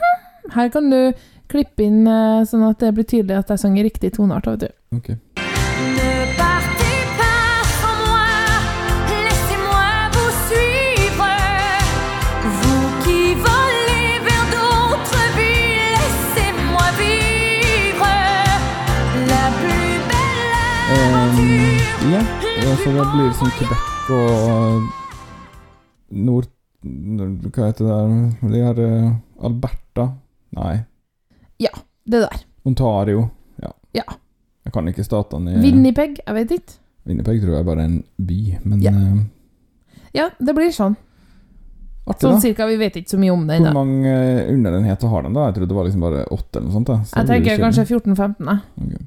Her 0.55 0.71
kan 0.71 0.87
du 0.93 0.99
klippe 1.51 1.83
inn 1.83 2.07
eh, 2.07 2.45
sånn 2.47 2.63
at 2.69 2.79
det 2.79 2.93
blir 2.95 3.07
tydelig 3.09 3.41
at 3.41 3.51
jeg 3.51 3.59
sang 3.65 3.75
i 3.75 3.83
riktig 3.83 4.13
toneart. 4.15 4.47
vet 4.55 4.69
altså 22.85 22.93
det 22.99 23.05
blir 23.15 23.31
sånn 23.39 23.53
Quebec 23.57 24.09
og 24.15 24.89
Nord... 26.25 26.49
Hva 26.85 27.69
heter 27.71 27.87
det 27.87 27.93
der 27.95 28.51
De 28.51 28.59
her 28.61 28.81
eh, 28.85 29.07
Alberta 29.47 30.03
Nei. 30.55 30.75
Ja, 31.59 31.71
Det 32.05 32.19
der. 32.21 32.43
Ontario. 32.69 33.23
Ja. 33.61 33.71
Ja. 33.97 34.03
Jeg 34.65 34.73
kan 34.75 34.87
ikke 34.91 35.05
statene 35.05 35.55
i 35.55 35.61
Winnipeg? 35.63 36.19
Jeg 36.21 36.35
vet 36.37 36.53
ikke. 36.59 36.75
Winnipeg 37.09 37.41
tror 37.41 37.57
jeg 37.57 37.65
bare 37.67 37.81
er 37.83 37.89
en 37.89 37.97
by, 38.17 38.37
men 38.65 38.81
Ja. 38.85 38.91
eh, 38.93 39.17
Ja, 40.15 40.29
det 40.39 40.55
blir 40.55 40.69
sånn. 40.71 40.95
artig, 42.07 42.21
Sånn 42.21 42.37
da. 42.37 42.39
cirka. 42.45 42.67
Vi 42.69 42.77
vet 42.77 42.95
ikke 43.01 43.09
så 43.15 43.19
mye 43.19 43.33
om 43.33 43.47
det 43.49 43.59
Hvor 43.61 43.73
mange 43.73 44.15
underenheter 44.53 45.07
har 45.09 45.23
den, 45.25 45.33
da? 45.33 45.47
Jeg 45.49 45.55
trodde 45.57 45.67
det 45.73 45.75
var 45.81 45.85
liksom 45.89 46.01
bare 46.05 46.25
åtte 46.29 46.57
eller 46.61 46.69
noe 46.69 46.77
sånt. 46.77 46.93
Så 47.09 47.15
Jeg 47.17 47.27
tenker 47.33 47.63
kanskje 47.65 47.85
14-15. 47.89 48.45
jeg. 48.45 48.59
Ok. 48.77 49.01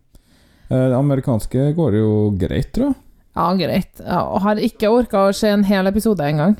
Eh, 0.70 0.88
Det 0.88 0.98
amerikanske 0.98 1.74
går 1.78 1.92
jo 1.94 2.30
greit, 2.36 2.72
tror 2.72 2.90
jeg. 2.90 2.96
Ja, 3.38 3.52
greit. 3.54 4.00
Jeg 4.02 4.42
har 4.42 4.60
ikke 4.66 4.90
orka 4.90 5.28
å 5.28 5.34
se 5.36 5.50
en 5.54 5.62
hel 5.68 5.86
episode 5.86 6.24
engang. 6.26 6.56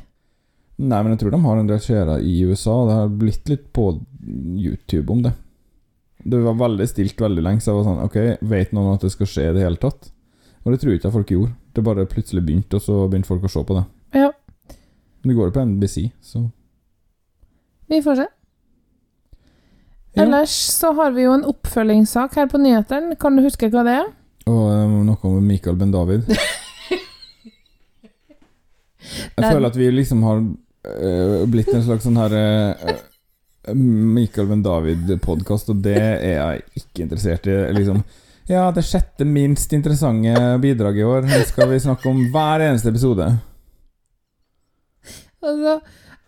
Nei, 0.78 1.00
men 1.02 1.10
jeg 1.10 1.24
tror 1.24 1.32
de 1.34 1.40
har 1.42 1.58
en 1.58 1.66
del 1.66 1.80
seere 1.82 2.20
i 2.22 2.36
USA. 2.46 2.74
Det 2.86 2.98
har 3.00 3.08
blitt 3.18 3.50
litt 3.50 3.64
på 3.74 3.88
YouTube 4.22 5.10
om 5.10 5.24
det. 5.24 5.32
Det 6.22 6.38
var 6.44 6.54
veldig 6.60 6.86
stilt 6.86 7.18
veldig 7.18 7.42
lenge, 7.42 7.62
så 7.62 7.72
jeg 7.72 7.78
var 7.78 7.86
sånn 7.86 8.04
Ok, 8.04 8.16
vet 8.50 8.72
noen 8.74 8.94
at 8.94 9.04
det 9.06 9.10
skal 9.14 9.30
skje 9.30 9.48
i 9.48 9.56
det 9.56 9.64
hele 9.64 9.78
tatt? 9.80 10.10
Og 10.62 10.74
det 10.74 10.80
tror 10.82 10.92
jeg 10.92 11.00
ikke 11.00 11.12
folk 11.14 11.32
gjorde. 11.34 11.54
Det 11.74 11.84
bare 11.86 12.06
plutselig 12.10 12.44
begynte, 12.46 12.78
og 12.78 12.84
så 12.84 13.00
begynte 13.10 13.30
folk 13.30 13.46
å 13.48 13.50
se 13.50 13.62
på 13.66 13.78
det. 13.78 13.84
Ja. 14.18 14.30
Det 15.26 15.34
går 15.34 15.50
jo 15.50 15.54
på 15.56 15.66
NBC, 15.66 15.96
så 16.22 16.44
Vi 17.88 18.02
får 18.04 18.22
se. 18.22 18.28
Ja. 20.14 20.22
Ellers 20.24 20.54
så 20.74 20.92
har 20.98 21.10
vi 21.16 21.26
jo 21.26 21.34
en 21.34 21.46
oppfølgingssak 21.48 22.38
her 22.38 22.46
på 22.50 22.60
nyhetene. 22.62 23.18
Kan 23.18 23.38
du 23.38 23.42
huske 23.42 23.70
hva 23.72 23.82
det 23.86 23.98
er? 24.04 24.08
Og 24.48 24.64
eh, 24.72 24.96
noe 25.08 25.18
om 25.26 25.42
Michael 25.42 25.78
Ben-David. 25.80 26.28
Jeg 29.36 29.44
føler 29.44 29.68
at 29.68 29.76
vi 29.78 29.90
liksom 29.94 30.22
har 30.26 30.40
eh, 30.42 31.44
blitt 31.50 31.70
en 31.74 31.84
slags 31.86 32.06
sånn 32.06 32.18
her 32.20 32.34
eh, 32.38 32.96
Michael 33.74 34.48
Ben-David-podkast, 34.52 35.72
og 35.74 35.82
det 35.84 35.98
er 36.00 36.34
jeg 36.38 36.82
ikke 36.82 37.04
interessert 37.04 37.48
i. 37.50 37.58
Liksom 37.76 38.02
Ja, 38.48 38.70
det 38.72 38.86
sjette 38.88 39.26
minst 39.28 39.74
interessante 39.76 40.32
bidraget 40.62 41.02
i 41.02 41.04
år 41.04 41.26
Det 41.28 41.42
skal 41.50 41.68
vi 41.68 41.82
snakke 41.84 42.08
om 42.08 42.22
hver 42.32 42.64
eneste 42.64 42.88
episode. 42.88 43.26
Altså, 45.44 45.74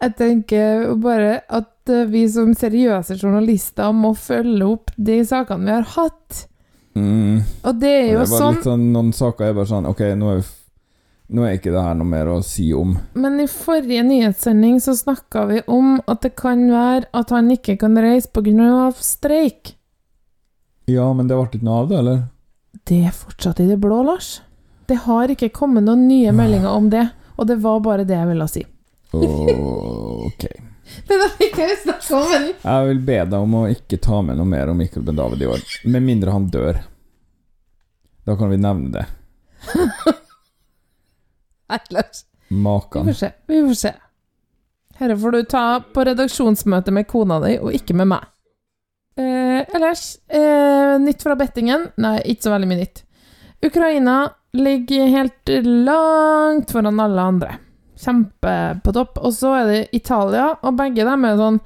jeg 0.05 0.15
tenker 0.19 0.85
bare 1.01 1.41
at 1.49 1.95
vi 2.13 2.27
som 2.31 2.53
seriøse 2.55 3.17
journalister 3.19 3.91
må 3.97 4.13
følge 4.15 4.69
opp 4.69 4.93
de 4.97 5.19
sakene 5.27 5.67
vi 5.67 5.75
har 5.79 5.89
hatt. 5.97 6.45
Mm. 6.95 7.41
Og 7.65 7.81
det 7.81 7.91
er 7.91 8.05
Det 8.05 8.13
jo 8.13 8.21
er 8.21 8.31
sånn 8.31 8.57
litt 8.57 8.67
sånn 8.67 8.87
Noen 8.93 9.13
saker 9.15 9.47
er 9.47 9.53
bare 9.55 9.71
sånn 9.71 9.85
Ok, 9.87 10.01
nå 10.19 10.33
er, 10.33 10.41
vi 10.43 10.49
nå 11.31 11.45
er 11.47 11.57
ikke 11.59 11.71
det 11.71 11.83
her 11.85 11.95
noe 11.99 12.11
mer 12.11 12.29
å 12.33 12.41
si 12.45 12.69
om. 12.75 12.97
Men 13.15 13.39
i 13.43 13.47
forrige 13.51 14.03
nyhetssending 14.07 14.81
så 14.83 14.97
snakka 14.99 15.45
vi 15.51 15.61
om 15.71 15.99
at 16.11 16.25
det 16.27 16.33
kan 16.39 16.65
være 16.73 17.07
at 17.17 17.31
han 17.35 17.51
ikke 17.55 17.77
kan 17.81 17.99
reise 17.99 18.31
pga. 18.35 18.91
streik. 18.99 19.77
Ja, 20.91 21.13
men 21.15 21.29
det 21.29 21.39
ble 21.39 21.47
ikke 21.47 21.67
noe 21.67 21.85
av 21.85 21.91
det, 21.91 21.99
eller? 22.03 22.23
Det 22.87 23.05
er 23.07 23.15
fortsatt 23.15 23.61
i 23.63 23.69
det 23.69 23.79
blå, 23.79 24.03
Lars. 24.03 24.41
Det 24.91 25.05
har 25.07 25.31
ikke 25.31 25.53
kommet 25.55 25.87
noen 25.87 26.09
nye 26.09 26.33
meldinger 26.35 26.73
om 26.75 26.91
det, 26.91 27.07
og 27.39 27.47
det 27.47 27.61
var 27.63 27.79
bare 27.85 28.07
det 28.09 28.17
jeg 28.17 28.31
ville 28.33 28.49
si. 28.51 28.65
Ok. 29.15 30.49
Men 31.07 31.23
da 31.23 31.29
fikk 31.37 31.59
jeg 31.63 31.77
snakke 31.85 32.17
om 32.19 32.33
den. 32.35 32.49
Jeg 32.65 32.89
vil 32.89 33.03
be 33.07 33.19
deg 33.23 33.37
om 33.39 33.55
å 33.61 33.67
ikke 33.71 34.01
ta 34.03 34.19
med 34.27 34.41
noe 34.41 34.51
mer 34.51 34.73
om 34.73 34.81
Mikkel 34.83 35.07
Ben-David 35.07 35.45
i 35.45 35.51
år. 35.53 35.63
Med 35.87 36.03
mindre 36.07 36.35
han 36.35 36.49
dør. 36.51 36.81
Da 38.27 38.35
kan 38.39 38.51
vi 38.51 38.59
nevne 38.59 38.91
det. 38.99 39.07
Nei, 41.71 42.03
Makan. 42.51 43.07
Vi 43.07 43.13
får 43.15 43.19
se. 43.19 43.33
Vi 43.47 43.61
får 43.69 43.79
se. 43.79 43.93
Dette 44.99 45.17
får 45.17 45.33
du 45.33 45.45
ta 45.49 45.65
på 45.95 46.05
redaksjonsmøte 46.05 46.93
med 46.93 47.07
kona 47.09 47.39
di, 47.45 47.55
og 47.63 47.73
ikke 47.73 47.95
med 47.97 48.11
meg. 48.11 48.27
Eh, 49.17 49.63
ellers, 49.77 50.19
eh, 50.29 50.99
nytt 51.01 51.23
fra 51.23 51.37
bettingen? 51.37 51.87
Nei, 51.97 52.19
ikke 52.25 52.49
så 52.49 52.53
veldig 52.55 52.69
mye 52.69 52.83
nytt. 52.83 53.03
Ukraina 53.67 54.17
ligger 54.53 55.07
helt 55.07 55.49
langt 55.65 56.71
foran 56.73 57.01
alle 57.01 57.21
andre. 57.33 57.59
Kjempe 58.01 58.81
på 58.85 58.93
topp. 58.93 59.19
Og 59.19 59.35
så 59.37 59.55
er 59.61 59.71
det 59.71 59.81
Italia, 59.97 60.55
og 60.63 60.77
begge 60.79 61.05
dem 61.05 61.25
er 61.25 61.37
sånn 61.37 61.61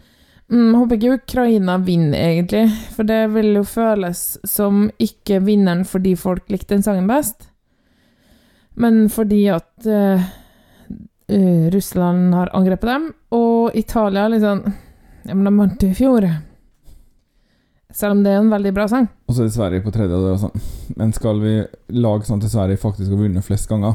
mm, 0.51 0.75
Håper 0.75 0.99
ikke 0.99 1.19
Ukraina 1.23 1.79
vinner, 1.79 2.19
egentlig. 2.19 2.67
For 2.97 3.07
det 3.07 3.23
vil 3.35 3.53
jo 3.55 3.65
føles 3.67 4.25
som 4.45 4.89
ikke 4.99 5.41
vinneren 5.47 5.85
fordi 5.89 6.17
folk 6.19 6.51
likte 6.51 6.75
den 6.75 6.87
sangen 6.87 7.11
best, 7.11 7.49
men 8.75 9.05
fordi 9.13 9.43
at 9.55 9.87
uh, 9.87 10.25
Russland 11.73 12.35
har 12.35 12.53
angrepet 12.57 12.91
dem, 12.91 13.07
og 13.33 13.77
Italia 13.77 14.29
liksom 14.29 14.65
Ja, 15.25 15.33
men 15.35 15.45
de 15.47 15.53
vant 15.57 15.83
jo 15.83 15.89
i 15.89 15.97
fjor. 15.97 16.27
Selv 17.95 18.17
om 18.17 18.25
det 18.25 18.33
er 18.35 18.43
en 18.43 18.51
veldig 18.51 18.73
bra 18.77 18.85
sang. 18.91 19.07
Og 19.29 19.37
så 19.37 19.45
er 19.45 19.49
det 19.49 19.55
Sverige 19.55 19.85
på 19.85 19.93
tredje. 19.95 20.17
Og 20.19 20.27
det 20.27 20.33
er 20.35 20.41
sånn. 20.43 20.65
Men 20.99 21.15
skal 21.17 21.39
vi 21.41 21.53
lage 21.95 22.27
sånn 22.29 22.43
til 22.43 22.51
Sverige 22.53 22.83
faktisk 22.83 23.15
har 23.15 23.23
vunnet 23.23 23.47
flest 23.47 23.71
ganger? 23.71 23.95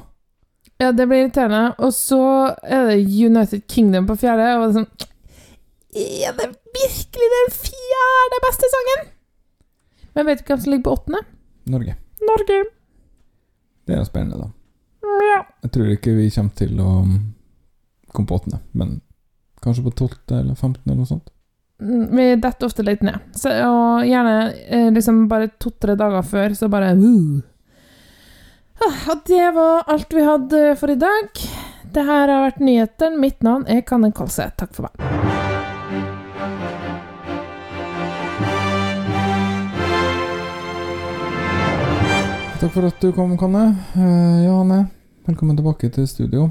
Ja, 0.80 0.94
det 0.96 1.06
blir 1.06 1.26
irriterende. 1.26 1.76
Og 1.84 1.92
så 1.94 2.22
er 2.64 2.90
det 2.90 2.98
United 3.04 3.68
Kingdom 3.70 4.08
på 4.08 4.16
fjerde, 4.22 4.48
og 4.56 4.64
det 4.64 4.70
er 4.70 4.76
sånn 4.80 5.08
Er 6.00 6.38
det 6.40 6.48
virkelig 6.80 7.30
den 7.36 7.52
fjerde 7.60 8.42
beste 8.48 8.72
sangen? 8.74 9.10
Men 10.16 10.30
vet 10.30 10.42
du 10.42 10.48
hvem 10.48 10.64
som 10.64 10.74
ligger 10.74 10.88
på 10.88 10.96
åttende? 10.96 11.22
Norge. 11.70 11.98
Norge. 12.26 12.62
Det 13.86 13.98
er 13.98 14.02
jo 14.02 14.08
spennende, 14.08 14.40
da. 14.40 14.50
Jeg 15.64 15.72
tror 15.76 15.92
ikke 15.94 16.16
vi 16.18 16.30
kommer 16.34 16.56
til 16.58 16.80
å 16.82 16.88
um, 17.04 17.18
komme 18.12 18.30
på 18.30 18.40
åttende, 18.40 18.62
men 18.72 19.00
kanskje 19.64 19.84
på 19.86 19.94
tolvte 20.04 20.40
eller 20.40 20.58
femtende 20.60 20.94
eller 20.94 21.04
noe 21.04 21.10
sånt. 21.10 21.30
Mm, 21.82 22.16
Vi 22.16 22.28
detter 22.36 22.68
ofte 22.68 22.84
litt 22.84 23.04
ned. 23.06 23.20
Så, 23.36 23.52
og 23.68 24.08
gjerne 24.08 24.54
eh, 24.68 24.90
liksom 24.96 25.28
bare 25.32 25.52
to-tre 25.60 25.96
dager 26.00 26.26
før, 26.28 26.56
så 26.56 26.72
bare 26.72 26.94
uh. 26.96 27.40
Ah, 28.80 29.00
Og 29.12 29.24
det 29.28 29.52
var 29.56 29.84
alt 29.92 30.14
vi 30.16 30.24
hadde 30.24 30.64
for 30.80 30.92
i 30.92 31.00
dag. 31.00 31.44
Det 31.92 32.06
her 32.08 32.32
har 32.32 32.46
vært 32.48 32.64
nyhetene. 32.64 33.20
Mitt 33.20 33.44
navn 33.44 33.68
er 33.68 33.84
Kanne 33.88 34.14
Kolse. 34.16 34.52
Takk 34.60 34.76
for 34.78 34.88
meg. 34.88 35.49
Takk 42.60 42.74
for 42.74 42.84
at 42.90 42.98
du 43.00 43.14
kom, 43.16 43.38
Kanne. 43.40 43.76
Eh, 43.96 44.44
ja, 44.44 44.52
Hanne. 44.58 44.90
Velkommen 45.24 45.56
tilbake 45.56 45.88
til 45.96 46.08
studio. 46.08 46.50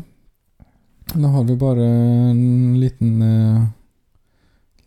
Da 1.13 1.29
har 1.29 1.45
vi 1.45 1.57
bare 1.57 1.85
en 2.31 2.81
liten 2.81 3.23
eh, 3.23 3.67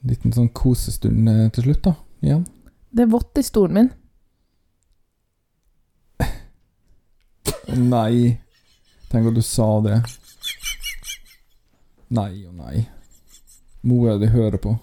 Liten 0.09 0.34
sånn 0.34 0.49
kosestund 0.49 1.30
eh, 1.30 1.51
til 1.53 1.67
slutt, 1.67 1.84
da. 1.86 1.93
Igjen. 2.26 2.41
Det 2.89 3.05
er 3.05 3.11
vått 3.13 3.38
i 3.38 3.43
stolen 3.45 3.78
min. 3.78 3.91
Nei. 7.86 8.41
Tenk 9.13 9.30
at 9.30 9.38
du 9.38 9.45
sa 9.45 9.69
det. 9.86 10.01
Nei 12.09 12.47
og 12.47 12.53
nei. 12.63 12.88
Mora 13.86 14.17
di 14.17 14.26
hører 14.34 14.57
på. 14.57 14.74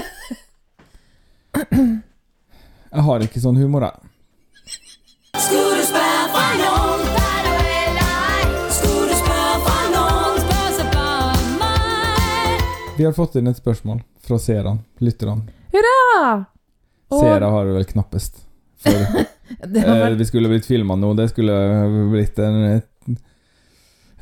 Jeg 2.90 3.02
har 3.06 3.22
ikke 3.24 3.40
sånn 3.42 3.58
humor, 3.60 3.84
jeg. 3.86 4.08
Skulle 5.38 5.76
du 5.78 5.84
spørre 5.86 6.24
fra 6.34 6.44
nogen, 6.58 7.04
der 7.14 7.44
du 7.46 7.52
eller 7.70 8.00
ej? 8.02 8.46
Skulle 8.74 9.06
du 9.12 9.16
spørre 9.20 9.60
fra 9.66 9.76
nogen, 9.94 10.40
spørg 10.42 10.72
så 10.78 10.86
bare 10.90 11.44
mig. 11.60 12.64
Vi 12.98 13.06
har 13.06 13.14
fått 13.16 13.38
inn 13.38 13.50
et 13.52 13.60
spørsmål 13.60 14.02
fra 14.26 14.40
seerne, 14.42 14.80
lytterne. 15.04 15.46
Hurra! 15.74 16.00
Og 17.10 17.22
Seere 17.22 17.52
har 17.54 17.66
det 17.68 17.76
vel 17.78 17.88
knappest. 17.92 18.42
For 18.82 19.06
det 19.74 19.84
eh, 19.84 20.02
vært 20.02 20.18
vi 20.18 20.26
skulle 20.28 20.50
blitt 20.50 20.66
filma 20.66 20.96
nå. 20.98 21.12
Det 21.18 21.30
skulle 21.30 21.56
blitt 22.10 22.38
en, 22.42 22.60
et, 22.80 23.16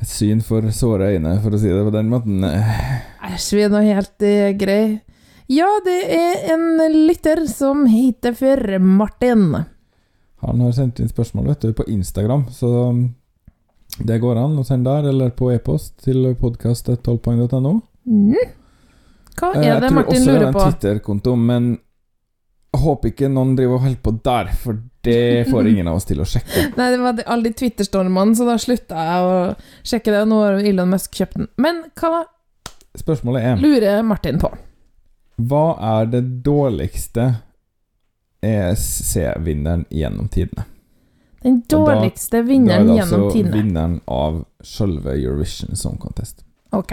et 0.03 0.09
syn 0.09 0.45
for 0.45 0.69
såre 0.75 1.09
øyne, 1.15 1.35
for 1.41 1.57
å 1.57 1.61
si 1.61 1.73
det 1.73 1.83
på 1.89 1.93
den 1.97 2.09
måten. 2.13 2.45
Æsj, 2.45 3.49
vi 3.57 3.65
er 3.65 3.73
nå 3.73 3.81
helt 3.85 4.29
eh, 4.29 4.49
grei. 4.57 4.83
Ja, 5.49 5.67
det 5.81 5.97
er 6.13 6.51
en 6.53 6.77
lytter 7.07 7.39
som 7.49 7.87
heter 7.89 8.35
for 8.37 8.79
Martin. 8.79 9.47
Han 10.45 10.61
har 10.61 10.75
sendt 10.77 10.99
inn 11.01 11.09
spørsmål 11.09 11.47
vet 11.49 11.65
du, 11.65 11.71
på 11.73 11.87
Instagram, 11.89 12.43
så 12.53 12.69
det 13.97 14.19
går 14.21 14.37
an 14.37 14.59
å 14.61 14.65
sende 14.67 14.93
der, 14.93 15.09
eller 15.09 15.33
på 15.33 15.49
e-post 15.49 15.95
til 16.05 16.29
podkast.12poeng.no. 16.37 17.73
Mm. 18.05 18.37
Hva 19.39 19.51
lurer 19.55 19.57
på? 19.57 19.65
Jeg 19.65 19.81
tror 19.81 19.99
også 20.03 20.21
det 20.21 20.37
er 20.37 20.47
en? 20.51 20.59
Twitter-konto, 20.59 21.35
men 21.49 21.73
jeg 22.69 22.83
håper 22.85 23.15
ikke 23.15 23.33
noen 23.33 23.57
driver 23.57 23.79
og 23.79 23.85
holder 23.87 24.05
på 24.05 24.15
der, 24.29 24.53
for 24.61 24.79
det 25.09 25.19
får 25.49 25.67
ingen 25.73 25.89
av 25.89 25.97
oss 25.97 26.09
til 26.13 26.21
å 26.21 26.29
sjekke. 26.29 26.69
Nei, 26.77 26.93
det 26.93 27.03
var 27.07 27.25
alle 27.25 27.49
de 27.49 27.55
Twitter-stormene, 27.65 28.37
så 28.37 28.45
da 28.53 28.61
slutta 28.61 29.09
jeg 29.09 29.27
å 29.33 29.35
sjekke 29.81 30.13
det, 30.13 30.23
nå 30.29 30.45
har 30.45 30.61
Elon 30.61 30.93
Musk 30.93 31.17
kjøpt 31.23 31.41
den. 31.41 31.53
Men 31.57 31.87
hva 31.97 32.27
Spørsmålet 33.01 33.45
er 33.55 33.61
lurer 33.65 34.03
Martin 34.05 34.37
på? 34.41 34.53
Hva 35.39 35.65
er 35.99 36.09
det 36.11 36.21
dårligste 36.43 37.29
ESC-vinneren 38.43 39.85
gjennom 39.89 40.27
tidene? 40.27 40.65
Den 41.41 41.61
da- 41.67 41.77
dårligste 41.77 42.41
vinneren 42.43 42.87
da 42.87 42.93
er 42.93 42.95
det 42.97 43.13
altså 43.13 43.51
vinneren 43.53 43.99
av 44.07 44.41
sjølve 44.63 45.13
Eurovision 45.15 45.75
Song 45.75 45.97
Contest. 45.97 46.43
Ok. 46.75 46.91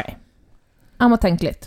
Jeg 1.01 1.11
må 1.11 1.17
tenke 1.21 1.49
litt. 1.49 1.67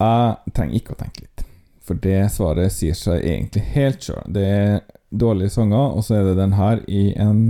Jeg 0.00 0.52
trenger 0.54 0.74
ikke 0.78 0.94
å 0.94 1.00
tenke 1.00 1.20
litt. 1.26 1.42
For 1.86 1.94
det 1.94 2.30
svaret 2.34 2.72
sier 2.72 2.94
seg 2.94 3.22
egentlig 3.24 3.62
helt 3.74 4.02
sjøl. 4.06 4.22
Det 4.32 4.44
er 4.46 4.80
dårlige 5.14 5.50
sanger, 5.54 5.96
og 5.96 6.04
så 6.04 6.16
er 6.20 6.24
det 6.30 6.36
den 6.38 6.52
her 6.58 6.80
i 6.88 7.12
en 7.16 7.42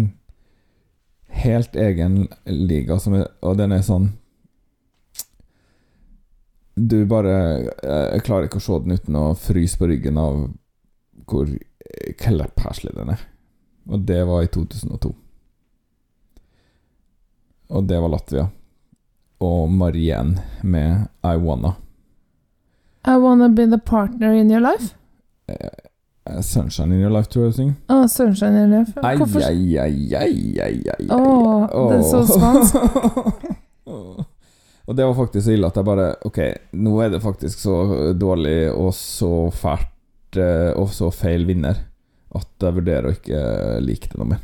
helt 1.29 1.77
egen 1.77 2.29
liga, 2.47 2.99
som 3.01 3.15
er, 3.15 3.27
og 3.43 3.57
den 3.61 3.73
er 3.73 3.85
sånn 3.85 4.11
Du 6.77 7.07
bare 7.09 7.33
Jeg 7.83 8.22
klarer 8.27 8.49
ikke 8.51 8.61
å 8.61 8.64
se 8.66 8.79
den 8.85 8.99
uten 8.99 9.16
å 9.16 9.31
fryse 9.41 9.79
på 9.81 9.89
ryggen 9.89 10.18
av 10.20 10.43
hvor 11.27 11.49
kleppheslig 12.20 12.93
den 12.95 13.14
er. 13.14 13.22
Og 13.89 14.03
det 14.07 14.20
var 14.29 14.45
i 14.45 14.51
2002. 14.53 15.11
Og 17.72 17.89
det 17.89 17.99
var 18.03 18.12
Latvia. 18.12 18.45
Og 19.43 19.72
Marien 19.72 20.37
med 20.62 21.09
I 21.24 21.35
Wanna. 21.41 21.74
I 23.07 23.16
wanna 23.16 23.49
be 23.49 23.66
the 23.66 23.79
partner 23.79 24.33
in 24.35 24.51
your 24.51 24.61
life. 24.61 24.95
Eh, 25.49 26.41
Sunshine 26.43 26.93
in 26.93 27.01
your 27.01 27.11
life, 27.11 27.31
tror 27.31 27.45
jeg 27.45 27.53
du 27.53 27.57
synger. 27.57 27.74
Å, 27.89 28.07
sunshine 28.11 28.64
in 28.64 28.72
your 28.74 28.85
life. 28.85 28.95
Hvorfor 29.01 29.45
ai, 29.47 29.77
ai, 29.79 30.09
ai, 30.18 30.31
ai, 30.59 30.62
ai, 30.66 30.81
ai. 30.99 31.07
Å, 31.14 31.85
det 31.91 32.01
er 32.01 32.09
så 32.11 32.24
spansk. 32.27 32.74
Og 34.87 34.97
det 34.97 35.07
var 35.07 35.16
faktisk 35.18 35.45
så 35.47 35.55
ille 35.57 35.66
at 35.66 35.78
jeg 35.78 35.87
bare 35.87 36.07
Ok, 36.28 36.39
nå 36.78 36.95
er 37.03 37.11
det 37.11 37.22
faktisk 37.24 37.59
så 37.64 37.76
dårlig 38.14 38.70
og 38.70 38.93
så 38.95 39.49
fælt 39.51 40.39
eh, 40.39 40.70
og 40.78 40.93
så 40.95 41.11
feil 41.14 41.47
vinner 41.49 41.80
at 42.37 42.62
jeg 42.62 42.76
vurderer 42.76 43.09
å 43.09 43.14
ikke 43.16 43.41
like 43.82 44.11
det 44.12 44.20
noe 44.20 44.34
mer. 44.34 44.43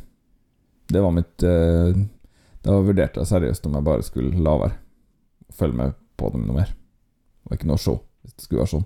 Det 0.92 1.02
var 1.02 1.14
mitt 1.14 1.44
eh, 1.46 2.00
Da 2.62 2.78
vurderte 2.78 3.22
jeg 3.22 3.30
seriøst 3.30 3.66
om 3.68 3.78
jeg 3.78 3.86
bare 3.86 4.06
skulle 4.06 4.42
la 4.42 4.56
være. 4.64 4.78
Følge 5.52 5.78
med 5.78 5.94
på 6.18 6.30
dem 6.34 6.46
noe 6.46 6.60
mer. 6.60 6.72
Det 6.72 7.50
var 7.50 7.58
ikke 7.58 7.70
noe 7.70 7.80
å 7.80 7.84
se, 7.84 7.96
hvis 8.22 8.36
det 8.36 8.46
skulle 8.46 8.62
være 8.62 8.72
sånn. 8.72 8.84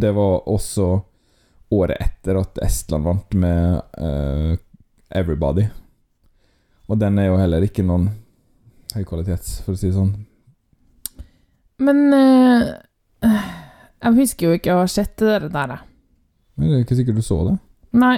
Det 0.00 0.10
var 0.14 0.48
også 0.52 0.88
året 1.74 2.02
etter 2.02 2.38
at 2.40 2.60
Estland 2.62 3.06
vant 3.06 3.36
med 3.38 3.80
uh, 3.98 4.52
Everybody. 5.10 5.64
Og 6.90 6.98
den 7.00 7.18
er 7.22 7.30
jo 7.30 7.38
heller 7.40 7.64
ikke 7.66 7.86
noen 7.86 8.10
høy 8.96 9.04
kvalitet, 9.06 9.46
for 9.64 9.74
å 9.76 9.78
si 9.80 9.88
det 9.90 9.96
sånn. 9.96 10.12
Men 11.80 12.00
eh, 12.12 13.34
Jeg 14.00 14.16
husker 14.18 14.48
jo 14.50 14.58
ikke 14.58 14.74
å 14.74 14.82
ha 14.82 14.88
sett 14.90 15.16
det 15.20 15.50
der. 15.52 15.74
jeg. 15.74 15.80
Men 16.56 16.68
det 16.68 16.76
er 16.78 16.84
ikke 16.84 16.98
sikkert 16.98 17.20
du 17.20 17.24
så 17.24 17.40
det. 17.48 17.56
Nei. 17.96 18.16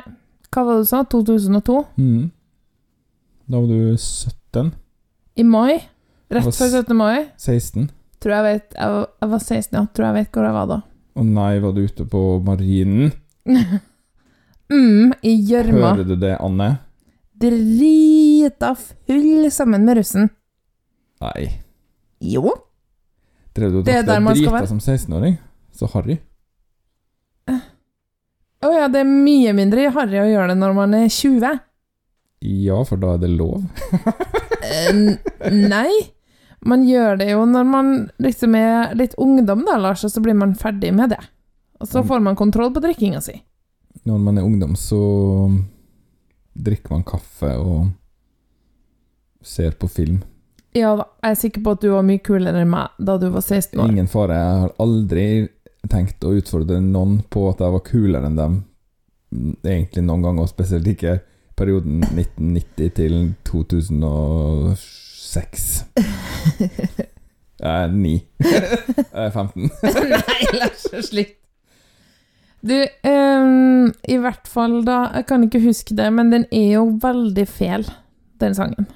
Hva 0.53 0.64
var 0.66 0.79
det 0.79 0.85
du 0.85 0.91
sa? 0.91 1.03
2002? 1.09 1.77
Mm. 1.97 2.31
Da 3.49 3.61
var 3.62 3.68
du 3.70 3.97
17? 3.97 4.73
I 5.41 5.45
mai? 5.49 5.81
Rett 6.33 6.49
før 6.57 6.70
17. 6.83 6.97
mai? 6.97 7.27
16? 7.41 7.87
Tror 8.23 8.35
jeg 8.37 8.45
vet 8.47 8.75
Jeg 8.77 8.91
var, 8.93 9.07
jeg 9.20 9.31
var 9.33 9.41
16, 9.43 9.79
ja. 9.79 9.85
Tror 9.93 10.07
jeg 10.07 10.16
vet 10.18 10.37
hvor 10.37 10.47
jeg 10.47 10.57
var 10.57 10.68
da. 10.70 10.79
Å 11.12 11.25
nei, 11.27 11.53
var 11.61 11.73
du 11.77 11.81
ute 11.85 12.07
på 12.09 12.20
marinen? 12.45 13.11
mm, 14.73 15.12
i 15.23 15.33
gjørma. 15.51 15.93
Hører 15.93 16.09
du 16.09 16.14
det, 16.20 16.37
Anne? 16.41 16.68
Drita 17.43 18.75
full 18.79 19.49
sammen 19.53 19.85
med 19.89 19.99
russen. 19.99 20.31
Nei. 21.23 21.49
Jo. 22.23 22.53
Drev 23.55 23.73
du 23.73 23.81
og 23.81 23.87
drakk 23.87 24.07
deg 24.09 24.29
drita 24.33 24.66
som 24.70 24.81
16-åring? 24.81 25.37
Så 25.77 25.89
harry. 25.95 26.18
Å 28.62 28.70
ja, 28.70 28.87
det 28.93 29.03
er 29.03 29.09
mye 29.09 29.53
mindre 29.59 29.89
harry 29.91 30.20
å 30.23 30.29
gjøre 30.29 30.53
det 30.53 30.59
når 30.61 30.75
man 30.77 30.93
er 30.95 31.09
20. 31.11 31.61
Ja, 32.62 32.79
for 32.87 33.01
da 33.03 33.16
er 33.16 33.23
det 33.25 33.33
lov. 33.35 33.62
Eh, 34.62 34.95
nei. 35.51 35.91
Man 36.62 36.85
gjør 36.87 37.16
det 37.18 37.27
jo 37.33 37.41
når 37.51 37.64
man 37.66 37.89
liksom 38.23 38.55
er 38.55 38.93
litt 38.95 39.16
ungdom, 39.18 39.64
da, 39.66 39.75
Lars, 39.83 40.05
og 40.07 40.12
så 40.14 40.23
blir 40.23 40.37
man 40.39 40.55
ferdig 40.55 40.93
med 40.95 41.11
det. 41.11 41.18
Og 41.83 41.89
så 41.91 42.05
får 42.07 42.23
man 42.23 42.39
kontroll 42.39 42.70
på 42.70 42.83
drikkinga 42.85 43.18
si. 43.27 43.35
Når 44.07 44.20
man 44.23 44.39
er 44.39 44.47
ungdom, 44.47 44.77
så 44.79 45.01
drikker 46.55 46.95
man 46.95 47.03
kaffe 47.03 47.51
og 47.59 47.91
ser 49.43 49.75
på 49.75 49.91
film. 49.91 50.20
Ja 50.73 50.95
da, 50.97 51.05
jeg 51.20 51.35
er 51.35 51.41
sikker 51.41 51.61
på 51.64 51.73
at 51.77 51.83
du 51.85 51.91
var 51.93 52.05
mye 52.07 52.20
kulere 52.25 52.62
enn 52.64 52.70
meg 52.73 52.95
da 52.97 53.18
du 53.20 53.27
var 53.35 53.45
16 53.45 53.77
år. 53.77 53.91
Ingen 53.93 54.09
fare. 54.09 54.39
Jeg 54.39 54.61
har 54.62 54.70
aldri 54.81 55.25
tenkt 55.93 56.25
å 56.25 56.33
utfordre 56.39 56.79
noen 56.81 57.18
på 57.33 57.43
at 57.51 57.61
jeg 57.61 57.75
var 57.75 57.83
kulere 57.85 58.27
enn 58.31 58.39
dem. 58.39 58.55
Egentlig 59.64 60.05
noen 60.07 60.23
ganger, 60.25 60.43
og 60.47 60.53
spesielt 60.53 60.87
ikke 60.89 61.18
perioden 61.59 62.01
1990 62.09 62.91
til 62.97 63.35
2006. 63.49 65.85
Jeg 67.62 67.85
er 67.85 67.93
ni. 67.95 68.16
Jeg 68.43 68.62
er 69.12 69.31
15. 69.31 69.70
Nei, 69.93 70.41
Lars, 70.57 70.83
slutt. 71.07 71.37
Du, 72.62 72.79
um, 72.79 73.91
i 74.07 74.16
hvert 74.23 74.47
fall 74.47 74.85
da 74.87 75.11
Jeg 75.16 75.25
kan 75.27 75.43
ikke 75.43 75.59
huske 75.64 75.97
det, 75.99 76.07
men 76.14 76.31
den 76.31 76.45
er 76.55 76.77
jo 76.77 76.85
veldig 77.03 77.47
fel, 77.51 77.83
den 78.41 78.55
sangen. 78.55 78.87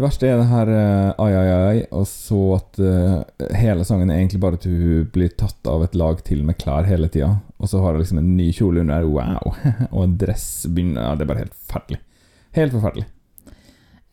Det 0.00 0.06
verste 0.06 0.28
er 0.32 0.38
det 0.40 0.46
her 0.48 0.68
uh, 0.72 1.10
ai, 1.20 1.32
ai, 1.36 1.48
ai, 1.52 1.80
og 1.92 2.06
så 2.08 2.36
at 2.56 2.78
uh, 2.80 3.50
hele 3.52 3.84
sangen 3.84 4.08
er 4.08 4.16
egentlig 4.22 4.38
bare 4.40 4.56
at 4.56 4.64
hun 4.64 5.02
blir 5.12 5.34
tatt 5.36 5.68
av 5.68 5.82
et 5.84 5.92
lag 6.00 6.22
til 6.24 6.40
med 6.48 6.56
klær 6.56 6.88
hele 6.88 7.10
tida. 7.12 7.34
Og 7.60 7.68
så 7.68 7.82
har 7.84 7.92
hun 7.92 8.00
liksom 8.00 8.22
en 8.22 8.30
ny 8.38 8.46
kjole 8.56 8.80
under, 8.80 9.04
wow, 9.04 9.50
og 9.92 10.00
en 10.06 10.14
dress 10.22 10.46
begynner 10.72 11.04
Ja, 11.04 11.10
det 11.20 11.26
er 11.26 11.30
bare 11.34 11.42
helt 11.42 11.52
forferdelig. 11.66 12.00
Helt 12.56 12.72
forferdelig. 12.78 13.04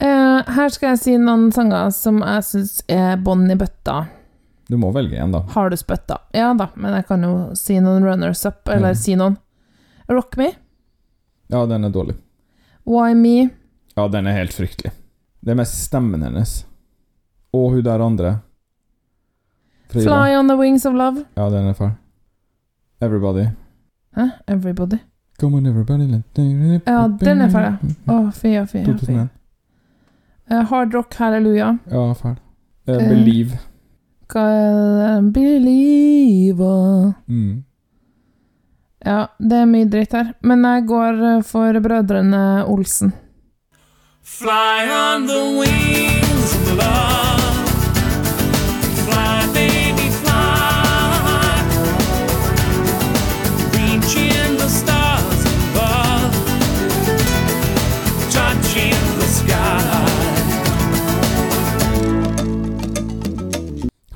Uh, 0.04 0.44
her 0.60 0.76
skal 0.76 0.92
jeg 0.92 1.02
si 1.06 1.16
noen 1.24 1.48
sanger 1.56 1.96
som 1.96 2.20
jeg 2.20 2.44
syns 2.52 2.76
er 2.92 3.16
bånn 3.24 3.48
i 3.48 3.56
bøtta. 3.64 4.02
Du 4.68 4.76
må 4.84 4.92
velge 4.92 5.16
en, 5.24 5.32
da. 5.40 5.46
Har 5.56 5.72
du 5.72 5.80
spytta? 5.80 6.20
Ja 6.36 6.52
da, 6.60 6.68
men 6.76 7.00
jeg 7.00 7.08
kan 7.08 7.24
jo 7.24 7.34
si 7.56 7.80
noen 7.80 8.04
runners 8.04 8.44
up, 8.44 8.60
eller 8.68 8.92
Mm. 8.92 9.04
si 9.08 9.16
noen. 9.16 9.40
Rock 10.12 10.36
Me, 10.36 10.52
Ja, 11.48 11.64
den 11.66 11.88
er 11.88 11.96
dårlig. 11.96 12.20
Why 12.84 13.14
Me, 13.16 13.38
Ja, 13.96 14.12
den 14.12 14.28
er 14.28 14.36
helt 14.44 14.52
fryktelig. 14.52 14.92
Det 15.42 15.52
er 15.54 15.56
mest 15.56 15.84
stemmen 15.86 16.22
hennes. 16.24 16.66
Og 17.54 17.70
hun 17.72 17.84
der 17.84 18.02
andre. 18.06 18.40
Frida. 19.90 20.04
Fly 20.10 20.36
On 20.40 20.48
The 20.50 20.58
Wings 20.60 20.86
of 20.86 20.94
Love. 20.94 21.26
Ja, 21.38 21.50
den 21.50 21.68
er 21.68 21.74
fæl. 21.74 21.92
Everybody. 23.02 23.46
Hæ? 24.18 24.26
Everybody. 24.48 24.98
Come 25.40 25.58
on, 25.58 25.66
everybody 25.66 26.08
Ja, 26.88 27.08
den 27.20 27.42
er 27.42 27.50
fæl, 27.50 27.62
ja. 27.64 27.74
Å, 28.14 28.32
fy, 28.34 28.48
ja, 28.48 28.64
fy, 28.66 28.82
fy. 28.84 28.92
2001. 28.92 29.30
Eh, 30.52 30.64
Hard 30.66 30.94
Rock 30.96 31.14
Halleluja. 31.20 31.78
Ja, 31.92 32.14
fæl. 32.14 32.36
Eh, 32.88 32.96
Eh. 32.96 33.10
Believe. 33.10 33.60
Det? 34.34 35.34
Believe 35.34 37.14
Mm. 37.28 37.64
Ja, 39.06 39.26
det 39.40 39.58
er 39.58 39.66
mye 39.66 39.86
dritt 39.90 40.12
her. 40.12 40.34
Men 40.42 40.64
jeg 40.64 40.86
går 40.88 41.42
for 41.44 41.80
Brødrene 41.80 42.66
Olsen. 42.68 43.14
Fly 44.28 44.88
on 44.92 45.26
the 45.26 45.42
wings 45.58 46.52
of 46.56 46.78
love. 46.78 47.70
Fly, 49.08 49.48
baby, 49.54 50.10
fly. 50.20 51.64
Reaching 53.74 54.58
the 54.62 54.68
stars 54.70 55.42
above. 55.56 56.34
Touching 58.32 59.00
the 59.18 59.28
sky. 59.40 59.82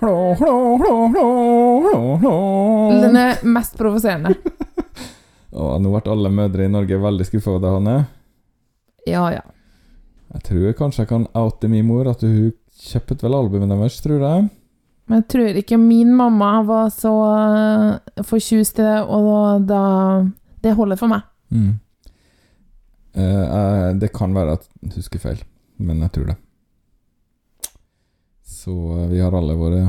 Hallo, 0.01 0.35
hallo, 0.35 0.77
hallo, 0.77 1.07
hallo, 1.81 2.17
hallo. 2.21 3.01
Den 3.01 3.15
er 3.15 3.39
mest 3.41 3.77
provoserende. 3.77 4.35
Å, 5.51 5.79
nå 5.81 5.95
ble 5.95 6.13
alle 6.13 6.29
mødre 6.35 6.67
i 6.67 6.69
Norge 6.71 6.99
veldig 7.01 7.25
skuffa 7.31 7.55
over 7.55 7.63
deg, 7.65 7.73
Hanne. 7.79 7.97
Ja, 9.09 9.25
ja. 9.33 9.41
Jeg 10.31 10.43
tror 10.47 10.73
kanskje 10.79 11.03
jeg 11.03 11.11
kan 11.11 11.27
oute 11.35 11.69
min 11.71 11.85
mor, 11.87 12.07
at 12.07 12.23
hun 12.23 12.53
kjøpte 12.81 13.19
vel 13.25 13.35
albumet 13.35 13.71
deres, 13.73 13.99
tror 14.03 14.23
jeg. 14.23 14.49
Men 15.09 15.19
jeg 15.19 15.27
tror 15.33 15.57
ikke 15.59 15.79
min 15.81 16.13
mamma 16.15 16.51
var 16.63 16.91
så 16.93 17.11
uh, 17.11 18.23
fortjust 18.23 18.79
i 18.79 18.85
det, 18.85 18.99
og 19.03 19.65
da 19.67 19.81
Det 20.61 20.75
holder 20.77 20.99
for 20.99 21.09
meg. 21.09 21.25
Mm. 21.49 21.79
Eh, 23.13 23.43
eh, 23.57 23.95
det 23.95 24.11
kan 24.13 24.33
være 24.35 24.55
at 24.55 24.67
jeg 24.81 24.93
husker 24.99 25.19
feil, 25.19 25.43
men 25.81 26.03
jeg 26.05 26.13
tror 26.15 26.31
det. 26.31 26.37
Så 28.47 28.71
eh, 28.71 29.07
vi 29.11 29.19
har 29.19 29.35
alle 29.35 29.57
våre 29.59 29.81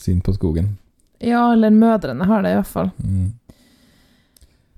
syn 0.00 0.22
på 0.24 0.32
skogen. 0.36 0.76
Ja, 1.18 1.52
eller 1.52 1.74
mødrene 1.74 2.28
har 2.28 2.44
det, 2.44 2.54
i 2.54 2.60
hvert 2.60 2.72
fall. 2.72 2.90
Mm. 2.98 3.32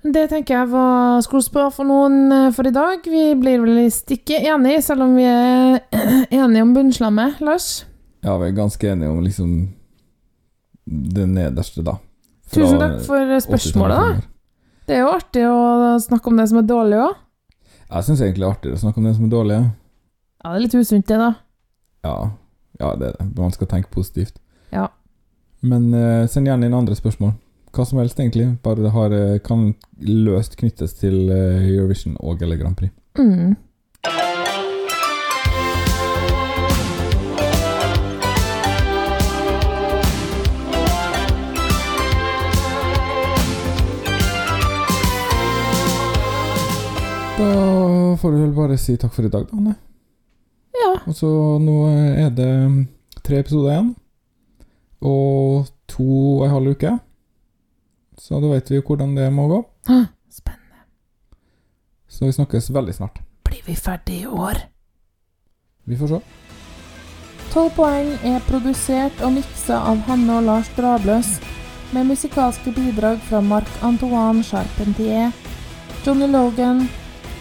Det 0.05 0.27
tenker 0.31 0.55
jeg 0.55 0.71
var 0.71 1.23
skrospå 1.25 1.65
for 1.75 1.89
noen 1.89 2.33
eh, 2.33 2.51
for 2.55 2.69
i 2.69 2.75
dag. 2.75 3.07
Vi 3.07 3.25
blir 3.41 3.63
vel 3.65 3.87
stikke 3.91 4.39
enige, 4.39 4.83
selv 4.85 5.07
om 5.07 5.17
vi 5.19 5.25
er 5.27 5.81
enige 6.43 6.63
om 6.63 6.75
bunnslammet, 6.77 7.41
Lars. 7.41 7.87
Ja, 8.27 8.37
vi 8.39 8.51
er 8.51 8.57
ganske 8.57 8.91
enige 8.93 9.11
om 9.11 9.23
liksom 9.25 9.57
det 10.87 11.27
nederste, 11.29 11.83
da. 11.87 11.97
Fra 12.47 12.63
Tusen 12.63 12.79
takk 12.83 13.01
for 13.07 13.39
spørsmålet, 13.43 13.97
da. 13.97 14.27
Det 14.87 14.95
er 14.95 15.03
jo 15.03 15.11
artig 15.11 15.43
å 15.51 15.97
snakke 15.99 16.31
om 16.31 16.39
det 16.39 16.47
som 16.53 16.61
er 16.61 16.69
dårlig 16.69 17.01
òg. 17.03 17.17
Jeg 17.87 18.07
syns 18.07 18.23
egentlig 18.23 18.43
det 18.43 18.47
er 18.47 18.55
artigere 18.55 18.79
å 18.79 18.83
snakke 18.85 19.03
om 19.03 19.09
det 19.09 19.17
som 19.17 19.27
er 19.27 19.35
dårlig. 19.35 19.59
ja. 19.59 19.67
Ja, 20.45 20.53
det 20.53 20.59
er 20.61 20.63
litt 20.63 20.75
usunt, 20.79 21.09
det, 21.09 21.17
da. 21.19 21.33
Ja, 22.07 22.17
ja 22.79 22.93
det 22.95 23.09
er 23.09 23.17
det. 23.19 23.27
Man 23.35 23.51
skal 23.55 23.67
tenke 23.67 23.91
positivt. 23.91 24.37
Ja. 24.71 24.85
Men 25.67 25.89
uh, 25.91 26.29
send 26.31 26.47
gjerne 26.47 26.69
inn 26.69 26.77
andre 26.77 26.95
spørsmål. 26.95 27.33
Hva 27.77 27.85
som 27.85 27.99
helst, 28.01 28.17
egentlig. 28.17 28.57
Bare 28.65 28.81
det 28.81 28.91
har, 28.91 29.13
eh, 29.13 29.39
kan 29.45 29.75
løst 30.01 30.57
knyttes 30.57 30.95
til 30.97 31.29
eh, 31.29 31.67
Eurovision 31.75 32.17
og 32.21 32.41
eller 32.41 32.57
Grand 32.57 32.77
Prix. 32.77 32.91
Mm. 33.19 33.57
Da 47.37 48.17
får 48.17 48.31
du 48.31 48.39
vel 48.41 48.55
bare 48.57 48.79
si 48.81 48.97
takk 48.97 49.13
for 49.13 49.29
i 49.29 49.29
dag, 49.29 49.45
da. 49.51 49.57
Anne. 49.57 49.77
Ja. 50.81 50.95
Og 51.05 51.15
så 51.15 51.29
nå 51.61 51.83
er 51.93 52.31
det 52.33 52.53
tre 53.21 53.45
episoder 53.45 53.75
igjen. 53.75 53.97
Og 55.05 55.69
to 55.93 56.09
og 56.39 56.47
en 56.47 56.57
halv 56.57 56.73
uke. 56.73 57.01
Så 58.19 58.41
da 58.41 58.49
vet 58.49 58.71
vi 58.71 58.81
hvordan 58.81 59.15
det 59.17 59.29
må 59.33 59.47
gå. 59.51 59.61
Spennende. 60.33 60.83
Så 62.09 62.27
vi 62.27 62.33
snakkes 62.33 62.71
veldig 62.73 62.95
snart. 62.97 63.21
Blir 63.45 63.63
vi 63.67 63.77
ferdig 63.77 64.23
i 64.23 64.27
år? 64.27 64.63
Vi 65.85 65.97
får 65.97 66.17
se. 66.17 66.21
12 67.53 67.71
poeng 67.77 68.09
er 68.27 68.43
produsert 68.49 69.21
og 69.25 69.37
miksa 69.37 69.79
av 69.91 70.01
Hanne 70.09 70.41
og 70.41 70.49
Lars 70.49 70.69
Drabløs, 70.77 71.37
med 71.95 72.09
musikalske 72.11 72.73
bidrag 72.75 73.21
fra 73.29 73.41
Marc-Antoine 73.41 74.43
Charpentier, 74.45 75.31
Johnny 76.05 76.27
Logan, 76.29 76.89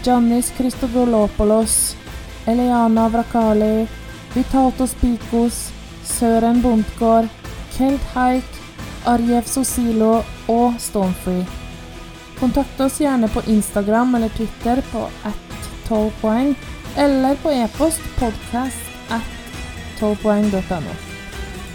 Giannis 0.06 0.52
Christodolopoulos, 0.56 1.96
Eliana 2.48 3.08
Vrakali, 3.10 3.88
Vitalto 4.36 4.86
Spikos, 4.88 5.72
Søren 6.06 6.62
Bondtgård, 6.62 7.28
Kelt 7.74 8.06
Haik, 8.14 8.65
Arjev 9.06 9.46
Sosilo 9.50 10.24
og 10.52 10.80
Stormfree. 10.82 11.46
Kontakt 12.40 12.80
oss 12.82 13.00
gjerne 13.00 13.30
på 13.32 13.44
Instagram 13.48 14.16
eller 14.16 14.30
Twitter 14.36 14.82
på 14.92 15.06
at 15.24 15.70
12 15.88 16.12
poeng, 16.22 16.56
eller 16.98 17.36
på 17.44 17.52
e-post 17.52 18.02
podcast 18.20 19.12
at 19.14 19.22
12poeng.no. 20.00 20.96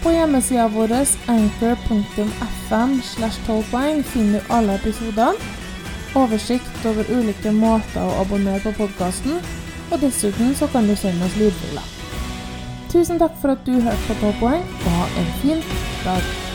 På 0.03 0.11
hjemmesida 0.11 0.67
vår 0.67 0.93
anchor.fm 1.27 3.01
slash 3.01 3.39
12 3.47 3.63
poeng 3.71 4.03
finner 4.03 4.39
du 4.39 4.53
alle 4.53 4.75
episodene, 4.75 5.49
oversikt 6.15 6.85
over 6.85 7.07
ulike 7.09 7.53
måter 7.55 8.03
å 8.03 8.21
abonnere 8.25 8.61
på 8.65 8.75
podkasten, 8.83 9.39
og 9.91 9.99
dessuten 10.01 10.55
så 10.55 10.67
kan 10.67 10.87
du 10.87 10.95
sende 10.95 11.25
oss 11.25 11.37
lydbilder. 11.39 11.89
Tusen 12.91 13.19
takk 13.21 13.37
for 13.39 13.55
at 13.55 13.65
du 13.65 13.77
hørte 13.79 14.07
på 14.09 14.19
12 14.19 14.39
poeng, 14.43 14.71
og 14.85 14.95
ha 14.99 15.11
en 15.21 15.35
fin 15.41 15.67
dag. 16.03 16.50